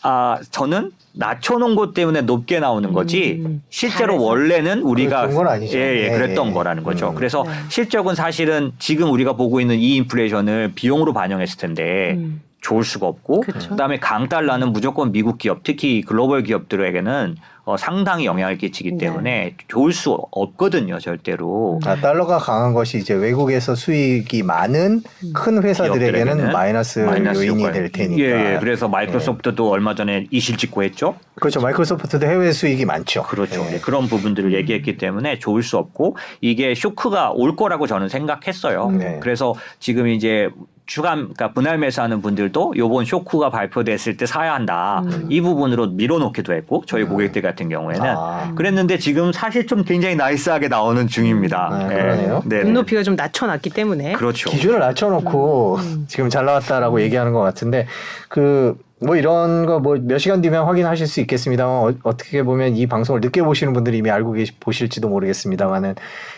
[0.02, 4.24] 아 저는 낮춰놓은 것 때문에 높게 나오는 거지 음, 실제로 잘해서.
[4.24, 5.78] 원래는 우리가 그랬던 건 아니죠.
[5.78, 6.52] 예, 예, 예, 그랬던 예.
[6.54, 7.10] 거라는 거죠.
[7.10, 7.16] 음.
[7.16, 7.52] 그래서 네.
[7.70, 12.42] 실적은 사실은 지금 우리가 보고 있는 이 인플레이션을 비용으로 반영했을 텐데 음.
[12.62, 13.70] 좋을 수가 없고 그쵸.
[13.70, 17.38] 그다음에 강달러는 무조건 미국 기업 특히 글로벌 기업들에게는
[17.70, 18.98] 어, 상당히 영향을 끼치기 네.
[18.98, 25.04] 때문에 좋을 수 없거든요 절대로 아, 달러가 강한 것이 이제 외국에서 수익이 많은
[25.36, 27.74] 큰 회사들에게는 마이너스, 마이너스 요인이 효과예요.
[27.74, 28.24] 될 테니까.
[28.24, 28.58] 예, 예.
[28.60, 31.16] 그래서 마이크로소프트도 얼마 전에 이실 찍고 했죠.
[31.36, 31.62] 그렇죠.
[31.62, 33.22] 마이크로소프트도 해외 수익이 많죠.
[33.22, 33.64] 그렇죠.
[33.68, 33.74] 예.
[33.74, 38.90] 네, 그런 부분들을 얘기했기 때문에 좋을 수 없고 이게 쇼크가 올 거라고 저는 생각했어요.
[38.90, 39.20] 네.
[39.22, 40.50] 그래서 지금 이제
[40.90, 45.04] 주간 그러니까 분할 매수하는 분들도 요번 쇼크가 발표됐을 때 사야 한다.
[45.06, 45.28] 음.
[45.30, 48.54] 이 부분으로 밀어놓기도 했고 저희 고객들 같은 경우에는 아.
[48.56, 51.70] 그랬는데 지금 사실 좀 굉장히 나이스하게 나오는 중입니다.
[51.72, 52.42] 아, 그러네요.
[52.44, 52.64] 네.
[52.64, 54.14] 눈높이가 좀 낮춰놨기 때문에.
[54.14, 54.50] 그렇죠.
[54.50, 56.06] 기준을 낮춰놓고 음.
[56.08, 57.86] 지금 잘 나왔다라고 얘기하는 것 같은데
[58.28, 62.86] 그 뭐 이런 거 뭐 몇 시간 뒤면 확인하실 수 있겠습니다만 어, 떻게 보면 이
[62.86, 65.96] 방송을 늦게 보시는 분들이 이미 알고 계시 보실지도 모르겠습니다만은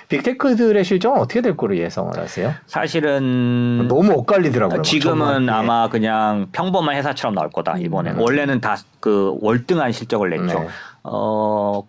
[0.09, 2.53] 빅테크들의 실적은 어떻게 될 거로 예상을 하세요?
[2.67, 4.79] 사실은 너무 엇갈리더라고요.
[4.79, 4.83] 음.
[4.83, 5.43] 지금은 정말.
[5.47, 5.49] 예.
[5.51, 8.11] 아마 그냥 평범한 회사처럼 나올 거다 이번에.
[8.11, 8.15] 음.
[8.17, 10.59] 는 원래는 다 그 월등한 실적을 냈죠.
[10.59, 10.67] 네.
[11.03, 11.81] 어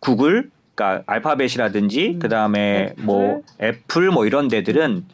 [0.00, 2.18] 구글, 그러니까 알파벳이라든지 음.
[2.18, 5.04] 그 다음에 뭐 애플 뭐 이런 데들은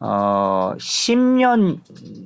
[0.00, 1.78] 어 10년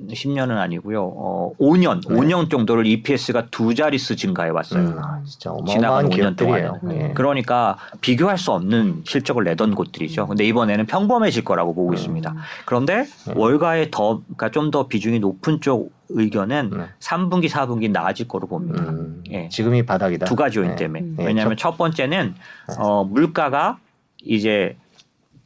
[0.09, 1.01] 10년은 아니고요.
[1.03, 2.15] 어 5년, 네.
[2.15, 4.83] 5년 정도를 EPS가 두 자릿수 증가해 왔어요.
[4.83, 6.77] 음, 아, 진짜 지나간 어마어마한 5년 기업들이에요.
[6.81, 7.01] 동안은.
[7.01, 7.13] 예.
[7.13, 10.27] 그러니까 비교할 수 없는 실적을 내던 곳들이죠.
[10.27, 12.35] 근데 이번에는 평범해질 거라고 보고 있습니다.
[12.65, 13.05] 그런데
[13.35, 16.83] 월가의 더, 그러니까 좀 더 비중이 높은 쪽 의견은 네.
[16.99, 18.81] 3분기, 4분기 나아질 거로 봅니다.
[18.83, 19.49] 음, 예.
[19.49, 20.25] 지금이 바닥이다.
[20.25, 20.75] 두 가지 요인 네.
[20.75, 20.99] 때문에.
[21.01, 21.17] 음.
[21.19, 22.33] 예, 왜냐하면 첫 번째는
[22.77, 23.77] 어, 물가가
[24.23, 24.77] 이제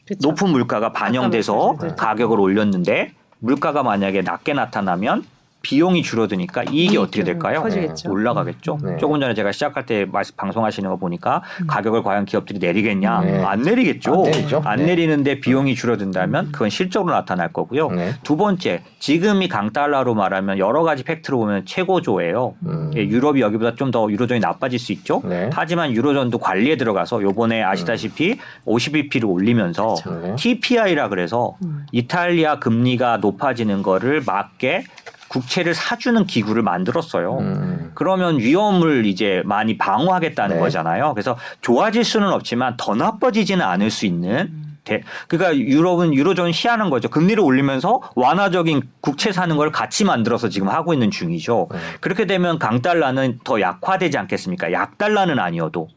[0.08, 0.30] 그쵸.
[0.30, 1.96] 높은 물가가 반영돼서 말씀하셨죠.
[1.96, 5.24] 가격을 올렸는데 물가가 만약에 낮게 나타나면
[5.62, 7.62] 비용이 줄어드니까 이익이 어떻게 될까요?
[7.62, 8.12] 커지겠죠.
[8.12, 8.78] 올라가겠죠.
[8.84, 8.98] 네.
[8.98, 13.22] 조금 전에 제가 시작할 때 말씀 방송하시는 거 보니까 가격을 과연 기업들이 내리겠냐?
[13.22, 13.44] 네.
[13.44, 14.14] 안 내리겠죠.
[14.14, 14.62] 안 내리죠.
[14.64, 14.86] 안 네.
[14.86, 17.90] 내리는데 비용이 줄어든다면 그건 실적으로 나타날 거고요.
[17.92, 18.14] 네.
[18.24, 22.56] 두 번째, 지금이 강달러로 말하면 여러 가지 팩트로 보면 최고조예요.
[22.66, 22.92] 음.
[22.96, 25.22] 예, 유럽이 여기보다 좀 더 유로존이 나빠질 수 있죠.
[25.24, 25.50] 네.
[25.54, 30.22] 하지만 유로존도 관리에 들어가서 요번에 아시다시피 50bp를 올리면서 그렇죠.
[30.28, 30.36] 네.
[30.36, 31.86] TPI라 그래서 음.
[31.94, 34.84] 이탈리아 금리가 높아지는 거를 막게
[35.28, 37.38] 국채를 사주는 기구를 만들었어요.
[37.40, 37.92] 음.
[37.96, 40.60] 그러면 위험을 이제 많이 방어하겠다는 네.
[40.62, 41.14] 거잖아요.
[41.14, 44.66] 그래서 좋아질 수는 없지만 더 나빠지지는 않을 수 있는.
[44.86, 47.10] 대- 그러니까 유럽은 유로존 희한한 거죠.
[47.10, 51.68] 금리를 올리면서 완화적인 국채 사는 걸 같이 만들어서 지금 하고 있는 중이죠.
[51.72, 51.78] 네.
[52.00, 54.72] 그렇게 되면 강달러는 더 약화되지 않겠습니까?
[54.72, 55.90] 약달러는 아니어도.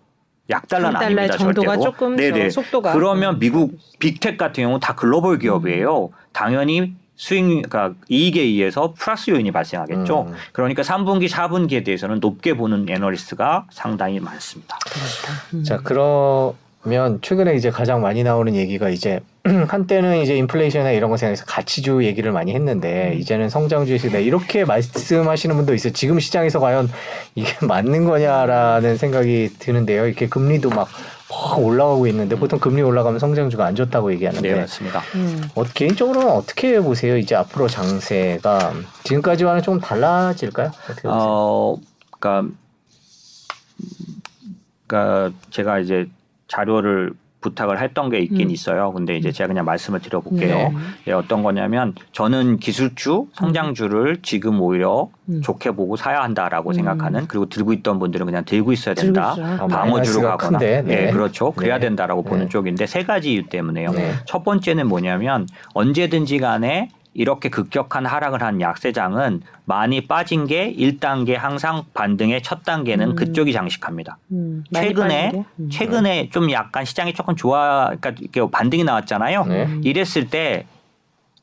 [0.49, 1.37] 약달러는 아닙니다.
[1.37, 1.85] 정도가 절대로.
[1.93, 2.49] 조금 네네.
[2.51, 2.93] 저 속도가.
[2.95, 6.11] 그러면 미국 빅텍 같은 경우 다 글로벌 기업이에요.
[6.33, 10.23] 당연히 수익, 그러니까 이익에 의해서 플러스 요인이 발생하겠죠.
[10.23, 10.33] 음.
[10.53, 14.79] 그러니까 3분기, 4분기에 대해서는 높게 보는 애널리스트가 상당히 많습니다.
[15.53, 15.63] 음.
[15.63, 21.45] 자 그러면 최근에 이제 가장 많이 나오는 얘기가 이제 한때는 이제 인플레이션이나 이런 거 생각해서
[21.45, 23.19] 가치주 얘기를 많이 했는데 음.
[23.19, 25.93] 이제는 성장주의 시대 이렇게 말씀하시는 분도 있어요.
[25.93, 26.89] 지금 시장에서 과연
[27.35, 30.07] 이게 맞는 거냐라는 생각이 드는데요.
[30.07, 30.89] 이렇게 금리도 막
[31.31, 35.01] 확 올라가고 있는데 보통 금리 올라가면 성장주가 안 좋다고 얘기하는데 네, 맞습니다.
[35.15, 35.49] 음.
[35.55, 37.17] 어, 개인적으로는 어떻게 보세요?
[37.17, 38.75] 이제 앞으로 장세가
[39.05, 40.69] 지금까지와는 좀 달라질까요?
[40.69, 41.13] 어떻게 보세요?
[41.13, 41.77] 어,
[42.19, 42.55] 그러니까,
[44.87, 46.09] 그러니까 제가 이제
[46.49, 48.51] 자료를 부탁을 했던 게 있긴 음.
[48.51, 48.93] 있어요.
[48.93, 50.57] 근데 이제 제가 그냥 말씀을 드려볼게요.
[50.57, 50.75] 네.
[51.09, 55.41] 예, 어떤 거냐면 저는 기술주, 성장주를 지금 오히려 음.
[55.43, 56.75] 좋게 보고 사야 한다라고 음.
[56.75, 59.35] 생각하는 그리고 들고 있던 분들은 그냥 들고 있어야 된다.
[59.39, 60.59] 아, 방어주로 가거나.
[60.59, 61.07] 큰데, 네.
[61.09, 61.53] 예, 그렇죠.
[61.53, 61.87] 그래야 네.
[61.87, 62.49] 된다라고 보는 네.
[62.49, 63.93] 쪽인데 세 가지 이유 때문에요.
[63.93, 64.13] 네.
[64.27, 71.85] 첫 번째는 뭐냐면 언제든지 간에 이렇게 급격한 하락을 한 약세장은 많이 빠진 게 1단계 항상
[71.93, 73.15] 반등의 첫 단계는 음.
[73.17, 74.19] 그쪽이 장식합니다.
[74.33, 74.65] 음.
[74.73, 75.45] 최근에?
[75.59, 75.71] 음.
[75.71, 79.45] 최근에 좀 약간 시장이 조금 좋아 그러니까 이렇게 반등이 나왔잖아요.
[79.47, 79.81] 네.
[79.83, 80.67] 이랬을 때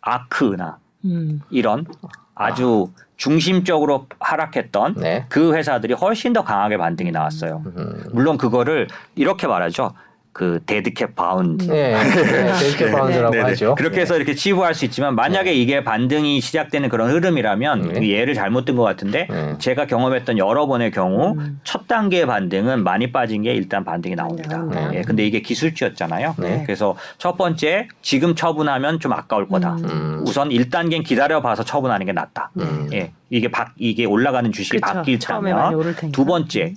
[0.02, 1.42] 아크나 음.
[1.50, 1.86] 이런
[2.34, 5.26] 아주 중심적으로 하락했던 네.
[5.28, 7.64] 그 회사들이 훨씬 더 강하게 반등이 나왔어요.
[7.66, 8.04] 음.
[8.14, 9.94] 물론 그거를 이렇게 말하죠.
[10.38, 11.66] 그 dead cat bounce.
[11.66, 13.44] 네, 네, dead cat bounce라고 네네.
[13.50, 13.74] 하죠.
[13.74, 18.08] 그렇게 해서 이렇게 치부할 수 있지만 만약에 이게 반등이 시작되는 그런 흐름이라면 네.
[18.08, 19.56] 예를 잘못 든 것 같은데 네.
[19.58, 21.60] 제가 경험했던 여러 번의 경우 음.
[21.64, 24.64] 첫 단계 반등은 많이 빠진 게 일단 반등이 나옵니다.
[24.94, 26.36] 예, 근데 이게 기술주였잖아요.
[26.38, 26.62] 네.
[26.68, 29.78] 그래서 첫 번째 지금 처분하면 좀 아까울 거다.
[29.78, 30.22] 음.
[30.28, 32.52] 우선 1단계는 기다려봐서 처분하는 게 낫다.
[32.60, 32.90] 음.
[32.94, 34.94] 예, 이게 바, 이게 올라가는 주식이 그쵸.
[34.94, 35.72] 바뀔 테니까.
[36.12, 36.76] 두 번째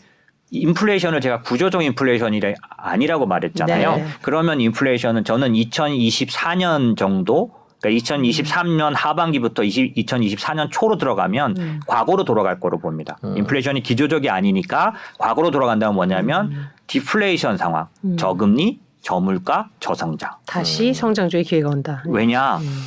[0.50, 2.40] 인플레이션을 제가 구조적 인플레이션이
[2.76, 3.96] 아니라고 말했잖아요.
[3.96, 4.06] 네.
[4.22, 11.80] 그러면 인플레이션은 저는 2024년 정도 그러니까 2023년 하반기부터 20, 2024년 초로 들어가면 음.
[11.86, 13.18] 과거로 돌아갈 거로 봅니다.
[13.24, 13.36] 음.
[13.38, 18.16] 인플레이션이 기조적이 아니니까 과거로 돌아간다면 뭐냐면 디플레이션 상황, 음.
[18.16, 20.30] 저금리, 저물가, 저성장.
[20.46, 22.02] 다시 성장주의 기회가 온다.
[22.06, 22.84] 왜냐 음.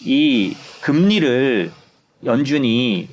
[0.00, 1.70] 이 금리를
[2.24, 3.08] 연준이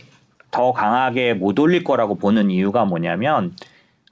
[0.49, 3.53] 더 강하게 못 올릴 거라고 보는 이유가 뭐냐면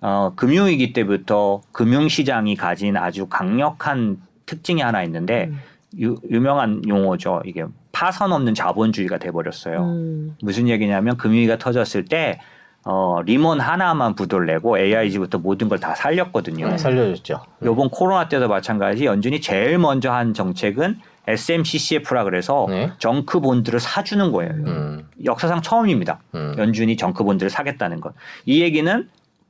[0.02, 5.60] 어, 금융위기 때부터 금융시장이 가진 아주 강력한 특징이 하나 있는데 음.
[6.00, 7.42] 유, 유명한 용어죠.
[7.46, 9.84] 이게 파선 없는 자본주의가 돼버렸어요.
[9.84, 10.36] 음.
[10.42, 12.40] 무슨 얘기냐면 금융위기가 터졌을 때
[12.86, 16.70] 어, 리몬 하나만 부돌내고 AIG부터 모든 걸 다 살렸거든요.
[16.70, 17.42] 네, 살려줬죠.
[17.64, 20.98] 요번 코로나 때도 마찬가지 연준이 제일 먼저 한 정책은
[21.28, 22.92] SMCCF라 그래서 네.
[22.98, 24.52] 정크 본드를 사주는 거예요.
[24.52, 25.08] 음.
[25.26, 26.20] 역사상 처음입니다.
[26.36, 26.56] 음.
[26.58, 28.14] 연준이 정크 본드를 사겠다는 것.
[28.46, 29.08] 이 얘기는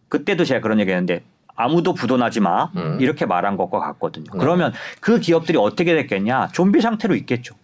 [0.10, 1.24] 그때도 제가 그런 얘기했는데
[1.56, 2.98] 아무도 부도나지 마 음.
[3.02, 4.26] 이렇게 말한 것과 같거든요.
[4.32, 4.40] 네.
[4.40, 6.50] 그러면 그 기업들이 어떻게 됐겠냐?
[6.52, 7.56] 좀비 상태로 있겠죠.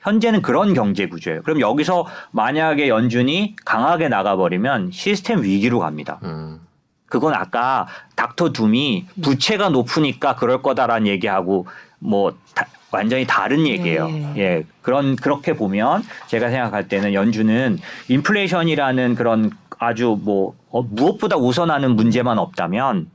[0.00, 1.42] 현재는 그런 경제 구조예요.
[1.42, 6.18] 그럼 여기서 만약에 연준이 강하게 나가버리면 시스템 위기로 갑니다.
[6.24, 6.60] 음.
[7.06, 7.86] 그건 아까
[8.16, 11.66] 닥터 둠이 부채가 높으니까 그럴 거다라는 얘기하고
[12.00, 14.06] 뭐 다- 완전히 다른 얘기예요.
[14.08, 14.34] 네.
[14.36, 14.64] 예.
[14.82, 19.50] 그런 그렇게 보면 제가 생각할 때는 연준은 인플레이션이라는 그런
[19.84, 23.10] 아주 뭐 어, 무엇보다 우선하는 문제만 없다면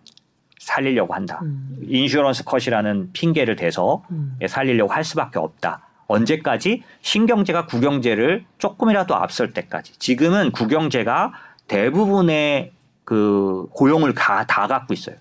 [0.59, 1.39] 살리려고 한다.
[1.43, 1.77] 음.
[1.87, 4.37] 인슈런스 컷이라는 핑계를 대서 음.
[4.41, 5.87] 예, 살리려고 할 수밖에 없다.
[6.07, 9.93] 언제까지 신경제가 국영제를 조금이라도 앞설 때까지.
[9.99, 11.33] 지금은 국영제가
[11.67, 12.71] 대부분의
[13.03, 15.15] 그 고용을 다, 다 갖고 있어요.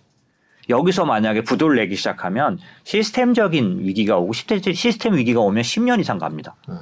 [0.68, 6.54] 여기서 만약에 부도를 내기 시작하면 시스템적인 위기가 오고 시스템, 시스템 위기가 오면 10년 이상 갑니다.
[6.68, 6.78] 음.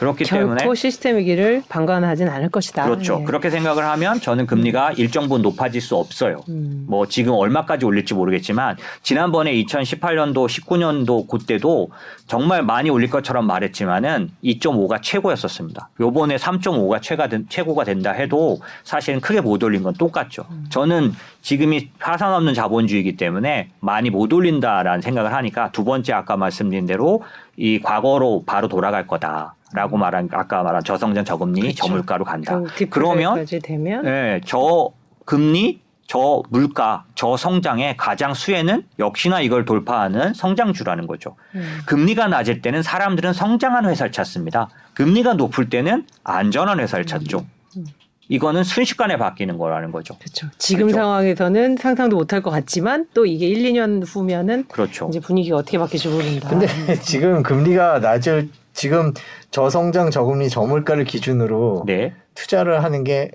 [0.00, 2.84] 그렇기 때문에 결코 시스템 위기를 방관하진 않을 것이다.
[2.84, 3.18] 그렇죠.
[3.20, 3.24] 예.
[3.24, 6.40] 그렇게 생각을 하면 저는 금리가 일정 부분 높아질 수 없어요.
[6.48, 6.86] 음.
[6.88, 11.90] 뭐 지금 얼마까지 올릴지 모르겠지만 지난번에 2018년도 19년도 그때도
[12.26, 15.90] 정말 많이 올릴 것처럼 말했지만은 2.5가 최고였었습니다.
[16.00, 20.46] 요번에 3.5가 최가 된, 최고가 된다 해도 사실은 크게 못 올린 건 똑같죠.
[20.70, 26.86] 저는 지금이 파산 없는 자본주의이기 때문에 많이 못 올린다라는 생각을 하니까 두 번째 아까 말씀드린
[26.86, 27.22] 대로
[27.58, 31.86] 이 과거로 바로 돌아갈 거다 라고 말한 아까 말한 저성장 저금리 그렇죠.
[31.86, 32.52] 저물가로 간다.
[32.52, 34.90] 결국 그러면 되면 예, 저
[35.24, 41.36] 금리 저 물가, 저 성장의 가장 수혜는 역시나 이걸 돌파하는 성장주라는 거죠.
[41.54, 41.82] 음.
[41.86, 44.70] 금리가 낮을 때는 사람들은 성장한 회사를 찾습니다.
[44.94, 47.46] 금리가 높을 때는 안전한 회사를 찾죠.
[47.76, 47.84] 음.
[48.30, 50.16] 이거는 순식간에 바뀌는 거라는 거죠.
[50.18, 50.48] 그렇죠.
[50.58, 50.96] 지금 그렇죠.
[51.00, 55.08] 상황에서는 상상도 못할 것 같지만 또 이게 1, 2년 후면은 그렇죠.
[55.10, 56.48] 이제 분위기가 어떻게 바뀔지 모른다.
[56.48, 56.66] 근데
[57.02, 59.12] 지금 금리가 낮을 지금
[59.50, 62.14] 저성장 저금리 저물가를 기준으로 네.
[62.34, 63.30] 투자를 하는 게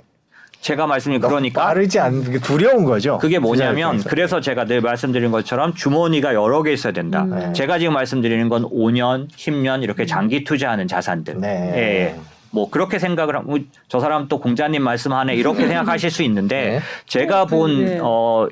[0.62, 3.20] 제가 말씀드린 그러니까 빠르지 않은 게 두려운 거죠.
[3.20, 7.22] 그게 뭐냐면 그래서 제가 늘 말씀드린 것처럼 주머니가 여러 개 있어야 된다.
[7.24, 7.38] 음.
[7.38, 7.54] 네.
[7.54, 11.40] 제가 지금 말씀드리는 건 5년, 10년 이렇게 장기 투자하는 자산들.
[11.40, 11.72] 네.
[11.76, 12.16] 예, 예.
[12.50, 13.60] 뭐 그렇게 생각을 하고
[13.90, 16.80] 저 사람 또 공자님 말씀하네 이렇게 생각하실 수 있는데 네.
[17.06, 18.00] 제가 본 네.
[18.02, 18.48] 어,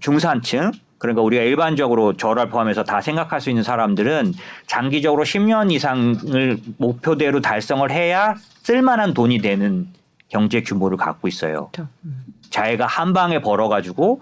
[0.00, 0.70] 중산층
[1.00, 4.34] 그러니까 우리가 일반적으로 저를 포함해서 다 생각할 수 있는 사람들은
[4.66, 9.88] 장기적으로 10년 이상을 목표대로 달성을 해야 쓸만한 돈이 되는
[10.28, 11.70] 경제 규모를 갖고 있어요.
[11.72, 11.88] 그렇죠.
[12.04, 12.22] 음.
[12.50, 14.20] 자기가 한 방에 벌어가지고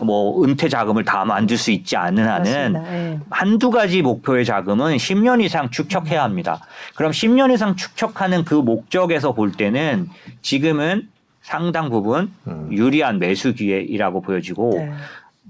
[0.00, 2.74] 뭐 은퇴 자금을 다 만들 수 있지 않는 한은.
[2.74, 3.20] 예.
[3.30, 6.60] 한두 가지 목표의 자금은 10년 이상 축적해야 합니다.
[6.96, 10.08] 그럼 10년 이상 축적하는 그 목적에서 볼 때는
[10.42, 11.08] 지금은
[11.42, 12.68] 상당 부분 음.
[12.72, 14.92] 유리한 매수 기회이라고 보여지고 네.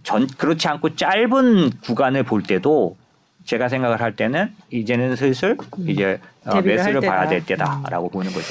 [0.06, 2.96] 전 그렇지 않고 짧은 구간을 볼 때도
[3.44, 6.64] 제가 생각을 할 때는 이제는 슬슬 이제 어, 음.
[6.64, 7.00] 매수를.
[7.00, 8.46] 봐야 될 때다라고 보는 거죠.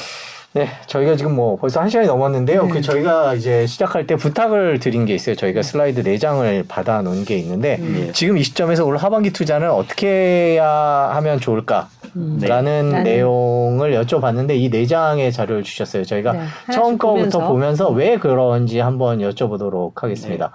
[0.52, 2.66] 네, 저희가 지금 뭐 벌써 한 시간이 넘었는데요.
[2.66, 2.70] 네.
[2.72, 5.36] 그 저희가 이제 시작할 때 부탁을 드린 게 있어요.
[5.36, 8.10] 저희가 슬라이드 4장을 받아 놓은 게 있는데 음.
[8.14, 10.68] 지금 이 시점에서 올 하반기 투자는 어떻게 해야
[11.14, 11.88] 하면 좋을까?
[12.18, 12.38] 음.
[12.42, 12.48] 네.
[12.48, 16.04] 라는 내용을 여쭤봤는데 이네 장의 자료를 주셨어요.
[16.04, 17.48] 저희가 네, 처음 거부터 보면서.
[17.48, 20.52] 보면서 왜 그런지 한번 여쭤보도록 하겠습니다.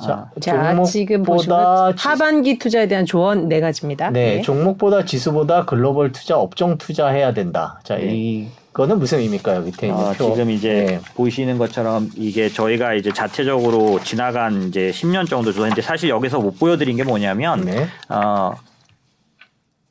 [0.00, 0.06] 네.
[0.06, 4.10] 자, 자, 지금 종목보다 보시면 하반기 투자에 대한 조언 네 가지입니다.
[4.10, 4.42] 네, 네.
[4.42, 7.80] 종목보다 지수보다 글로벌 투자 업종 투자해야 된다.
[7.84, 8.08] 자, 네.
[8.12, 9.60] 이 거는 무슨 의미일까요?
[9.60, 10.30] 밑에 있는 어, 표.
[10.30, 11.00] 지금 이제 네.
[11.14, 16.96] 보시는 것처럼 이게 저희가 이제 자체적으로 지나간 이제 10년 정도 조사인데 사실 여기서 못 보여드린
[16.96, 17.86] 게 뭐냐면 네.
[18.08, 18.52] 어,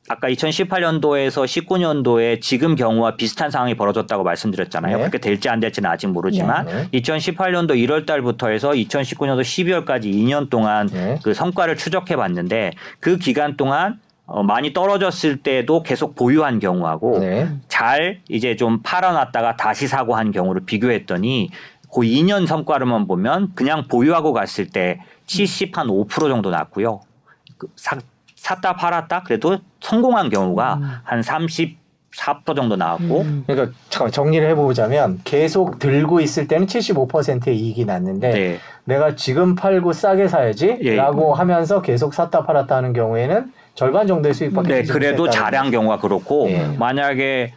[0.08, 4.96] 아까 2018년도에서 19년도에 지금 경우와 비슷한 상황이 벌어졌다고 말씀드렸잖아요.
[4.96, 5.02] 네.
[5.02, 6.88] 그렇게 될지 안 될지는 아직 모르지만 네.
[6.92, 11.18] 2018년도 1월 달부터 해서 2019년도 12월까지 2년 동안 네.
[11.22, 17.48] 그 성과를 추적해 봤는데 그 기간 동안 어, 많이 떨어졌을 때도 계속 보유한 경우하고 네.
[17.68, 21.50] 잘 이제 좀 팔아놨다가 다시 사고 한 경우를 비교했더니
[21.92, 27.00] 그 2년 성과로만 보면 그냥 보유하고 갔을 때 70 한 5% 정도 났고요.
[27.58, 27.98] 그 사,
[28.42, 30.90] 샀다 팔았다 그래도 성공한 경우가 음.
[31.06, 33.44] 한34% 정도 나왔고 음.
[33.46, 38.58] 그러니까 잠깐 정리를 해보자면 계속 들고 있을 때는 75%의 이익이 났는데 네.
[38.84, 40.28] 내가 지금 팔고 싸게 예.
[40.28, 46.50] 사야지라고 하면서 계속 샀다 팔았다 하는 경우에는 절반 정도의 수익밖에 네, 그래도 잘한 경우가 그렇고
[46.50, 46.66] 예.
[46.66, 47.54] 만약에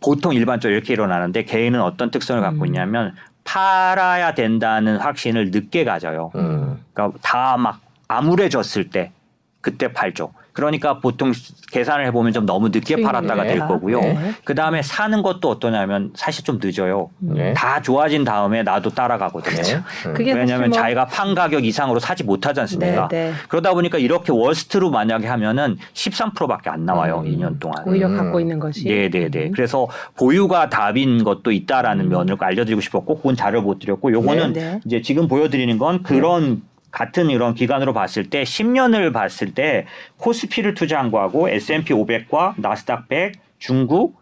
[0.00, 2.66] 보통 일반적으로 이렇게 일어나는데 개인은 어떤 특성을 갖고 음.
[2.66, 3.14] 있냐면
[3.44, 6.32] 팔아야 된다는 확신을 늦게 가져요.
[6.34, 6.82] 음.
[6.92, 9.12] 그러니까 다 막 암울해졌을 때
[9.60, 10.32] 그때 팔죠.
[10.52, 11.32] 그러니까 보통
[11.70, 13.66] 계산을 해보면 좀 너무 늦게 팔았다가 될 네.
[13.66, 14.00] 거고요.
[14.00, 14.32] 네.
[14.44, 17.08] 그 다음에 사는 것도 어떠냐면 사실 좀 늦어요.
[17.20, 17.52] 네.
[17.54, 19.62] 다 좋아진 다음에 나도 따라가거든요.
[19.62, 19.74] 네.
[19.76, 19.82] 음.
[20.02, 20.12] 그렇죠.
[20.16, 23.08] 그게 왜냐하면 뭐- 자기가 판 가격 이상으로 사지 못하지 않습니까?
[23.08, 23.32] 네, 네.
[23.48, 27.22] 그러다 보니까 이렇게 워스트로 만약에 하면은 13%밖에 안 나와요.
[27.24, 27.30] 음.
[27.30, 27.84] 2년 동안.
[27.86, 28.16] 오히려 음.
[28.16, 29.46] 갖고 있는 것이 네네네.
[29.46, 29.52] 음.
[29.52, 34.80] 그래서 보유가 답인 것도 있다라는 면을 알려드리고 싶었고, 그건 자료 못 드렸고, 요거는 네, 네.
[34.84, 39.86] 이제 지금 보여드리는 건 그런 같은 이런 기간으로 봤을 때 10년을 봤을 때
[40.18, 44.18] 코스피를 투자한 거하고 S&P 500과 나스닥 100, 중국,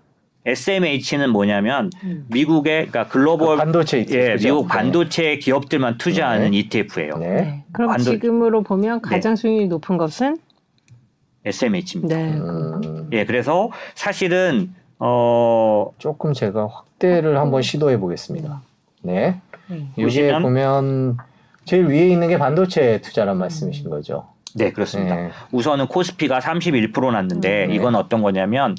[0.47, 2.24] SMH는 뭐냐면 음.
[2.31, 4.49] 미국의 그러니까 글로벌 그 반도체 ETF 예, 죠?
[4.49, 7.19] 미국 반도체 기업들만 투자하는 ETF예요.
[7.19, 7.28] 네.
[7.28, 7.65] 네.
[7.73, 10.39] 그럼 완전- 지금으로 보면 가장 수익률이 높은 것은
[11.45, 12.16] SMH입니다.
[12.16, 12.32] 네.
[12.35, 13.09] 음.
[13.12, 18.62] 예, 그래서 사실은 어 조금 제가 확대를 한번 시도해 보겠습니다.
[19.03, 19.40] 네.
[19.70, 19.93] 음.
[19.99, 21.16] 여기에 보시면- 보면
[21.69, 24.27] 제일 위에 있는 게 반도체 투자란 말씀이신 거죠.
[24.55, 25.15] 네, 그렇습니다.
[25.15, 25.31] 네.
[25.53, 27.74] 우선은 코스피가 31% 났는데 네.
[27.74, 28.74] 이건 어떤 거냐면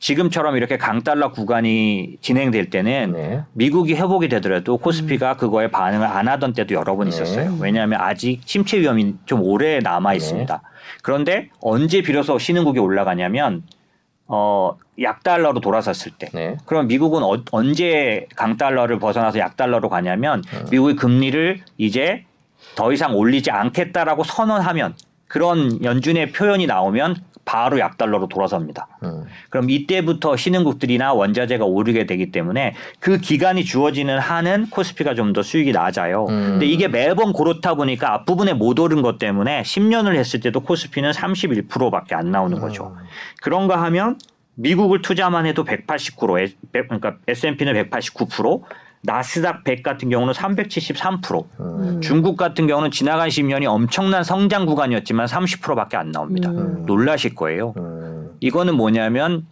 [0.00, 3.42] 지금처럼 이렇게 강달러 구간이 진행될 때는 네.
[3.54, 7.16] 미국이 회복이 되더라도 코스피가 그거에 반응을 안 하던 때도 여러 번 네.
[7.16, 7.56] 있었어요.
[7.58, 10.60] 왜냐하면 아직 침체 위험이 좀 오래 남아 있습니다.
[11.02, 13.62] 그런데 언제 비로소 신흥국이 올라가냐면
[14.28, 16.28] 어 약달러로 돌아섰을 때.
[16.32, 16.56] 네.
[16.66, 20.66] 그럼 미국은 어- 언제 강달러를 벗어나서 약달러로 가냐면 음.
[20.70, 22.24] 미국의 금리를 이제
[22.74, 24.94] 더 이상 올리지 않겠다라고 선언하면
[25.28, 27.16] 그런 연준의 표현이 나오면
[27.46, 28.88] 바로 약달러로 돌아섭니다.
[29.04, 29.24] 음.
[29.48, 35.72] 그럼 이때부터 신흥국들이나 원자재가 오르게 되기 때문에 그 기간이 주어지는 한은 코스피가 좀 더 수익이
[35.72, 36.24] 낮아요.
[36.28, 36.50] 음.
[36.52, 42.14] 근데 이게 매번 그렇다 보니까 앞부분에 못 오른 것 때문에 10년을 했을 때도 코스피는 31%밖에
[42.14, 42.94] 안 나오는 거죠.
[42.96, 43.04] 음.
[43.42, 44.18] 그런가 하면
[44.54, 48.62] 미국을 투자만 해도 189%, 그러니까 S&P는 189%,
[49.06, 51.44] 나스닥 100 같은 경우는 373%.
[51.60, 52.00] 음.
[52.02, 56.50] 중국 같은 경우는 지나간 10년이 엄청난 성장 구간이었지만 30%밖에 안 나옵니다.
[56.50, 56.82] 음.
[56.86, 57.72] 놀라실 거예요.
[57.78, 58.32] 음.
[58.40, 59.46] 이거는 뭐냐면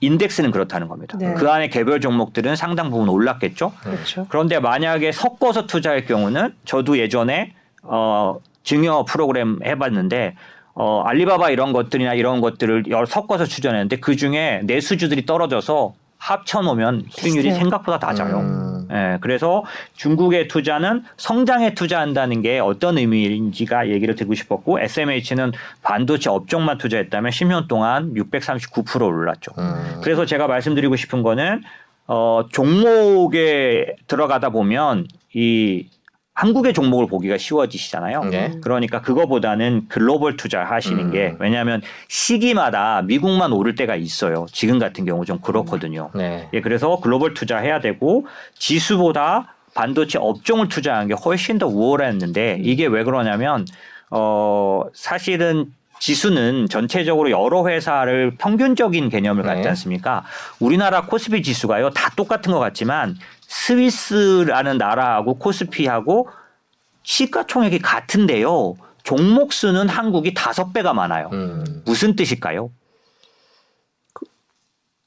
[0.00, 1.18] 인덱스는 그렇다는 겁니다.
[1.18, 1.34] 네.
[1.34, 3.72] 그 안에 개별 종목들은 상당 부분 올랐겠죠.
[3.82, 4.26] 그렇죠.
[4.28, 10.36] 그런데 만약에 섞어서 투자할 경우는 저도 예전에 어 증여 프로그램 해봤는데
[10.74, 15.94] 어 알리바바 이런 것들이나 이런 것들을 여- 섞어서 추천했는데 그 중에 내수주들이 떨어져서
[16.26, 17.54] 합쳐놓으면 수익률이 비슷해요.
[17.60, 18.38] 생각보다 낮아요.
[18.40, 18.88] 음.
[18.90, 26.78] 예, 그래서 중국의 투자는 성장에 투자한다는 게 어떤 의미인지가 얘기를 드리고 싶었고 SMH는 반도체 업종만
[26.78, 29.52] 투자했다면 10년 동안 639% 올랐죠.
[29.58, 30.00] 음.
[30.02, 31.62] 그래서 제가 말씀드리고 싶은 거는
[32.08, 35.88] 어 종목에 들어가다 보면 이
[36.36, 38.24] 한국의 종목을 보기가 쉬워지시잖아요.
[38.24, 38.52] 네.
[38.62, 41.10] 그러니까 그거보다는 글로벌 투자 하시는 음.
[41.10, 44.44] 게 왜냐하면 시기마다 미국만 오를 때가 있어요.
[44.52, 46.10] 지금 같은 경우 좀 그렇거든요.
[46.14, 46.48] 네.
[46.52, 52.86] 예, 그래서 글로벌 투자 해야 되고 지수보다 반도체 업종을 투자하는 게 훨씬 더 우월했는데 이게
[52.86, 53.64] 왜 그러냐면
[54.10, 59.54] 어 사실은 지수는 전체적으로 여러 회사를 평균적인 개념을 네.
[59.54, 60.24] 갖지 않습니까?
[60.60, 63.16] 우리나라 코스피 지수가요 다 똑같은 것 같지만
[63.48, 66.28] 스위스라는 나라하고 코스피하고
[67.02, 68.74] 시가총액이 같은데요.
[69.04, 71.30] 종목 수는 한국이 다섯 배가 많아요.
[71.32, 71.82] 음.
[71.84, 72.70] 무슨 뜻일까요?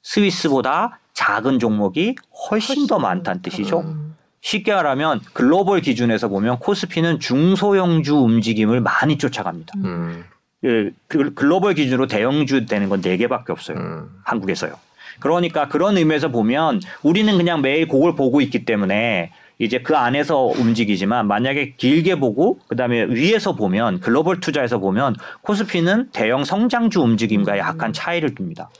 [0.02, 2.14] 스위스보다 작은 종목이
[2.50, 3.80] 훨씬 더 많다는 뜻이죠.
[3.80, 4.16] 음.
[4.40, 9.74] 쉽게 말하면 글로벌 기준에서 보면 코스피는 중소형주 움직임을 많이 쫓아갑니다.
[9.84, 10.24] 음.
[10.62, 13.76] 그 글- 글로벌 기준으로 대형주 되는 건 네 개밖에 없어요.
[13.76, 14.10] 음.
[14.24, 14.72] 한국에서요.
[15.20, 21.28] 그러니까 그런 의미에서 보면 우리는 그냥 매일 그걸 보고 있기 때문에 이제 그 안에서 움직이지만
[21.28, 28.34] 만약에 길게 보고 그다음에 위에서 보면 글로벌 투자에서 보면 코스피는 대형 성장주 움직임과 약간 차이를
[28.38, 28.70] 둡니다.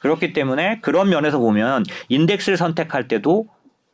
[0.00, 3.48] 그렇기 때문에 그런 면에서 보면 인덱스를 선택할 때도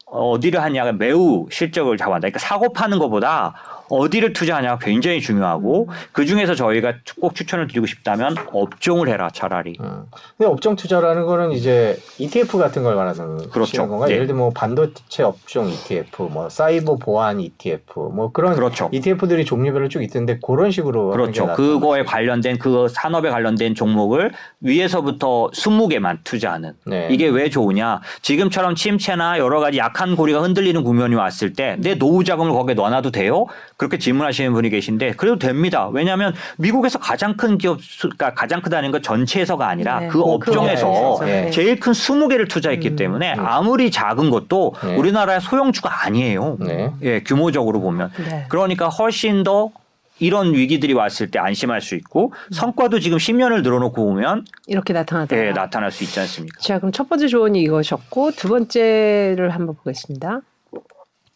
[0.06, 2.28] 어디를 하냐가 매우 실적을 잡아한다.
[2.28, 3.54] 그러니까 사고 파는 것보다
[3.96, 9.76] 어디를 투자하냐가 굉장히 중요하고 그 중에서 저희가 꼭 추천을 드리고 싶다면 업종을 해라 차라리.
[9.80, 10.04] 음.
[10.36, 13.88] 근데 업종 투자라는 거는 이제 ETF 같은 걸 말하는 그렇죠.
[13.88, 14.06] 건가?
[14.06, 14.14] 네.
[14.14, 18.88] 예를 들면 뭐 반도체 업종 ETF, 뭐 사이버 보안 ETF, 뭐 그런 그렇죠.
[18.92, 21.46] ETF들이 종류별로 쭉 있던데 그런 식으로 그렇죠.
[21.54, 26.74] 그거에 관련된 그 산업에 관련된 종목을 위에서부터 20개만 투자하는.
[26.86, 27.08] 네.
[27.10, 28.00] 이게 왜 좋으냐?
[28.22, 33.10] 지금처럼 침체나 여러 가지 약한 고리가 흔들리는 국면이 왔을 때 내 노후 자금을 거기에 넣어놔도
[33.10, 33.46] 돼요?
[33.82, 35.88] 그렇게 질문하시는 분이 계신데 그래도 됩니다.
[35.88, 41.24] 왜냐하면 미국에서 가장 큰 기업 수가 가장 크다는 건 전체에서가 아니라 네, 그그 업종에서 업종에서.
[41.24, 41.50] 네.
[41.50, 42.96] 제일 큰 20개를 투자했기 음.
[42.96, 44.94] 때문에 아무리 작은 것도 네.
[44.94, 46.58] 우리나라의 소형주가 아니에요.
[46.60, 46.92] 네.
[47.02, 48.12] 예, 규모적으로 보면.
[48.18, 48.46] 네.
[48.48, 49.72] 그러니까 훨씬 더
[50.20, 55.36] 이런 위기들이 왔을 때 안심할 수 있고 성과도 지금 10년을 늘어놓고 보면 이렇게 나타나다.
[55.36, 56.60] 예, 나타날 수 있지 않습니까?
[56.60, 60.42] 자, 그럼 첫 번째 조언이 이거셨고 두 번째를 한번 보겠습니다.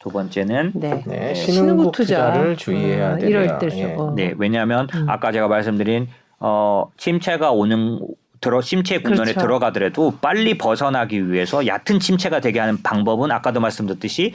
[0.07, 1.03] 두 번째는 네.
[1.05, 2.31] 네, 신흥국 신흥국 투자.
[2.31, 3.29] 투자 를 주의해야 어, 돼요.
[3.29, 3.95] 이럴 때 예.
[3.95, 4.13] 어.
[4.15, 5.09] 네, 왜냐하면 음.
[5.09, 6.07] 아까 제가 말씀드린
[6.39, 7.99] 어 침체가 오는
[8.41, 9.41] 들어 침체 국면에 그렇죠.
[9.41, 14.33] 들어가더라도 빨리 벗어나기 위해서 얕은 침체가 되게 하는 방법은 아까도 말씀드렸듯이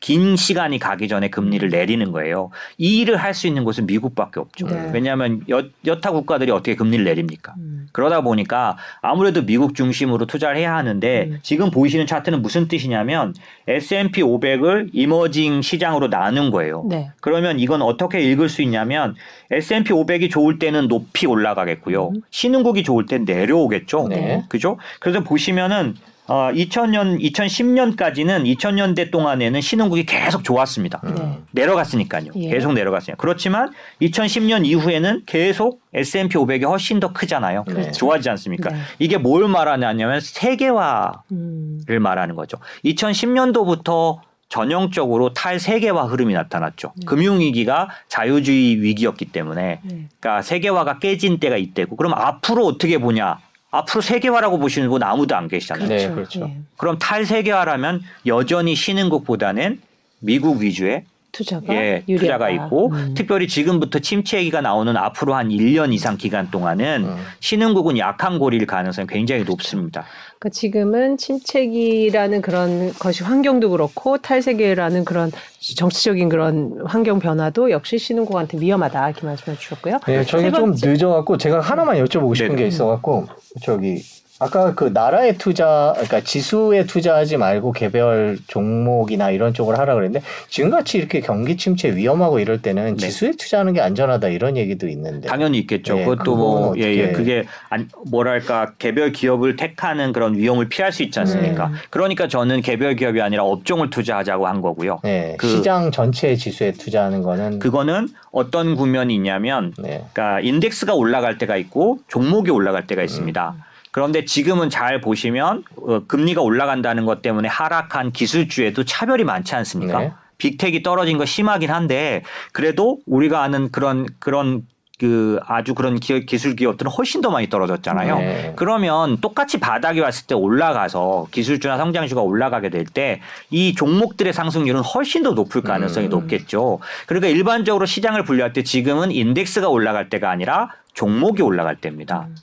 [0.00, 2.50] 긴 시간이 가기 전에 금리를 내리는 거예요.
[2.78, 4.66] 이 일을 할 수 있는 곳은 미국밖에 없죠.
[4.66, 4.90] 네.
[4.94, 7.52] 왜냐하면 여, 여타 국가들이 어떻게 금리를 내립니까?
[7.58, 7.86] 음.
[7.92, 11.38] 그러다 보니까 아무래도 미국 중심으로 투자를 해야 하는데 음.
[11.42, 13.34] 지금 보이시는 차트는 무슨 뜻이냐면
[13.68, 16.86] S&P 500을 이머징 시장으로 나눈 거예요.
[16.88, 17.10] 네.
[17.20, 19.14] 그러면 이건 어떻게 읽을 수 있냐면
[19.50, 22.08] S&P 500이 좋을 때는 높이 올라가겠고요.
[22.08, 22.22] 음.
[22.30, 24.08] 신흥국이 좋을 땐 내려오겠죠.
[24.08, 24.44] 네.
[24.48, 24.78] 그죠?
[25.00, 25.94] 그래서 보시면은
[26.28, 31.00] 어 2000년 2010년까지는 2000년대 동안에는 신흥국이 계속 좋았습니다.
[31.04, 31.38] 네.
[31.52, 32.32] 내려갔으니까요.
[32.34, 32.50] 예.
[32.50, 33.16] 계속 내려갔으니까.
[33.20, 33.72] 그렇지만
[34.02, 37.64] 2010년 이후에는 계속 S&P 500이 훨씬 더 크잖아요.
[37.64, 37.92] 그렇죠.
[37.92, 38.70] 좋아지지 않습니까?
[38.70, 38.78] 네.
[38.98, 41.78] 이게 뭘 말하냐면 세계화를 음.
[42.00, 42.58] 말하는 거죠.
[42.84, 46.92] 2010년도부터 전형적으로 탈세계화 흐름이 나타났죠.
[46.96, 47.06] 네.
[47.06, 50.08] 금융위기가 자유주의 위기였기 때문에 네.
[50.20, 53.38] 그러니까 세계화가 깨진 때가 이때고 그럼 앞으로 어떻게 보냐?
[53.76, 55.88] 앞으로 세계화라고 보시는 분 아무도 안 계시잖아요.
[55.88, 56.40] 네, 그렇죠.
[56.40, 56.56] 예.
[56.76, 59.80] 그럼 탈세계화라면 여전히 신흥국보다는
[60.20, 61.04] 미국 위주의
[61.36, 62.46] 투자가 예, 유리하다.
[62.46, 63.14] 투자가 있고 음.
[63.14, 67.16] 특별히 지금부터 침체 기가 나오는 앞으로 한 1년 이상 기간 동안은 음.
[67.40, 70.04] 신흥국은 약한 고리일 가능성이 굉장히 높습니다.
[70.38, 75.30] 그러니까 지금은 침체기라는 그런 것이 환경도 그렇고 탈세계라는 그런
[75.76, 79.98] 정치적인 그런 환경 변화도 역시 신흥국한테 위험하다 이렇게 말씀해 주셨고요.
[80.06, 80.74] 네, 저희가 세 좀.
[80.82, 82.62] 늦어갖고 제가 하나만 여쭤보고 싶은 네네.
[82.62, 83.26] 게 있어갖고
[83.62, 84.02] 저기
[84.38, 90.98] 아까 그 나라의 투자, 그러니까 지수에 투자하지 말고 개별 종목이나 이런 쪽을 하라 그랬는데 지금같이
[90.98, 93.06] 이렇게 경기 침체 위험하고 이럴 때는 네.
[93.06, 95.28] 지수에 투자하는 게 안전하다 이런 얘기도 있는데.
[95.28, 95.98] 당연히 있겠죠.
[95.98, 97.12] 예, 그것도 뭐 그건 예, 예.
[97.12, 101.68] 그게 안, 뭐랄까 개별 기업을 택하는 그런 위험을 피할 수 있지 않습니까?
[101.68, 101.74] 네.
[101.88, 105.00] 그러니까 저는 개별 기업이 아니라 업종을 투자하자고 한 거고요.
[105.02, 110.04] 네, 그- 시장 전체 지수에 투자하는 거는 그거는 어떤 국면이 있냐면 네.
[110.12, 113.54] 그러니까 인덱스가 올라갈 때가 있고 종목이 올라갈 때가 있습니다.
[113.96, 119.98] 그런데 지금은 잘 보시면 어, 금리가 올라간다는 것 때문에 하락한 기술주에도 차별이 많지 않습니까?
[120.00, 120.12] 네.
[120.36, 124.66] 빅텍이 떨어진 거 심하긴 한데 그래도 우리가 아는 그런 그런
[124.98, 128.18] 그 아주 그런 기업, 기술 기업들은 훨씬 더 많이 떨어졌잖아요.
[128.18, 128.52] 네.
[128.56, 133.20] 그러면 똑같이 바닥이 왔을 때 올라가서 기술주나 성장주가 올라가게 될 때
[133.50, 136.10] 이 종목들의 상승률은 훨씬 더 높을 가능성이 음.
[136.10, 136.80] 높겠죠.
[137.06, 142.26] 그러니까 일반적으로 시장을 분류할 때 지금은 인덱스가 올라갈 때가 아니라 종목이 올라갈 때입니다.
[142.28, 142.36] 음.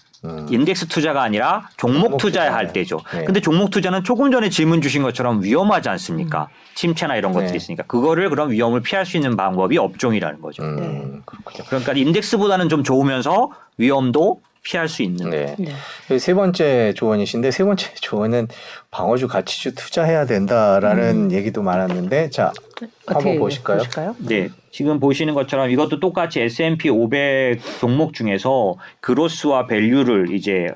[0.49, 2.55] 인덱스 투자가 아니라 종목 종목 투자야 투자네.
[2.55, 2.99] 할 때죠.
[3.13, 3.25] 네.
[3.25, 6.47] 근데 종목 투자는 조금 전에 질문 주신 것처럼 위험하지 않습니까?
[6.75, 7.57] 침체나 이런 것들이 네.
[7.57, 10.63] 있으니까 그거를 그런 위험을 피할 수 있는 방법이 업종이라는 거죠.
[10.63, 11.65] 음, 그렇군요.
[11.67, 15.29] 그러니까 index보다는 좀 좋으면서 위험도 피할 수 있는.
[15.29, 15.55] 네.
[15.59, 16.19] 네.
[16.19, 18.47] 세 번째 조언이신데 세 번째 조언은
[18.91, 22.53] 방어주 가치주 투자해야 된다라는 얘기도 많았는데 자
[23.05, 23.79] 한번 보실까요?
[23.79, 24.15] 보실까요?
[24.19, 24.49] 네.
[24.71, 30.69] 지금 보시는 것처럼 이것도 똑같이 S&P 500 종목 중에서 growth와 value를 이제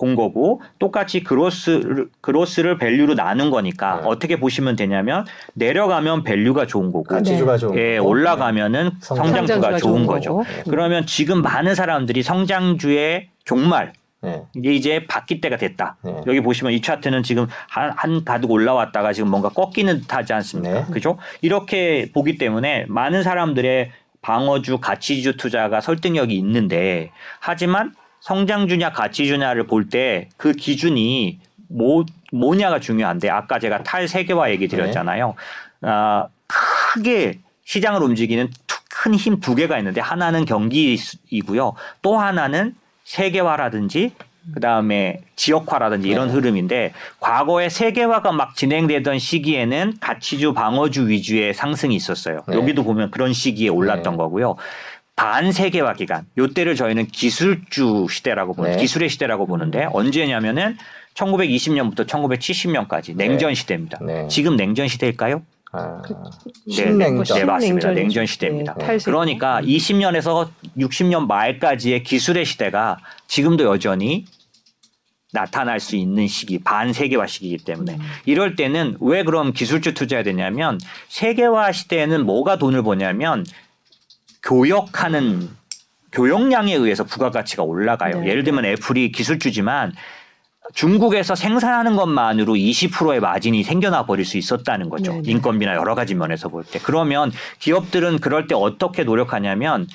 [0.00, 4.02] 본 거고 똑같이 growth growth를 value로 나눈 거니까 네.
[4.06, 8.08] 어떻게 보시면 되냐면 내려가면 value가 좋은 거고 가치주가 좋은 예, 거고.
[8.08, 10.36] 올라가면은 성장- 성장주가 성장주가 좋은 좋은 거죠.
[10.38, 10.44] 거고.
[10.70, 14.42] 그러면 지금 많은 사람들이 성장주의 종말 네.
[14.54, 15.96] 이게 이제 바뀔 때가 됐다.
[16.02, 16.14] 네.
[16.26, 20.86] 여기 보시면 이 차트는 지금 한, 한 가득 올라왔다가 지금 뭔가 꺾이는 듯 하지 않습니까?
[20.86, 20.92] 네.
[20.92, 21.18] 그죠?
[21.42, 23.90] 이렇게 보기 때문에 많은 사람들의
[24.22, 31.38] 방어주, 가치주 투자가 설득력이 있는데 하지만 성장주냐 가치주냐를 볼 때 그 기준이
[31.68, 35.34] 뭐, 뭐냐가 중요한데 아까 제가 탈세계화 얘기 드렸잖아요.
[35.82, 38.50] 아, 크게 시장을 움직이는
[38.88, 41.74] 큰 힘 두 개가 있는데 하나는 경기이고요.
[42.02, 42.74] 또 하나는
[43.04, 44.12] 세계화라든지
[44.54, 46.34] 그다음에 지역화라든지 이런 네.
[46.34, 52.40] 흐름인데 과거에 세계화가 막 진행되던 시기에는 가치주 방어주 위주의 상승이 있었어요.
[52.48, 52.56] 네.
[52.56, 54.16] 여기도 보면 그런 시기에 올랐던 네.
[54.16, 54.56] 거고요.
[55.20, 56.24] 반세계화 기간.
[56.38, 58.76] 요때를 저희는 기술주 시대라고 보는 네.
[58.78, 60.78] 기술의 시대라고 보는데 언제냐면은
[61.14, 63.98] 1920년부터 1970년까지 냉전 시대입니다.
[64.02, 64.26] 네.
[64.28, 65.42] 지금 냉전 시대일까요?
[65.72, 67.36] 아, 네, 신냉전.
[67.36, 67.60] 네, 맞습니다.
[67.60, 68.00] 신냉전이죠.
[68.00, 68.74] 냉전 시대입니다.
[68.78, 68.96] 네.
[69.04, 70.48] 그러니까 20년에서
[70.78, 74.24] 60년 말까지의 기술의 시대가 지금도 여전히
[75.34, 80.78] 나타날 수 있는 시기, 반세계화 시기이기 때문에 이럴 때는 왜 그럼 기술주 투자해야 되냐면
[81.08, 83.44] 세계화 시대에는 뭐가 돈을 버냐면
[84.42, 85.48] 교역하는
[86.12, 88.20] 교역량에 의해서 부가가치가 올라가요.
[88.20, 88.28] 네.
[88.28, 89.92] 예를 들면 애플이 기술주지만
[90.74, 95.12] 중국에서 생산하는 것만으로 20%의 마진이 생겨나 버릴 수 있었다는 거죠.
[95.12, 95.30] 네, 네.
[95.32, 96.78] 인건비나 여러 가지 면에서 볼 때.
[96.82, 99.86] 그러면 기업들은 그럴 때 어떻게 노력하냐면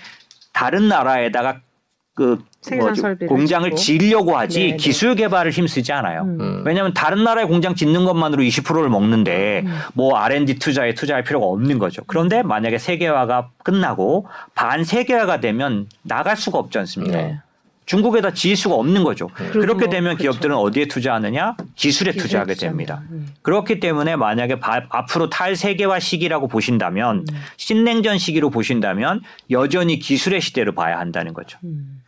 [0.54, 1.62] 다른 나라에다가
[2.14, 2.44] 그
[2.96, 3.76] 설비를 공장을 짓고.
[3.78, 4.78] 지으려고 하지 네, 네.
[4.78, 6.22] 기술 개발을 힘쓰지 않아요.
[6.24, 6.38] 음.
[6.42, 6.64] 음.
[6.66, 9.78] 왜냐하면 다른 나라의 공장 짓는 것만으로 20%를 먹는데 음.
[9.94, 12.02] 뭐 R&D 투자에 투자할 필요가 없는 거죠.
[12.08, 17.18] 그런데 만약에 세계화가 끝나고 반 세계화가 되면 나갈 수가 없지 않습니까?
[17.18, 17.40] 네.
[17.88, 19.28] 중국에다 지을 수가 없는 거죠.
[19.36, 20.24] 그리고 그렇게 뭐, 되면 그렇죠.
[20.24, 21.56] 기업들은 어디에 투자하느냐?
[21.76, 22.96] 기술에 기술 투자하게 투자입니다.
[22.96, 23.14] 됩니다.
[23.14, 23.28] 음.
[23.44, 27.42] 그렇기 때문에 만약에 바- 앞으로 탈세계화 시기라고 보신다면 음.
[27.58, 29.22] 신냉전 시기로 보신다면
[29.52, 31.60] 여전히 기술의 시대로 봐야 한다는 거죠.
[31.64, 32.02] 음.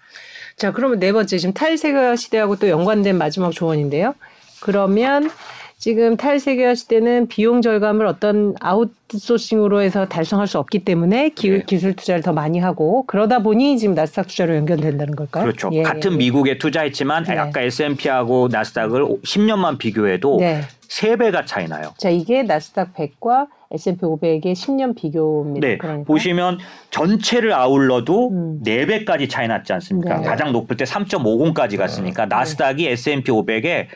[0.57, 4.15] 자, 그러면 네 번째 지금 탈세계화 시대하고 또 연관된 마지막 조언인데요.
[4.59, 5.29] 그러면
[5.77, 11.63] 지금 탈세계화 시대는 비용 절감을 어떤 아웃소싱으로 해서 달성할 수 없기 때문에 기, 네.
[11.63, 15.43] 기술 투자를 더 많이 하고 그러다 보니 지금 나스닥 투자로 연결된다는 걸까요?
[15.43, 15.69] 그렇죠.
[15.73, 16.17] 예, 같은 예.
[16.17, 17.37] 미국에 투자했지만 네.
[17.37, 20.63] 아까 S&P하고 나스닥을 10년만 비교해도 네.
[20.87, 21.93] 세 배가 차이 나요.
[21.97, 25.67] 자, 이게 나스닥 100과 S&P 500의 10년 비교입니다.
[25.67, 26.05] 네, 그러니까.
[26.05, 28.59] 보시면 전체를 아울러도 음.
[28.63, 30.19] 네 배까지 차이 났지 않습니까?
[30.19, 30.25] 네.
[30.27, 33.87] 가장 높을 때 3.50까지 갔으니까 나스닥이 S&P 500에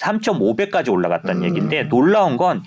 [0.00, 1.48] 3.5배까지 올라갔다는 음.
[1.48, 2.62] 얘기인데 놀라운 건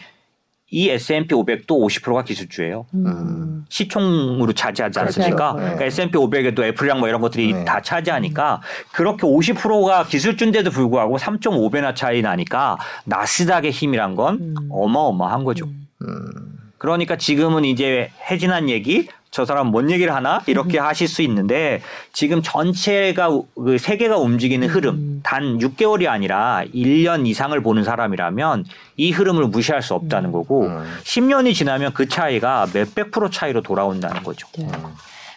[0.72, 2.88] 이 S&P 500도 50%가 기술주예요.
[2.96, 3.66] 음.
[3.70, 5.22] 시총으로 차지하지 그렇죠.
[5.22, 5.54] 않습니까?
[5.54, 5.60] 네.
[5.62, 7.66] 그러니까 S&P 500에도 애플이랑 뭐 이런 것들이 네.
[7.66, 8.62] 다 차지하니까
[8.92, 14.56] 그렇게 50%가 기술주인데도 불구하고 3.5배나 차이 나니까 나스닥의 힘이란 건 음.
[14.72, 15.68] 어마어마한 거죠.
[16.02, 16.30] 음.
[16.78, 21.82] 그러니까 지금은 이제 해진한 얘기 저 사람 뭔 얘기를 하나 이렇게 하실 수 있는데
[22.14, 25.20] 지금 전체가 우- 그 세계가 움직이는 흐름 음.
[25.24, 28.66] 단 6개월이 아니라 1년 이상을 보는 사람이라면
[28.98, 30.84] 이 흐름을 무시할 수 없다는 거고 음.
[31.04, 34.48] 10년이 지나면 그 차이가 몇백 프로 차이로 돌아온다는 거죠.
[34.58, 34.68] 네.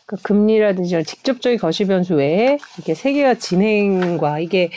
[0.09, 4.71] 그 금리라든지 직접적인 거시 변수 외에 이게 세계화 진행과 이게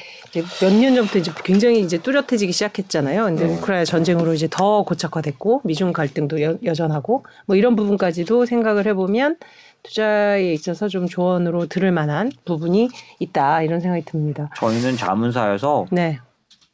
[0.60, 3.24] 몇 년 전부터 이제 굉장히 이제 뚜렷해지기 시작했잖아요.
[3.24, 3.54] 근데 네.
[3.54, 9.38] 우크라이나 전쟁으로 이제 더 고착화됐고 미중 갈등도 여, 여전하고 뭐 이런 부분까지도 생각을 해보면
[9.84, 12.90] 투자에 있어서 좀 조언으로 들을 만한 부분이
[13.20, 14.50] 있다 이런 생각이 듭니다.
[14.58, 16.20] 저희는 자문사여서 네.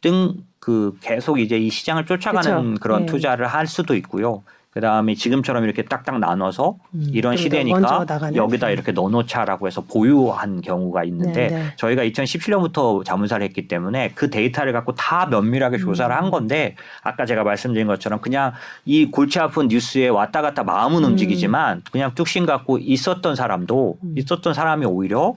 [0.02, 2.82] 등그 계속 이제 이 시장을 쫓아가는 그쵸.
[2.82, 3.06] 그런 네.
[3.06, 4.42] 투자를 할 수도 있고요.
[4.70, 8.06] 그 다음에 지금처럼 이렇게 딱딱 나눠서 음, 이런 먼저 시대니까.
[8.36, 11.74] 여기다 이렇게 넣어놓자라고 해서 보유한 경우가 있는데 네, 네.
[11.78, 16.18] 저희가 2017년부터 자문사를 했기 때문에 그 데이터를 갖고 다 면밀하게 조사를 음.
[16.18, 18.54] 한 건데 아까 제가 말씀드린 것처럼 그냥
[18.86, 21.12] 이 골치 아픈 뉴스에 왔다 갔다 마음은 음.
[21.12, 24.16] 움직이지만 그냥 뚝심 갖고 있었던 사람도 음.
[24.18, 25.36] 있었던 사람이 오히려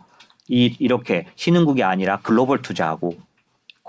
[0.48, 3.14] 이 이렇게 신흥국이 아니라 글로벌 투자하고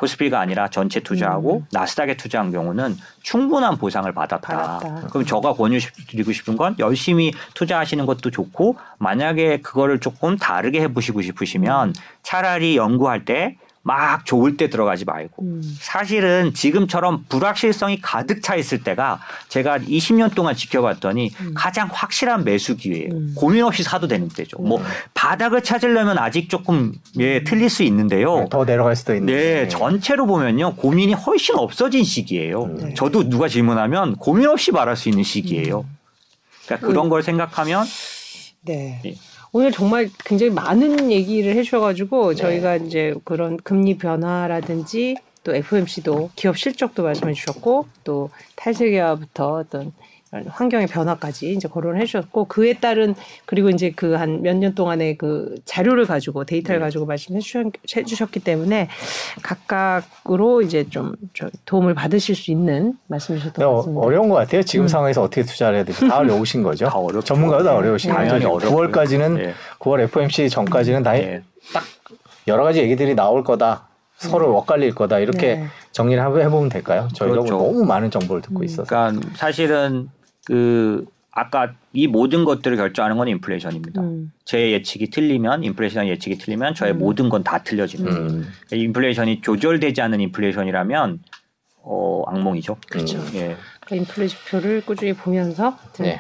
[0.02, 1.66] 코스피가 아니라 전체 투자하고 음.
[1.72, 4.80] 나스닥에 투자한 경우는 충분한 보상을 받았다.
[4.80, 5.08] 받았다.
[5.10, 11.94] 그럼 저가 권유드리고 싶은 건 열심히 투자하시는 것도 좋고 만약에 그거를 조금 다르게 해보시고 싶으시면
[12.24, 15.62] 차라리 연구할 때 막 좋을 때 들어가지 말고 음.
[15.80, 21.54] 사실은 지금처럼 불확실성이 가득 차 있을 때가 제가 20년 동안 지켜봤더니 음.
[21.56, 23.10] 가장 확실한 매수 기회예요.
[23.12, 23.34] 음.
[23.36, 24.60] 고민 없이 사도 되는 때죠.
[24.60, 24.84] 뭐
[25.16, 28.48] 바닥을 찾으려면 아직 조금 예 틀릴 수 있는데요.
[28.52, 29.34] 더 내려갈 수도 있는.
[29.34, 32.68] 네, 전체로 보면요 고민이 훨씬 없어진 시기예요.
[32.68, 32.94] 네.
[32.94, 35.86] 저도 누가 질문하면 고민 없이 말할 수 있는 시기예요.
[36.66, 37.86] 그러니까 그런 걸 생각하면
[38.64, 39.02] 네.
[39.06, 39.16] 예.
[39.54, 42.36] 오늘 정말 굉장히 많은 얘기를 해주셔가지고 네.
[42.36, 49.92] 저희가 이제 그런 금리 변화라든지 또 FOMC도 기업 실적도 말씀해 주셨고 또 탈세계화부터 어떤
[50.48, 55.56] 환경의 변화까지 이제 거론을 해주셨고 그에 따른 그리고 이제 그 한 몇 년 동안의 그
[55.66, 56.86] 자료를 가지고 데이터를 네.
[56.86, 58.88] 가지고 말씀해 주셨, 해주셨기 때문에
[59.44, 64.02] 각각으로 이제 좀, 좀 도움을 받으실 수 있는 말씀해 주셨던 네, 것 어, 같습니다.
[64.06, 64.64] 어려운 것 같아요.
[64.64, 64.88] 지금 음.
[64.88, 66.86] 상황에서 어떻게 투자를 해야 될지 다 어려우신 거죠.
[66.90, 67.26] 다 어렵죠.
[67.26, 68.24] 전문가도 다 어려우신 거죠.
[68.26, 68.88] 당연히 어렵고요.
[68.90, 69.54] 9월까지는 예.
[69.80, 71.42] 9월 FOMC 전까지는 다 예.
[72.48, 73.88] 여러 가지 얘기들이 나올 거다.
[74.16, 75.18] 서로 엇갈릴 거다.
[75.20, 75.66] 이렇게 네.
[75.92, 77.08] 정리를 해- 해보면 될까요?
[77.14, 77.58] 저희가 그렇죠.
[77.58, 78.64] 너무 많은 정보를 듣고 음.
[78.64, 78.84] 있어서.
[78.84, 80.10] 그러니까 사실은
[80.46, 84.02] 그 아까 이 모든 것들을 결정하는 건 인플레이션입니다.
[84.02, 84.32] 음.
[84.44, 87.00] 제 예측이 틀리면 인플레이션 예측이 틀리면 저의 음.
[87.00, 88.12] 모든 건 다 틀려지는.
[88.12, 88.48] 음.
[88.72, 91.20] 인플레이션이 조절되지 않는 인플레이션이라면
[91.84, 92.78] 어 악몽이죠.
[92.90, 93.18] 그렇죠.
[93.18, 93.30] 음.
[93.36, 93.56] 예.
[93.88, 96.20] 그 인플레 지표를 꾸준히 보면서 네.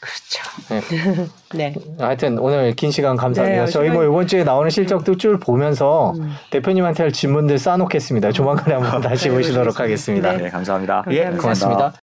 [0.00, 1.28] 그렇죠.
[1.54, 1.74] 네.
[1.98, 3.64] 하여튼 오늘 긴 시간 감사합니다.
[3.66, 6.32] 네, 저희 뭐 시간이- 이번 주에 나오는 실적도 쭉 보면서 음.
[6.50, 8.32] 대표님한테 할 질문들 쌓아놓겠습니다.
[8.32, 10.32] 조만간에 한번 다시 네, 오시도록 하겠습니다.
[10.32, 10.44] 네.
[10.44, 11.02] 네, 감사합니다.
[11.02, 11.40] 감사합니다.
[11.42, 12.00] 고맙습니다.